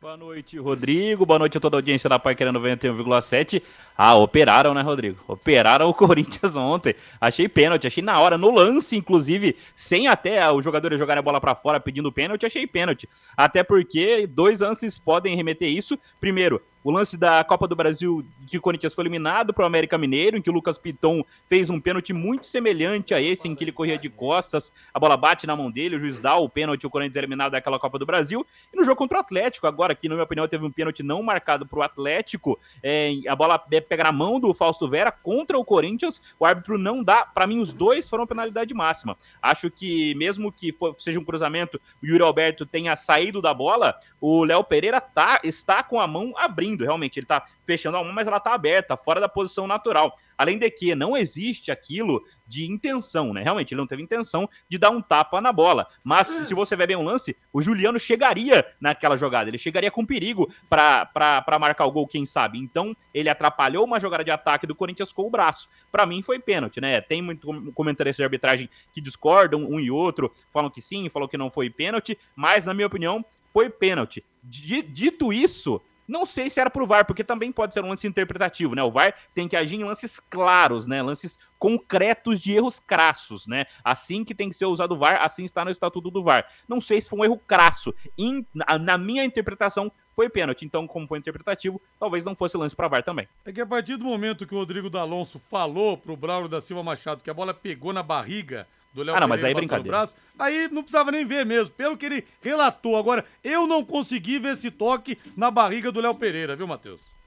Boa 0.00 0.16
noite, 0.16 0.58
Rodrigo. 0.58 1.26
Boa 1.26 1.38
noite 1.38 1.58
a 1.58 1.60
toda 1.60 1.76
a 1.76 1.78
audiência 1.78 2.08
da 2.08 2.18
Paiquera 2.18 2.50
91,7. 2.50 3.62
Ah, 3.94 4.14
operaram, 4.14 4.72
né, 4.72 4.80
Rodrigo? 4.80 5.22
Operaram 5.28 5.90
o 5.90 5.92
Corinthians 5.94 6.56
ontem. 6.56 6.94
Achei 7.20 7.46
pênalti, 7.46 7.86
achei 7.86 8.02
na 8.02 8.18
hora, 8.18 8.38
no 8.38 8.50
lance, 8.50 8.96
inclusive, 8.96 9.58
sem 9.76 10.08
até 10.08 10.50
o 10.50 10.62
jogador 10.62 10.96
jogar 10.96 11.18
a 11.18 11.22
bola 11.22 11.38
para 11.38 11.54
fora 11.54 11.78
pedindo 11.78 12.10
pênalti, 12.10 12.46
achei 12.46 12.66
pênalti. 12.66 13.06
Até 13.36 13.62
porque 13.62 14.26
dois 14.26 14.60
lances 14.60 14.98
podem 14.98 15.36
remeter 15.36 15.68
isso. 15.68 15.98
Primeiro, 16.18 16.62
o 16.82 16.90
lance 16.90 17.16
da 17.16 17.44
Copa 17.44 17.68
do 17.68 17.76
Brasil 17.76 18.24
que 18.46 18.58
o 18.58 18.60
Corinthians 18.60 18.94
foi 18.94 19.02
eliminado 19.02 19.52
para 19.52 19.62
o 19.62 19.66
América 19.66 19.98
Mineiro, 19.98 20.36
em 20.36 20.42
que 20.42 20.50
o 20.50 20.52
Lucas 20.52 20.78
Piton 20.78 21.22
fez 21.48 21.70
um 21.70 21.80
pênalti 21.80 22.12
muito 22.12 22.46
semelhante 22.46 23.14
a 23.14 23.20
esse, 23.20 23.46
em 23.46 23.54
que 23.54 23.62
ele 23.62 23.72
corria 23.72 23.98
de 23.98 24.08
costas, 24.08 24.72
a 24.92 24.98
bola 24.98 25.16
bate 25.16 25.46
na 25.46 25.54
mão 25.54 25.70
dele, 25.70 25.96
o 25.96 26.00
juiz 26.00 26.18
dá 26.18 26.36
o 26.36 26.48
pênalti, 26.48 26.86
o 26.86 26.90
Corinthians 26.90 27.16
é 27.16 27.20
eliminado 27.20 27.52
daquela 27.52 27.78
Copa 27.78 27.98
do 27.98 28.06
Brasil. 28.06 28.46
E 28.72 28.76
no 28.76 28.82
jogo 28.82 28.96
contra 28.96 29.18
o 29.18 29.20
Atlético, 29.20 29.66
agora 29.66 29.94
que, 29.94 30.08
na 30.08 30.14
minha 30.14 30.24
opinião, 30.24 30.48
teve 30.48 30.64
um 30.64 30.70
pênalti 30.70 31.02
não 31.02 31.22
marcado 31.22 31.66
para 31.66 31.78
o 31.78 31.82
Atlético, 31.82 32.58
é, 32.82 33.12
a 33.28 33.36
bola 33.36 33.58
pega 33.58 34.04
na 34.04 34.12
mão 34.12 34.40
do 34.40 34.52
Fausto 34.54 34.88
Vera 34.88 35.12
contra 35.12 35.58
o 35.58 35.64
Corinthians, 35.64 36.22
o 36.38 36.46
árbitro 36.46 36.78
não 36.78 37.04
dá, 37.04 37.24
para 37.24 37.46
mim 37.46 37.60
os 37.60 37.72
dois 37.72 38.08
foram 38.08 38.26
penalidade 38.26 38.74
máxima. 38.74 39.16
Acho 39.42 39.70
que 39.70 40.14
mesmo 40.14 40.50
que 40.50 40.72
for, 40.72 40.94
seja 40.98 41.20
um 41.20 41.24
cruzamento, 41.24 41.80
o 42.02 42.06
Yuri 42.06 42.22
Alberto 42.22 42.64
tenha 42.64 42.96
saído 42.96 43.42
da 43.42 43.52
bola, 43.52 43.94
o 44.20 44.44
Léo 44.44 44.64
Pereira 44.64 45.00
tá, 45.00 45.40
está 45.44 45.82
com 45.82 46.00
a 46.00 46.06
mão 46.06 46.32
abrindo 46.36 46.69
abrindo, 46.70 46.84
realmente, 46.84 47.18
ele 47.18 47.26
tá 47.26 47.46
fechando 47.64 47.96
a 47.96 48.04
mão, 48.04 48.12
mas 48.12 48.26
ela 48.26 48.40
tá 48.40 48.54
aberta, 48.54 48.96
fora 48.96 49.20
da 49.20 49.28
posição 49.28 49.66
natural. 49.66 50.16
Além 50.36 50.58
de 50.58 50.70
que 50.70 50.94
não 50.94 51.16
existe 51.16 51.70
aquilo 51.70 52.24
de 52.46 52.70
intenção, 52.70 53.32
né? 53.32 53.42
Realmente, 53.42 53.74
ele 53.74 53.80
não 53.80 53.86
teve 53.86 54.02
intenção 54.02 54.48
de 54.68 54.78
dar 54.78 54.90
um 54.90 55.02
tapa 55.02 55.40
na 55.40 55.52
bola. 55.52 55.86
Mas 56.02 56.26
se 56.26 56.54
você 56.54 56.74
ver 56.74 56.86
bem 56.86 56.96
o 56.96 57.02
lance, 57.02 57.36
o 57.52 57.60
Juliano 57.60 57.98
chegaria 57.98 58.64
naquela 58.80 59.16
jogada, 59.16 59.50
ele 59.50 59.58
chegaria 59.58 59.90
com 59.90 60.06
perigo 60.06 60.52
para 60.68 61.58
marcar 61.60 61.84
o 61.84 61.92
gol, 61.92 62.06
quem 62.06 62.24
sabe. 62.24 62.58
Então, 62.58 62.96
ele 63.12 63.28
atrapalhou 63.28 63.84
uma 63.84 64.00
jogada 64.00 64.24
de 64.24 64.30
ataque 64.30 64.66
do 64.66 64.74
Corinthians 64.74 65.12
com 65.12 65.26
o 65.26 65.30
braço. 65.30 65.68
Para 65.92 66.06
mim, 66.06 66.22
foi 66.22 66.38
pênalti, 66.38 66.80
né? 66.80 67.00
Tem 67.00 67.20
muito 67.20 67.72
comentarista 67.72 68.22
de 68.22 68.24
arbitragem 68.24 68.70
que 68.92 69.00
discordam, 69.00 69.64
um 69.64 69.78
e 69.78 69.90
outro, 69.90 70.32
falam 70.52 70.70
que 70.70 70.80
sim, 70.80 71.08
falam 71.10 71.28
que 71.28 71.36
não 71.36 71.50
foi 71.50 71.68
pênalti, 71.68 72.18
mas, 72.34 72.64
na 72.64 72.72
minha 72.72 72.86
opinião, 72.86 73.24
foi 73.52 73.68
pênalti. 73.68 74.24
Dito 74.42 75.32
isso, 75.32 75.82
não 76.10 76.26
sei 76.26 76.50
se 76.50 76.60
era 76.60 76.68
pro 76.68 76.86
VAR, 76.86 77.06
porque 77.06 77.22
também 77.22 77.52
pode 77.52 77.72
ser 77.72 77.84
um 77.84 77.88
lance 77.88 78.06
interpretativo, 78.06 78.74
né? 78.74 78.82
O 78.82 78.90
VAR 78.90 79.14
tem 79.32 79.46
que 79.46 79.56
agir 79.56 79.76
em 79.76 79.84
lances 79.84 80.18
claros, 80.18 80.84
né? 80.84 81.00
Lances 81.00 81.38
concretos 81.56 82.40
de 82.40 82.52
erros 82.52 82.80
crassos, 82.80 83.46
né? 83.46 83.66
Assim 83.84 84.24
que 84.24 84.34
tem 84.34 84.48
que 84.50 84.56
ser 84.56 84.66
usado 84.66 84.92
o 84.92 84.98
VAR, 84.98 85.22
assim 85.22 85.44
está 85.44 85.64
no 85.64 85.70
estatuto 85.70 86.10
do 86.10 86.22
VAR. 86.22 86.46
Não 86.68 86.80
sei 86.80 87.00
se 87.00 87.08
foi 87.08 87.20
um 87.20 87.24
erro 87.24 87.38
crasso. 87.38 87.94
In, 88.18 88.44
na 88.54 88.98
minha 88.98 89.24
interpretação, 89.24 89.92
foi 90.16 90.28
pênalti. 90.28 90.64
Então, 90.64 90.84
como 90.86 91.06
foi 91.06 91.18
interpretativo, 91.18 91.80
talvez 91.98 92.24
não 92.24 92.34
fosse 92.34 92.56
lance 92.56 92.74
para 92.74 92.88
VAR 92.88 93.04
também. 93.04 93.28
É 93.44 93.52
que 93.52 93.60
a 93.60 93.66
partir 93.66 93.96
do 93.96 94.04
momento 94.04 94.46
que 94.46 94.54
o 94.54 94.58
Rodrigo 94.58 94.90
D'Alonso 94.90 95.38
falou 95.38 95.96
pro 95.96 96.16
Braulio 96.16 96.48
da 96.48 96.60
Silva 96.60 96.82
Machado 96.82 97.22
que 97.22 97.30
a 97.30 97.34
bola 97.34 97.54
pegou 97.54 97.92
na 97.92 98.02
barriga 98.02 98.66
do 98.92 99.02
Léo 99.02 99.14
ah, 99.14 99.20
não, 99.20 99.28
mas 99.28 99.44
aí 99.44 99.52
é 99.52 99.54
brincadeira. 99.54 99.98
Braço, 99.98 100.16
aí 100.38 100.68
não 100.70 100.82
precisava 100.82 101.12
nem 101.12 101.24
ver 101.24 101.46
mesmo, 101.46 101.74
pelo 101.74 101.96
que 101.96 102.06
ele 102.06 102.24
relatou. 102.40 102.96
Agora, 102.96 103.24
eu 103.42 103.66
não 103.66 103.84
consegui 103.84 104.38
ver 104.38 104.52
esse 104.52 104.70
toque 104.70 105.16
na 105.36 105.50
barriga 105.50 105.92
do 105.92 106.00
Léo 106.00 106.14
Pereira, 106.14 106.56
viu, 106.56 106.66
Matheus? 106.66 107.19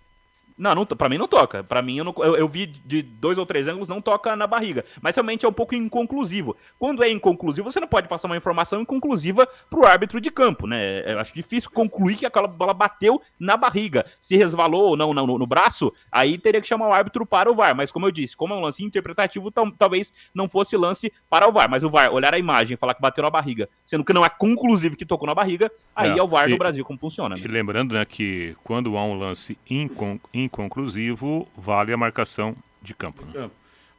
Não, 0.58 0.76
não 0.76 0.86
pra 0.86 1.10
mim 1.10 1.18
não 1.18 1.28
toca. 1.28 1.64
Pra 1.64 1.82
mim, 1.82 1.97
eu, 1.97 2.04
não, 2.04 2.14
eu, 2.20 2.36
eu, 2.36 2.47
vi 2.47 2.68
de 2.68 3.01
dois 3.01 3.38
ou 3.38 3.45
três 3.45 3.68
ângulos, 3.68 3.88
não 3.88 4.01
toca 4.01 4.36
na 4.36 4.45
barriga. 4.45 4.86
Mas 5.01 5.16
realmente 5.16 5.45
é 5.45 5.49
um 5.49 5.54
pouco 5.54 5.76
inconclusivo. 5.76 6.56
Quando 6.78 7.04
é 7.04 7.10
inconclusivo, 7.10 7.72
você 7.72 7.80
não 7.80 7.88
pode 7.88 8.08
passar 8.08 8.28
uma 8.28 8.38
informação 8.38 8.82
inconclusiva 8.82 9.47
pro 9.70 9.86
árbitro 9.86 10.22
de 10.22 10.30
campo, 10.30 10.68
né? 10.68 11.12
Eu 11.12 11.20
acho 11.20 11.34
difícil 11.34 11.72
concluir 11.72 12.18
que 12.18 12.26
aquela 12.26 12.47
bola 12.47 12.74
bateu 12.74 13.22
na 13.39 13.58
barriga. 13.58 14.06
Se 14.22 14.38
resvalou 14.38 14.89
ou 14.89 14.97
não, 14.97 15.14
não 15.14 15.26
no, 15.26 15.39
no, 15.39 15.47
braço, 15.47 15.93
aí 16.12 16.38
teria 16.38 16.62
que 16.62 16.68
chamar 16.68 16.88
o 16.88 16.93
árbitro 16.93 17.26
para 17.26 17.51
o 17.51 17.56
VAR. 17.56 17.76
Mas 17.76 17.91
como 17.91 18.06
eu 18.06 18.12
disse, 18.12 18.38
como 18.38 18.54
é 18.54 18.58
um 18.58 18.62
lance 18.62 18.84
interpretativo, 18.84 19.51
tal, 19.51 19.72
talvez 19.72 20.14
não 20.34 20.47
fosse 20.47 20.78
lance 20.78 21.12
para 21.30 21.47
o 21.47 21.51
VAR. 21.51 21.70
Mas 21.70 21.84
o 21.84 21.89
VAR, 21.89 22.12
olhar 22.14 22.34
a 22.34 22.39
imagem 22.39 22.76
e 22.76 22.78
falar 22.78 22.93
que 22.93 23.01
bateu 23.01 23.24
na 23.24 23.30
barriga, 23.30 23.68
sendo 23.84 24.04
que 24.04 24.14
não 24.14 24.26
é 24.26 24.30
conclusivo 24.30 24.95
que 24.95 25.06
tocou 25.06 25.28
na 25.28 25.36
barriga, 25.36 25.72
aí 25.95 26.12
é, 26.12 26.18
é 26.18 26.24
o 26.24 26.28
VAR 26.28 26.47
e, 26.47 26.51
no 26.51 26.58
Brasil 26.58 26.86
como 26.86 26.99
funciona. 26.99 27.36
Né? 27.36 27.41
E 27.43 27.47
lembrando, 27.47 27.93
né, 27.93 28.06
que 28.06 28.56
quando 28.64 28.97
há 28.97 29.04
um 29.04 29.18
lance 29.18 29.58
incon, 29.70 30.20
inconclusivo, 30.44 31.48
vale 31.56 31.94
a 31.94 31.98
marcação 31.98 32.56
de 32.82 32.94
campo. 32.94 33.26
Né? 33.26 33.50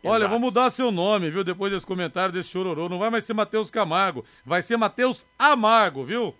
Olha, 0.05 0.29
vou 0.29 0.39
mudar 0.39 0.71
seu 0.71 0.91
nome, 0.91 1.31
viu? 1.31 1.43
Depois 1.43 1.73
desse 1.73 1.87
comentário 1.87 2.33
desse 2.33 2.51
chororô. 2.51 2.89
Não 2.89 2.99
vai 2.99 3.09
mais 3.09 3.25
ser 3.25 3.33
Matheus 3.33 3.71
Camargo, 3.71 4.25
vai 4.45 4.61
ser 4.61 4.77
Matheus 4.77 5.25
Amargo, 5.39 6.05
viu? 6.05 6.35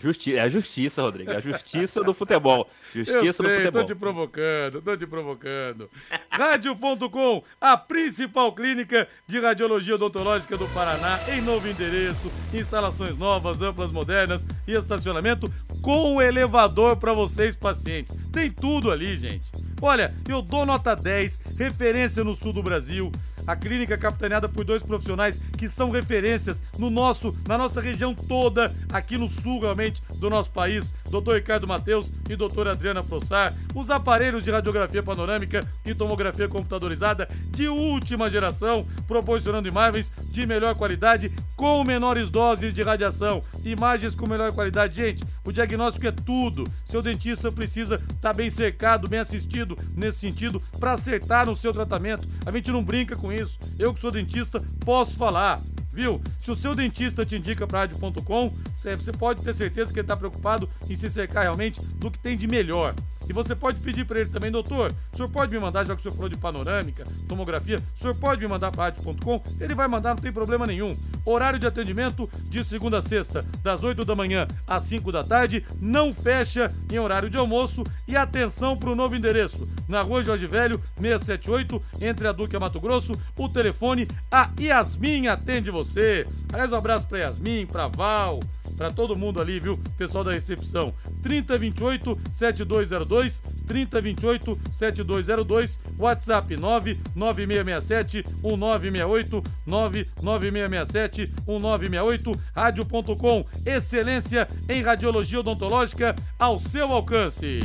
Justi 0.00 0.36
é 0.36 0.40
a 0.40 0.48
justiça, 0.48 1.02
Rodrigo. 1.02 1.30
É 1.30 1.36
a 1.36 1.40
justiça 1.40 2.02
do 2.02 2.12
futebol. 2.12 2.68
Justiça 2.92 3.24
Eu 3.24 3.32
sei, 3.32 3.46
do 3.46 3.54
futebol. 3.54 3.82
Tô 3.82 3.86
te 3.86 3.94
provocando, 3.94 4.82
tô 4.82 4.96
te 4.96 5.06
provocando. 5.06 5.90
Rádio.com, 6.30 7.42
a 7.60 7.76
principal 7.76 8.52
clínica 8.54 9.08
de 9.26 9.40
radiologia 9.40 9.94
odontológica 9.94 10.56
do 10.56 10.66
Paraná, 10.68 11.18
em 11.28 11.40
novo 11.40 11.68
endereço, 11.68 12.30
instalações 12.52 13.16
novas, 13.16 13.62
amplas, 13.62 13.90
modernas 13.90 14.46
e 14.66 14.72
estacionamento 14.72 15.52
com 15.82 16.20
elevador 16.20 16.96
para 16.96 17.12
vocês, 17.12 17.54
pacientes. 17.54 18.14
Tem 18.32 18.50
tudo 18.50 18.90
ali, 18.90 19.16
gente. 19.16 19.44
Olha, 19.80 20.12
eu 20.28 20.40
dou 20.40 20.64
nota 20.64 20.94
10, 20.94 21.40
referência 21.58 22.24
no 22.24 22.34
sul 22.34 22.52
do 22.52 22.62
Brasil. 22.62 23.12
A 23.46 23.54
clínica 23.54 23.94
é 23.94 23.98
capitaneada 23.98 24.48
por 24.48 24.64
dois 24.64 24.82
profissionais 24.82 25.38
que 25.58 25.68
são 25.68 25.90
referências 25.90 26.62
no 26.78 26.90
nosso, 26.90 27.36
na 27.46 27.58
nossa 27.58 27.80
região 27.80 28.14
toda, 28.14 28.74
aqui 28.92 29.18
no 29.18 29.28
sul 29.28 29.60
realmente 29.60 30.02
do 30.16 30.30
nosso 30.30 30.50
país. 30.50 30.94
Dr. 31.20 31.34
Ricardo 31.34 31.66
Mateus 31.66 32.12
e 32.28 32.36
doutora 32.36 32.72
Adriana 32.72 33.02
Frossar. 33.02 33.54
Os 33.74 33.90
aparelhos 33.90 34.44
de 34.44 34.50
radiografia 34.50 35.02
panorâmica 35.02 35.60
e 35.84 35.94
tomografia 35.94 36.48
computadorizada 36.48 37.28
de 37.50 37.68
última 37.68 38.28
geração, 38.28 38.86
proporcionando 39.06 39.68
imagens 39.68 40.10
de 40.28 40.46
melhor 40.46 40.74
qualidade 40.74 41.32
com 41.56 41.84
menores 41.84 42.28
doses 42.28 42.74
de 42.74 42.82
radiação. 42.82 43.42
Imagens 43.64 44.14
com 44.14 44.28
melhor 44.28 44.52
qualidade. 44.52 44.96
Gente, 44.96 45.24
o 45.44 45.52
diagnóstico 45.52 46.06
é 46.06 46.12
tudo. 46.12 46.64
Seu 46.84 47.02
dentista 47.02 47.50
precisa 47.52 47.96
estar 47.96 48.14
tá 48.20 48.32
bem 48.32 48.50
cercado, 48.50 49.08
bem 49.08 49.20
assistido 49.20 49.76
nesse 49.96 50.18
sentido 50.18 50.60
para 50.78 50.92
acertar 50.92 51.46
no 51.46 51.56
seu 51.56 51.72
tratamento. 51.72 52.26
A 52.44 52.50
gente 52.50 52.70
não 52.70 52.82
brinca 52.82 53.16
com 53.16 53.32
isso. 53.32 53.58
Eu 53.78 53.94
que 53.94 54.00
sou 54.00 54.10
dentista 54.10 54.62
posso 54.84 55.12
falar 55.12 55.60
viu? 55.94 56.20
Se 56.42 56.50
o 56.50 56.56
seu 56.56 56.74
dentista 56.74 57.24
te 57.24 57.36
indica 57.36 57.66
para 57.66 57.80
rádio.com, 57.80 58.52
você 58.96 59.12
pode 59.12 59.42
ter 59.42 59.54
certeza 59.54 59.92
que 59.92 59.98
ele 59.98 60.04
está 60.04 60.16
preocupado 60.16 60.68
em 60.88 60.94
se 60.94 61.08
cercar 61.08 61.42
realmente 61.42 61.80
do 61.96 62.10
que 62.10 62.18
tem 62.18 62.36
de 62.36 62.46
melhor. 62.46 62.94
E 63.28 63.32
você 63.32 63.54
pode 63.54 63.78
pedir 63.80 64.04
para 64.04 64.20
ele 64.20 64.30
também, 64.30 64.50
doutor, 64.50 64.92
o 65.12 65.16
senhor 65.16 65.30
pode 65.30 65.52
me 65.52 65.58
mandar, 65.58 65.84
já 65.84 65.94
que 65.94 66.00
o 66.00 66.02
senhor 66.02 66.14
falou 66.14 66.28
de 66.28 66.36
panorâmica, 66.36 67.04
tomografia, 67.26 67.78
o 67.96 68.00
senhor 68.00 68.14
pode 68.14 68.40
me 68.42 68.48
mandar 68.48 68.70
para 68.70 68.84
rádio.com? 68.84 69.42
Ele 69.58 69.74
vai 69.74 69.88
mandar, 69.88 70.10
não 70.10 70.22
tem 70.22 70.32
problema 70.32 70.66
nenhum. 70.66 70.96
Horário 71.24 71.58
de 71.58 71.66
atendimento 71.66 72.28
de 72.50 72.62
segunda 72.62 72.98
a 72.98 73.02
sexta, 73.02 73.42
das 73.62 73.82
8 73.82 74.04
da 74.04 74.14
manhã 74.14 74.46
às 74.66 74.82
5 74.84 75.10
da 75.10 75.24
tarde, 75.24 75.64
não 75.80 76.12
fecha 76.12 76.72
em 76.92 76.98
horário 76.98 77.30
de 77.30 77.38
almoço 77.38 77.82
e 78.06 78.14
atenção 78.14 78.76
para 78.76 78.90
o 78.90 78.94
novo 78.94 79.16
endereço, 79.16 79.66
na 79.88 80.02
rua 80.02 80.22
Jorge 80.22 80.46
Velho, 80.46 80.80
678, 81.00 81.82
entre 82.00 82.28
a 82.28 82.32
Duque 82.32 82.54
e 82.54 82.56
a 82.56 82.60
Mato 82.60 82.80
Grosso, 82.80 83.12
o 83.36 83.48
telefone, 83.48 84.06
a 84.30 84.50
Yasmin 84.60 85.28
atende 85.28 85.70
você. 85.70 86.24
Aliás, 86.52 86.72
um 86.72 86.76
abraço 86.76 87.06
para 87.06 87.18
Yasmin, 87.18 87.66
para 87.66 87.88
Val, 87.88 88.40
para 88.76 88.90
todo 88.90 89.16
mundo 89.16 89.40
ali, 89.40 89.60
viu? 89.60 89.78
Pessoal 89.96 90.24
da 90.24 90.32
recepção. 90.32 90.94
3028 91.22 92.20
7202, 92.32 93.40
3028 93.66 94.58
7202, 94.72 95.80
WhatsApp 95.98 96.56
99667 96.56 98.24
1968, 98.42 99.42
99667 99.66 101.32
1968, 101.46 102.32
rádio.com, 102.54 103.44
excelência 103.64 104.48
em 104.68 104.82
radiologia 104.82 105.40
odontológica 105.40 106.14
ao 106.38 106.58
seu 106.58 106.92
alcance. 106.92 107.60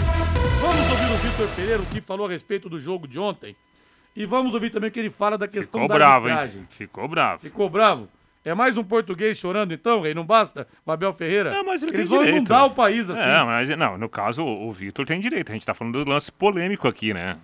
Vamos 0.61 0.91
ouvir 0.91 1.13
o 1.13 1.17
Vitor 1.17 1.47
Pereira 1.55 1.83
que 1.91 2.01
falou 2.01 2.27
a 2.27 2.29
respeito 2.29 2.69
do 2.69 2.79
jogo 2.79 3.07
de 3.07 3.19
ontem. 3.19 3.55
E 4.15 4.25
vamos 4.25 4.53
ouvir 4.53 4.69
também 4.69 4.89
o 4.89 4.91
que 4.91 4.99
ele 4.99 5.09
fala 5.09 5.37
da 5.37 5.47
questão 5.47 5.81
Ficou 5.81 5.87
da 5.87 5.95
bravo, 5.95 6.27
arbitragem. 6.27 6.61
Hein? 6.61 6.67
Ficou 6.69 7.07
bravo. 7.07 7.41
Ficou 7.41 7.69
bravo? 7.69 8.09
É 8.49 8.53
mais 8.55 8.75
um 8.77 8.83
português 8.83 9.37
chorando 9.37 9.75
então, 9.75 10.01
Rei? 10.01 10.15
Não 10.15 10.25
basta? 10.25 10.67
O 10.83 10.91
Abel 10.91 11.13
Ferreira? 11.13 11.51
Não, 11.51 11.63
mas 11.63 11.83
ele 11.83 11.91
Eles 11.91 12.07
tem 12.07 12.09
vão 12.09 12.25
direito. 12.25 12.37
inundar 12.37 12.65
o 12.65 12.71
país 12.71 13.07
assim. 13.07 13.21
É, 13.21 13.43
mas 13.43 13.69
não, 13.77 13.95
no 13.95 14.09
caso 14.09 14.43
o 14.43 14.71
Vitor 14.71 15.05
tem 15.05 15.19
direito. 15.19 15.51
A 15.51 15.53
gente 15.53 15.63
tá 15.63 15.75
falando 15.75 16.03
do 16.03 16.09
lance 16.09 16.31
polêmico 16.31 16.87
aqui, 16.87 17.13
né? 17.13 17.37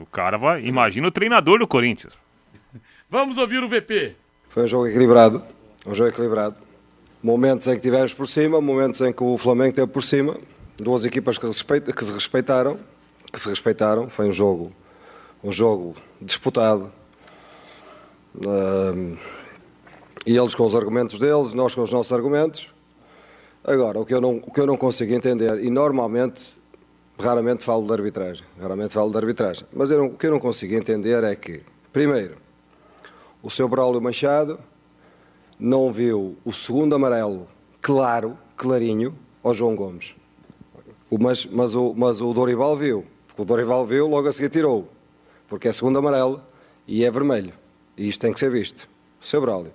O 0.00 0.06
cara 0.06 0.38
vai. 0.38 0.64
Imagina 0.64 1.06
o 1.08 1.10
treinador 1.10 1.58
do 1.58 1.66
Corinthians. 1.66 2.14
Vamos 3.10 3.36
ouvir 3.36 3.62
o 3.62 3.68
VP. 3.68 4.16
Foi 4.48 4.64
um 4.64 4.66
jogo 4.66 4.86
equilibrado. 4.86 5.42
Um 5.86 5.94
jogo 5.94 6.08
equilibrado. 6.08 6.56
Momentos 7.22 7.66
em 7.66 7.74
que 7.74 7.82
tivemos 7.82 8.14
por 8.14 8.26
cima, 8.26 8.58
momentos 8.58 9.02
em 9.02 9.12
que 9.12 9.22
o 9.22 9.36
Flamengo 9.36 9.74
teve 9.74 9.86
por 9.88 10.02
cima. 10.02 10.38
Duas 10.78 11.04
equipas 11.04 11.36
que, 11.36 11.46
respeita, 11.46 11.92
que 11.92 12.02
se 12.02 12.12
respeitaram. 12.14 12.78
Que 13.30 13.38
se 13.38 13.46
respeitaram. 13.50 14.08
Foi 14.08 14.26
um 14.26 14.32
jogo, 14.32 14.72
um 15.44 15.52
jogo 15.52 15.94
disputado. 16.18 16.90
Um, 18.34 19.18
e 20.26 20.36
eles 20.36 20.54
com 20.54 20.64
os 20.64 20.74
argumentos 20.74 21.18
deles, 21.18 21.54
nós 21.54 21.74
com 21.74 21.82
os 21.82 21.92
nossos 21.92 22.12
argumentos. 22.12 22.68
Agora, 23.62 24.00
o 24.00 24.04
que 24.04 24.12
eu 24.12 24.20
não, 24.20 24.36
o 24.36 24.50
que 24.50 24.60
eu 24.60 24.66
não 24.66 24.76
consigo 24.76 25.14
entender, 25.14 25.62
e 25.62 25.70
normalmente, 25.70 26.58
raramente 27.18 27.64
falo 27.64 27.86
de 27.86 27.92
arbitragem, 27.92 28.44
raramente 28.60 28.92
falo 28.92 29.10
de 29.10 29.16
arbitragem, 29.16 29.64
mas 29.72 29.90
eu 29.90 30.04
o 30.06 30.16
que 30.16 30.26
eu 30.26 30.32
não 30.32 30.40
consigo 30.40 30.74
entender 30.74 31.22
é 31.22 31.34
que, 31.36 31.62
primeiro, 31.92 32.36
o 33.42 33.50
seu 33.50 33.68
Braulio 33.68 34.02
Machado 34.02 34.58
não 35.58 35.92
viu 35.92 36.36
o 36.44 36.52
segundo 36.52 36.94
amarelo 36.94 37.46
claro, 37.80 38.36
clarinho, 38.56 39.16
ao 39.42 39.54
João 39.54 39.76
Gomes. 39.76 40.16
Mas, 41.20 41.46
mas, 41.46 41.74
o, 41.76 41.94
mas 41.94 42.20
o 42.20 42.32
Dorival 42.34 42.76
viu, 42.76 43.06
porque 43.28 43.42
o 43.42 43.44
Dorival 43.44 43.86
viu, 43.86 44.08
logo 44.08 44.26
a 44.26 44.32
seguir 44.32 44.48
tirou, 44.48 44.88
porque 45.48 45.68
é 45.68 45.72
segundo 45.72 46.00
amarelo 46.00 46.42
e 46.86 47.04
é 47.04 47.10
vermelho. 47.10 47.52
E 47.96 48.08
isto 48.08 48.20
tem 48.20 48.32
que 48.32 48.40
ser 48.40 48.50
visto. 48.50 48.88
O 49.20 49.24
seu 49.24 49.40
Braulio. 49.40 49.72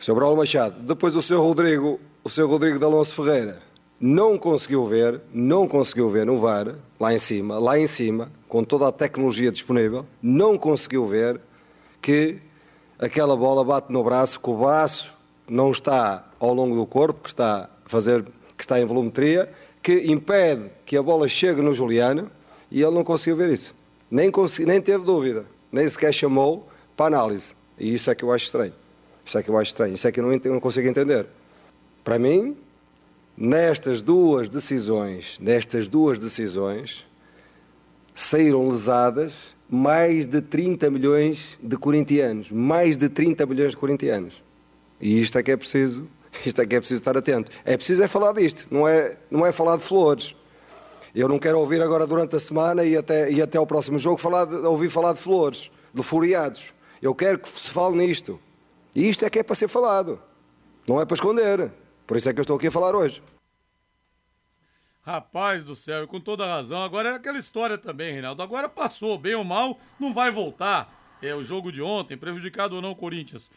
Sr. 0.00 0.14
Braulio 0.14 0.38
Machado. 0.38 0.80
Depois 0.80 1.14
o 1.14 1.20
Sr. 1.20 1.36
Rodrigo, 1.36 2.00
o 2.24 2.30
Sr. 2.30 2.46
Rodrigo 2.46 2.78
de 2.78 2.84
Alonso 2.84 3.14
Ferreira 3.14 3.60
não 4.00 4.38
conseguiu 4.38 4.86
ver, 4.86 5.20
não 5.32 5.68
conseguiu 5.68 6.08
ver 6.08 6.24
no 6.24 6.38
VAR, 6.38 6.74
lá 6.98 7.12
em 7.12 7.18
cima, 7.18 7.58
lá 7.58 7.78
em 7.78 7.86
cima, 7.86 8.32
com 8.48 8.64
toda 8.64 8.88
a 8.88 8.92
tecnologia 8.92 9.52
disponível, 9.52 10.06
não 10.22 10.56
conseguiu 10.56 11.06
ver 11.06 11.38
que 12.00 12.38
aquela 12.98 13.36
bola 13.36 13.62
bate 13.62 13.92
no 13.92 14.02
braço, 14.02 14.40
que 14.40 14.48
o 14.48 14.56
braço 14.56 15.12
não 15.46 15.70
está 15.70 16.26
ao 16.38 16.54
longo 16.54 16.74
do 16.74 16.86
corpo, 16.86 17.24
que 17.24 17.28
está 17.28 17.68
fazer, 17.84 18.24
que 18.56 18.64
está 18.64 18.80
em 18.80 18.86
volumetria, 18.86 19.52
que 19.82 20.10
impede 20.10 20.70
que 20.86 20.96
a 20.96 21.02
bola 21.02 21.28
chegue 21.28 21.60
no 21.60 21.74
Juliano 21.74 22.30
e 22.70 22.82
ele 22.82 22.94
não 22.94 23.04
conseguiu 23.04 23.36
ver 23.36 23.50
isso. 23.50 23.74
Nem, 24.10 24.30
consegui, 24.30 24.66
nem 24.66 24.80
teve 24.80 25.04
dúvida, 25.04 25.44
nem 25.70 25.86
sequer 25.86 26.12
chamou 26.12 26.66
para 26.96 27.06
análise. 27.06 27.54
E 27.78 27.92
isso 27.92 28.10
é 28.10 28.14
que 28.14 28.24
eu 28.24 28.32
acho 28.32 28.46
estranho. 28.46 28.79
Isso 29.30 29.38
é 29.38 29.44
que 29.44 29.48
eu 29.48 29.56
acho 29.56 29.68
estranho. 29.68 29.94
Isso 29.94 30.08
é 30.08 30.10
que 30.10 30.18
eu 30.18 30.24
não, 30.24 30.40
não 30.52 30.58
consigo 30.58 30.88
entender. 30.88 31.24
Para 32.02 32.18
mim, 32.18 32.56
nestas 33.36 34.02
duas 34.02 34.48
decisões, 34.48 35.38
nestas 35.40 35.88
duas 35.88 36.18
decisões, 36.18 37.06
saíram 38.12 38.68
lesadas 38.68 39.54
mais 39.68 40.26
de 40.26 40.40
30 40.40 40.90
milhões 40.90 41.56
de 41.62 41.76
corintianos. 41.76 42.50
Mais 42.50 42.98
de 42.98 43.08
30 43.08 43.46
milhões 43.46 43.70
de 43.70 43.76
corintianos. 43.76 44.42
E 45.00 45.20
isto 45.20 45.38
é 45.38 45.44
que 45.44 45.52
é 45.52 45.56
preciso, 45.56 46.08
isto 46.44 46.60
é 46.60 46.66
que 46.66 46.74
é 46.74 46.80
preciso 46.80 47.00
estar 47.00 47.16
atento. 47.16 47.52
É 47.64 47.76
preciso 47.76 48.02
é 48.02 48.08
falar 48.08 48.32
disto, 48.32 48.66
não 48.68 48.88
é, 48.88 49.16
não 49.30 49.46
é 49.46 49.52
falar 49.52 49.76
de 49.76 49.84
flores. 49.84 50.34
Eu 51.14 51.28
não 51.28 51.38
quero 51.38 51.60
ouvir 51.60 51.80
agora 51.80 52.04
durante 52.04 52.34
a 52.34 52.40
semana 52.40 52.82
e 52.82 52.96
até, 52.96 53.30
e 53.30 53.40
até 53.40 53.60
o 53.60 53.66
próximo 53.66 53.96
jogo 53.96 54.16
falar 54.16 54.46
de, 54.46 54.56
ouvir 54.56 54.90
falar 54.90 55.12
de 55.12 55.20
flores, 55.20 55.70
de 55.94 56.02
furiados. 56.02 56.74
Eu 57.00 57.14
quero 57.14 57.38
que 57.38 57.48
se 57.48 57.70
fale 57.70 57.96
nisto. 57.96 58.40
E 58.94 59.08
isto 59.08 59.24
é 59.24 59.30
que 59.30 59.38
é 59.38 59.42
para 59.42 59.54
ser 59.54 59.68
falado. 59.68 60.20
Não 60.86 61.00
é 61.00 61.04
para 61.04 61.14
esconder. 61.14 61.70
Por 62.06 62.16
isso 62.16 62.28
é 62.28 62.32
que 62.32 62.40
eu 62.40 62.42
estou 62.42 62.56
aqui 62.56 62.66
a 62.66 62.72
falar 62.72 62.94
hoje. 62.94 63.22
Rapaz 65.02 65.64
do 65.64 65.74
céu, 65.74 66.06
com 66.06 66.20
toda 66.20 66.46
razão. 66.46 66.82
Agora 66.82 67.10
é 67.10 67.14
aquela 67.14 67.38
história 67.38 67.78
também, 67.78 68.12
Reinaldo. 68.12 68.42
Agora 68.42 68.68
passou, 68.68 69.18
bem 69.18 69.34
ou 69.34 69.44
mal, 69.44 69.78
não 69.98 70.12
vai 70.12 70.30
voltar. 70.30 71.18
É 71.22 71.34
o 71.34 71.42
jogo 71.42 71.70
de 71.70 71.80
ontem, 71.80 72.16
prejudicado 72.16 72.76
ou 72.76 72.82
não 72.82 72.94
Corinthians. 72.94 73.50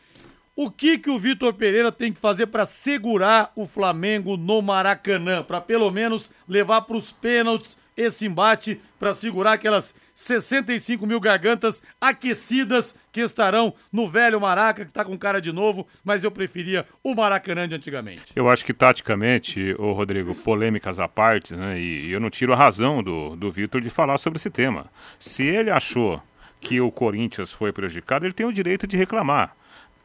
O 0.56 0.70
que 0.70 1.00
que 1.00 1.10
o 1.10 1.18
Vitor 1.18 1.54
Pereira 1.54 1.92
tem 1.92 2.14
que 2.14 2.20
fazer 2.20 2.48
para 2.48 2.66
segurar 2.66 3.52
o 3.56 3.66
Flamengo 3.66 4.38
no 4.38 4.62
Maracanã, 4.62 5.44
para 5.44 5.60
pelo 5.60 5.90
menos 5.90 6.30
levar 6.48 6.82
para 6.82 6.96
os 6.96 7.12
pênaltis 7.12 7.80
esse 7.98 8.26
embate, 8.26 8.80
para 9.00 9.14
segurar 9.14 9.54
aquelas 9.54 9.96
65 10.14 11.06
mil 11.06 11.20
gargantas 11.20 11.82
aquecidas 12.00 12.96
que 13.12 13.22
estarão 13.22 13.74
no 13.92 14.08
velho 14.08 14.40
Maraca, 14.40 14.84
que 14.84 14.92
está 14.92 15.04
com 15.04 15.18
cara 15.18 15.40
de 15.42 15.52
novo, 15.52 15.88
mas 16.04 16.24
eu 16.24 16.32
preferia 16.32 16.86
o 17.04 17.16
Maracanã 17.16 17.68
de 17.68 17.76
antigamente. 17.76 18.26
Eu 18.36 18.50
acho 18.50 18.66
que 18.66 18.74
taticamente, 18.74 19.76
o 19.78 19.92
Rodrigo, 19.92 20.36
polêmicas 20.36 21.00
à 21.00 21.08
parte, 21.08 21.56
né, 21.56 21.80
e 21.80 22.12
eu 22.12 22.20
não 22.20 22.30
tiro 22.30 22.54
a 22.54 22.56
razão 22.56 23.02
do, 23.04 23.36
do 23.36 23.52
Vitor 23.52 23.82
de 23.82 23.90
falar 23.90 24.18
sobre 24.18 24.38
esse 24.38 24.50
tema. 24.50 24.88
Se 25.20 25.44
ele 25.44 25.70
achou 25.70 26.22
que 26.60 26.80
o 26.80 26.92
Corinthians 26.92 27.52
foi 27.52 27.72
prejudicado, 27.72 28.26
ele 28.26 28.34
tem 28.34 28.46
o 28.46 28.54
direito 28.54 28.88
de 28.88 28.98
reclamar. 28.98 29.56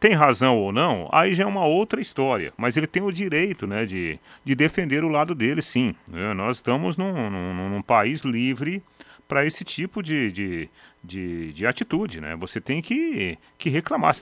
Tem 0.01 0.13
razão 0.13 0.57
ou 0.57 0.71
não, 0.71 1.09
aí 1.13 1.35
já 1.35 1.43
é 1.43 1.47
uma 1.47 1.65
outra 1.65 2.01
história. 2.01 2.53
Mas 2.57 2.77
ele 2.77 2.87
tem 2.87 3.03
o 3.03 3.11
direito 3.11 3.67
né, 3.67 3.85
de, 3.85 4.19
de 4.45 4.55
defender 4.55 5.03
o 5.03 5.09
lado 5.09 5.35
dele, 5.35 5.61
sim. 5.61 5.93
É, 6.13 6.35
nós 6.35 6.59
estamos 6.59 6.97
num, 6.97 7.29
num, 7.29 7.69
num 7.69 7.83
país 7.83 8.21
livre 8.21 8.81
para 9.29 9.45
esse 9.45 9.62
tipo 9.62 10.03
de, 10.03 10.33
de, 10.33 10.70
de, 11.05 11.53
de, 11.53 11.66
atitude, 11.66 12.18
né? 12.18 12.35
Você 12.37 12.61
tem 12.61 12.81
que, 12.81 13.39
que 13.59 13.68
reclamar. 13.68 14.16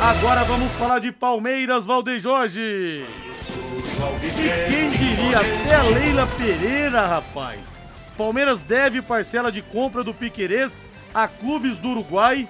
Agora 0.00 0.44
vamos 0.44 0.70
falar 0.72 0.98
de 0.98 1.10
Palmeiras, 1.10 1.86
Valdeir 1.86 2.20
Jorge. 2.20 3.02
E 4.22 4.30
quem 4.70 4.90
diria 4.90 5.40
até 5.40 5.82
Leila 5.82 6.26
Pereira, 6.26 7.06
rapaz? 7.06 7.80
Palmeiras 8.16 8.60
deve 8.60 9.02
parcela 9.02 9.52
de 9.52 9.60
compra 9.62 10.02
do 10.02 10.14
Piquerez 10.14 10.86
a 11.14 11.28
clubes 11.28 11.78
do 11.78 11.88
Uruguai, 11.88 12.48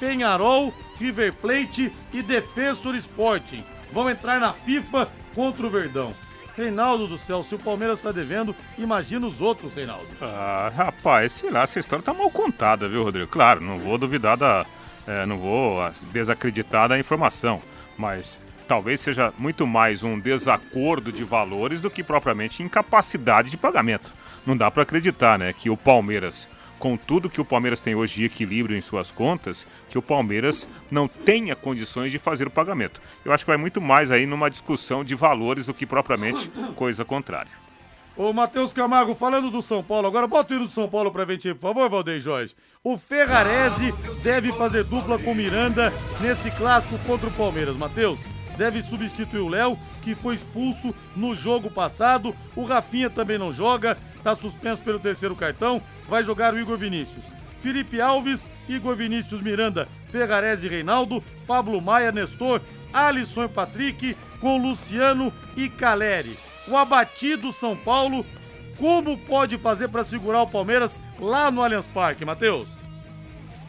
Penharol, 0.00 0.72
River 0.98 1.32
Plate 1.34 1.92
e 2.12 2.22
Defensor 2.22 2.94
Sporting. 2.96 3.64
Vão 3.92 4.08
entrar 4.08 4.40
na 4.40 4.52
FIFA 4.52 5.08
contra 5.34 5.66
o 5.66 5.70
Verdão. 5.70 6.14
Reinaldo 6.56 7.06
do 7.06 7.18
céu, 7.18 7.42
se 7.42 7.54
o 7.54 7.58
Palmeiras 7.58 7.98
tá 7.98 8.12
devendo, 8.12 8.54
imagina 8.76 9.26
os 9.26 9.40
outros, 9.40 9.74
Reinaldo. 9.74 10.06
Ah, 10.20 10.70
rapaz, 10.74 11.32
sei 11.32 11.50
lá, 11.50 11.62
essa 11.62 11.80
história 11.80 12.04
tá 12.04 12.12
mal 12.12 12.30
contada, 12.30 12.88
viu, 12.88 13.02
Rodrigo? 13.02 13.28
Claro, 13.28 13.60
não 13.60 13.78
vou 13.78 13.96
duvidar 13.96 14.36
da. 14.36 14.66
É, 15.06 15.26
não 15.26 15.38
vou 15.38 15.80
desacreditar 16.12 16.88
da 16.88 16.98
informação, 16.98 17.60
mas 17.96 18.38
talvez 18.68 19.00
seja 19.00 19.32
muito 19.38 19.66
mais 19.66 20.02
um 20.02 20.18
desacordo 20.18 21.10
de 21.10 21.24
valores 21.24 21.80
do 21.82 21.90
que 21.90 22.04
propriamente 22.04 22.62
incapacidade 22.62 23.50
de 23.50 23.56
pagamento. 23.56 24.12
Não 24.46 24.56
dá 24.56 24.70
para 24.70 24.82
acreditar, 24.82 25.38
né, 25.38 25.52
que 25.52 25.70
o 25.70 25.76
Palmeiras 25.76 26.48
com 26.82 26.96
tudo 26.96 27.30
que 27.30 27.40
o 27.40 27.44
Palmeiras 27.44 27.80
tem 27.80 27.94
hoje 27.94 28.16
de 28.16 28.24
equilíbrio 28.24 28.76
em 28.76 28.80
suas 28.80 29.12
contas, 29.12 29.64
que 29.88 29.96
o 29.96 30.02
Palmeiras 30.02 30.66
não 30.90 31.06
tenha 31.06 31.54
condições 31.54 32.10
de 32.10 32.18
fazer 32.18 32.48
o 32.48 32.50
pagamento. 32.50 33.00
Eu 33.24 33.32
acho 33.32 33.44
que 33.44 33.50
vai 33.52 33.56
muito 33.56 33.80
mais 33.80 34.10
aí 34.10 34.26
numa 34.26 34.50
discussão 34.50 35.04
de 35.04 35.14
valores 35.14 35.66
do 35.66 35.74
que 35.74 35.86
propriamente 35.86 36.50
coisa 36.74 37.04
contrária. 37.04 37.52
Ô, 38.16 38.32
Matheus 38.32 38.72
Camargo, 38.72 39.14
falando 39.14 39.48
do 39.48 39.62
São 39.62 39.80
Paulo, 39.80 40.08
agora 40.08 40.26
bota 40.26 40.52
o 40.52 40.56
hino 40.56 40.66
do 40.66 40.72
São 40.72 40.88
Paulo 40.88 41.12
pra 41.12 41.24
gente, 41.24 41.54
por 41.54 41.72
favor, 41.72 41.88
Valdeir 41.88 42.20
Jorge. 42.20 42.56
O 42.82 42.98
Ferrarese 42.98 43.94
deve 44.24 44.50
fazer 44.50 44.82
dupla 44.82 45.20
com 45.20 45.36
Miranda 45.36 45.92
nesse 46.20 46.50
clássico 46.50 46.98
contra 47.06 47.28
o 47.28 47.32
Palmeiras, 47.32 47.76
Matheus 47.76 48.31
deve 48.56 48.82
substituir 48.82 49.40
o 49.40 49.48
Léo, 49.48 49.78
que 50.02 50.14
foi 50.14 50.34
expulso 50.34 50.94
no 51.16 51.34
jogo 51.34 51.70
passado. 51.70 52.34
O 52.54 52.64
Rafinha 52.64 53.10
também 53.10 53.38
não 53.38 53.52
joga, 53.52 53.96
está 54.16 54.34
suspenso 54.34 54.82
pelo 54.82 55.00
terceiro 55.00 55.36
cartão. 55.36 55.80
Vai 56.08 56.22
jogar 56.22 56.54
o 56.54 56.58
Igor 56.58 56.76
Vinícius. 56.76 57.32
Felipe 57.60 58.00
Alves, 58.00 58.48
Igor 58.68 58.96
Vinícius 58.96 59.40
Miranda, 59.40 59.88
Ferrarese 60.10 60.66
e 60.66 60.68
Reinaldo, 60.68 61.22
Pablo 61.46 61.80
Maia, 61.80 62.10
Nestor, 62.10 62.60
Alisson 62.92 63.44
e 63.44 63.48
Patrick, 63.48 64.16
com 64.40 64.60
Luciano 64.60 65.32
e 65.56 65.68
Caleri. 65.68 66.36
O 66.66 66.76
abatido 66.76 67.52
São 67.52 67.76
Paulo, 67.76 68.26
como 68.76 69.16
pode 69.16 69.56
fazer 69.58 69.88
para 69.88 70.04
segurar 70.04 70.42
o 70.42 70.48
Palmeiras 70.48 71.00
lá 71.20 71.50
no 71.52 71.62
Allianz 71.62 71.86
Parque, 71.86 72.24
Matheus? 72.24 72.81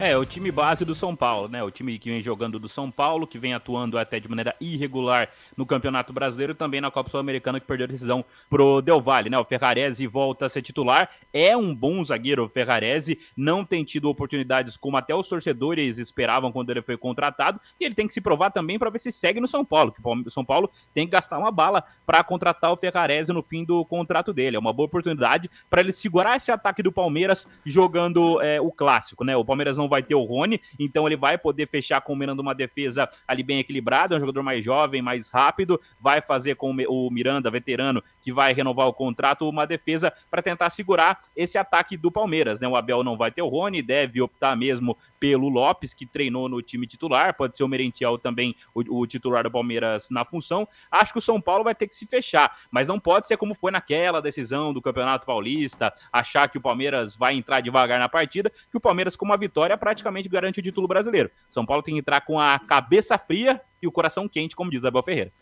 É, 0.04 0.18
o 0.18 0.24
time 0.26 0.50
base 0.50 0.84
do 0.84 0.94
São 0.94 1.16
Paulo, 1.16 1.48
né? 1.48 1.62
O 1.62 1.70
time 1.70 1.98
que 1.98 2.10
vem 2.10 2.20
jogando 2.20 2.58
do 2.58 2.68
São 2.68 2.90
Paulo, 2.90 3.26
que 3.26 3.38
vem 3.38 3.54
atuando 3.54 3.96
até 3.96 4.20
de 4.20 4.28
maneira 4.28 4.54
irregular 4.60 5.30
no 5.56 5.64
Campeonato 5.64 6.12
Brasileiro 6.12 6.52
e 6.52 6.54
também 6.54 6.78
na 6.78 6.90
Copa 6.90 7.08
Sul-Americana, 7.08 7.58
que 7.58 7.66
perdeu 7.66 7.86
a 7.86 7.88
decisão 7.88 8.22
pro 8.50 8.82
Del 8.82 9.00
Valle, 9.00 9.30
né? 9.30 9.38
O 9.38 9.46
Ferrarese 9.46 10.06
volta 10.06 10.44
a 10.44 10.48
ser 10.50 10.60
titular, 10.60 11.08
é 11.32 11.56
um 11.56 11.74
bom 11.74 12.04
zagueiro 12.04 12.44
o 12.44 12.50
Ferrarese, 12.50 13.18
não 13.34 13.64
tem 13.64 13.82
tido 13.82 14.10
oportunidades 14.10 14.76
como 14.76 14.98
até 14.98 15.14
os 15.14 15.26
torcedores 15.26 15.96
esperavam 15.96 16.52
quando 16.52 16.68
ele 16.68 16.82
foi 16.82 16.98
contratado, 16.98 17.58
e 17.80 17.86
ele 17.86 17.94
tem 17.94 18.06
que 18.06 18.12
se 18.12 18.20
provar 18.20 18.50
também 18.50 18.78
para 18.78 18.90
ver 18.90 18.98
se 18.98 19.10
segue 19.10 19.40
no 19.40 19.48
São 19.48 19.64
Paulo, 19.64 19.90
que 19.90 20.02
o 20.02 20.30
São 20.30 20.44
Paulo 20.44 20.70
tem 20.92 21.06
que 21.06 21.12
gastar 21.12 21.38
uma 21.38 21.50
bala 21.50 21.82
para 22.04 22.22
contratar 22.22 22.70
o 22.70 22.76
Ferrarese 22.76 23.32
no 23.32 23.42
fim 23.42 23.64
do 23.64 23.82
contrato 23.86 24.34
dele. 24.34 24.56
É 24.56 24.60
uma 24.60 24.74
boa 24.74 24.84
oportunidade 24.84 25.50
para 25.70 25.80
ele 25.80 25.92
segurar 25.92 26.36
esse 26.36 26.52
ataque 26.52 26.82
do 26.82 26.92
Palmeiras 26.92 27.48
jogando 27.64 28.38
é, 28.42 28.60
o 28.60 28.70
clássico, 28.70 29.24
né? 29.24 29.34
O 29.34 29.42
Palmeiras 29.46 29.78
não 29.78 29.93
vai 29.94 30.02
ter 30.02 30.16
o 30.16 30.24
Rony, 30.24 30.60
então 30.78 31.06
ele 31.06 31.16
vai 31.16 31.38
poder 31.38 31.68
fechar 31.68 32.00
combinando 32.00 32.42
uma 32.42 32.54
defesa 32.54 33.08
ali 33.28 33.44
bem 33.44 33.60
equilibrada, 33.60 34.14
é 34.14 34.16
um 34.16 34.20
jogador 34.20 34.42
mais 34.42 34.64
jovem, 34.64 35.00
mais 35.00 35.30
rápido, 35.30 35.80
vai 36.00 36.20
fazer 36.20 36.56
com 36.56 36.74
o 36.88 37.10
Miranda, 37.10 37.48
veterano, 37.48 38.02
que 38.20 38.32
vai 38.32 38.52
renovar 38.52 38.88
o 38.88 38.92
contrato, 38.92 39.48
uma 39.48 39.66
defesa 39.66 40.12
para 40.28 40.42
tentar 40.42 40.70
segurar 40.70 41.20
esse 41.36 41.56
ataque 41.56 41.96
do 41.96 42.10
Palmeiras, 42.10 42.58
né? 42.58 42.66
O 42.66 42.74
Abel 42.74 43.04
não 43.04 43.16
vai 43.16 43.30
ter 43.30 43.42
o 43.42 43.48
Rony, 43.48 43.82
deve 43.82 44.20
optar 44.20 44.56
mesmo 44.56 44.96
pelo 45.24 45.48
Lopes, 45.48 45.94
que 45.94 46.04
treinou 46.04 46.50
no 46.50 46.60
time 46.60 46.86
titular, 46.86 47.34
pode 47.34 47.56
ser 47.56 47.64
o 47.64 47.68
Merentiel 47.68 48.18
também, 48.18 48.54
o, 48.74 49.00
o, 49.00 49.06
titular 49.06 49.42
do 49.42 49.50
Palmeiras 49.50 50.10
na 50.10 50.22
função. 50.22 50.68
Acho 50.90 51.14
que 51.14 51.18
o 51.18 51.22
São 51.22 51.40
Paulo 51.40 51.64
vai 51.64 51.74
ter 51.74 51.88
que 51.88 51.96
se 51.96 52.04
fechar, 52.04 52.58
mas 52.70 52.88
não 52.88 53.00
pode 53.00 53.26
ser 53.26 53.38
como 53.38 53.54
foi 53.54 53.72
naquela 53.72 54.20
decisão 54.20 54.70
do 54.70 54.82
Campeonato 54.82 55.24
Paulista, 55.24 55.94
achar 56.12 56.50
que 56.50 56.58
o 56.58 56.60
Palmeiras 56.60 57.16
vai 57.16 57.34
entrar 57.34 57.62
devagar 57.62 57.98
na 57.98 58.06
partida, 58.06 58.52
que 58.70 58.76
o 58.76 58.80
Palmeiras 58.80 59.16
com 59.16 59.24
uma 59.24 59.38
vitória 59.38 59.78
praticamente 59.78 60.28
garante 60.28 60.60
o 60.60 60.62
título 60.62 60.86
brasileiro. 60.86 61.30
São 61.48 61.64
Paulo 61.64 61.82
tem 61.82 61.94
que 61.94 62.00
entrar 62.00 62.20
com 62.20 62.38
a 62.38 62.58
cabeça 62.58 63.16
fria 63.16 63.62
e 63.80 63.86
o 63.86 63.92
coração 63.92 64.28
quente, 64.28 64.54
como 64.54 64.70
diz 64.70 64.84
Abel 64.84 65.02
Ferreira. 65.02 65.32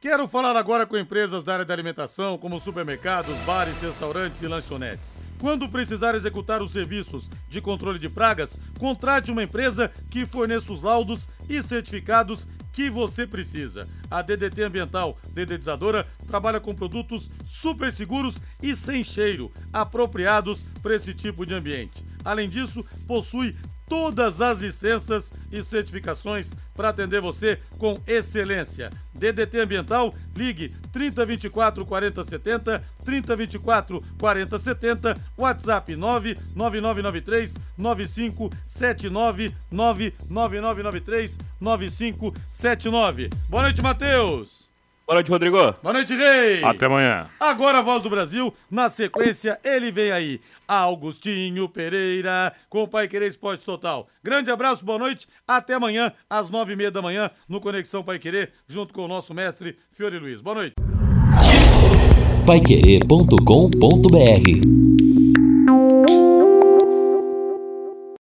Quero 0.00 0.26
falar 0.26 0.56
agora 0.56 0.86
com 0.86 0.96
empresas 0.96 1.44
da 1.44 1.52
área 1.52 1.64
da 1.66 1.74
alimentação, 1.74 2.38
como 2.38 2.58
supermercados, 2.58 3.36
bares, 3.40 3.82
restaurantes 3.82 4.40
e 4.40 4.48
lanchonetes. 4.48 5.14
Quando 5.38 5.68
precisar 5.68 6.14
executar 6.14 6.62
os 6.62 6.72
serviços 6.72 7.28
de 7.50 7.60
controle 7.60 7.98
de 7.98 8.08
pragas, 8.08 8.58
contrate 8.78 9.30
uma 9.30 9.42
empresa 9.42 9.92
que 10.08 10.24
forneça 10.24 10.72
os 10.72 10.82
laudos 10.82 11.28
e 11.50 11.62
certificados 11.62 12.48
que 12.72 12.88
você 12.88 13.26
precisa. 13.26 13.86
A 14.10 14.22
DDT 14.22 14.62
Ambiental 14.62 15.18
Dedetizadora 15.34 16.06
trabalha 16.26 16.60
com 16.60 16.74
produtos 16.74 17.30
super 17.44 17.92
seguros 17.92 18.40
e 18.62 18.74
sem 18.74 19.04
cheiro, 19.04 19.52
apropriados 19.70 20.64
para 20.82 20.94
esse 20.94 21.12
tipo 21.12 21.44
de 21.44 21.52
ambiente. 21.52 22.02
Além 22.24 22.48
disso, 22.48 22.82
possui 23.06 23.54
todas 23.90 24.40
as 24.40 24.58
licenças 24.58 25.32
e 25.50 25.64
certificações 25.64 26.54
para 26.76 26.90
atender 26.90 27.20
você 27.20 27.58
com 27.76 28.00
excelência. 28.06 28.88
DDT 29.12 29.62
Ambiental, 29.62 30.14
ligue 30.34 30.68
3024 30.92 31.84
4070, 31.84 32.84
3024 33.04 34.02
4070, 34.16 35.16
WhatsApp 35.36 35.96
99993 35.96 37.58
9579 37.76 39.54
99993 39.70 41.38
9579. 41.60 43.28
Boa 43.48 43.64
noite, 43.64 43.82
Matheus. 43.82 44.69
Boa 45.10 45.16
noite, 45.16 45.28
Rodrigo. 45.28 45.74
Boa 45.82 45.92
noite, 45.92 46.14
Rei. 46.14 46.62
Até 46.62 46.86
amanhã. 46.86 47.26
Agora 47.40 47.78
a 47.78 47.82
voz 47.82 48.00
do 48.00 48.08
Brasil, 48.08 48.54
na 48.70 48.88
sequência, 48.88 49.58
ele 49.64 49.90
vem 49.90 50.12
aí. 50.12 50.40
Augustinho 50.68 51.68
Pereira, 51.68 52.52
com 52.68 52.84
o 52.84 52.88
Pai 52.88 53.08
Querer 53.08 53.26
Esporte 53.26 53.64
Total. 53.64 54.06
Grande 54.22 54.52
abraço, 54.52 54.84
boa 54.84 55.00
noite, 55.00 55.26
até 55.48 55.74
amanhã, 55.74 56.12
às 56.30 56.48
nove 56.48 56.74
e 56.74 56.76
meia 56.76 56.92
da 56.92 57.02
manhã, 57.02 57.28
no 57.48 57.60
Conexão 57.60 58.04
Pai 58.04 58.20
Querer, 58.20 58.52
junto 58.68 58.94
com 58.94 59.04
o 59.04 59.08
nosso 59.08 59.34
mestre 59.34 59.76
Fiore 59.90 60.16
Luiz. 60.16 60.40
Boa 60.40 60.54
noite. 60.54 60.74
Paiquerê.com.br 62.46 64.99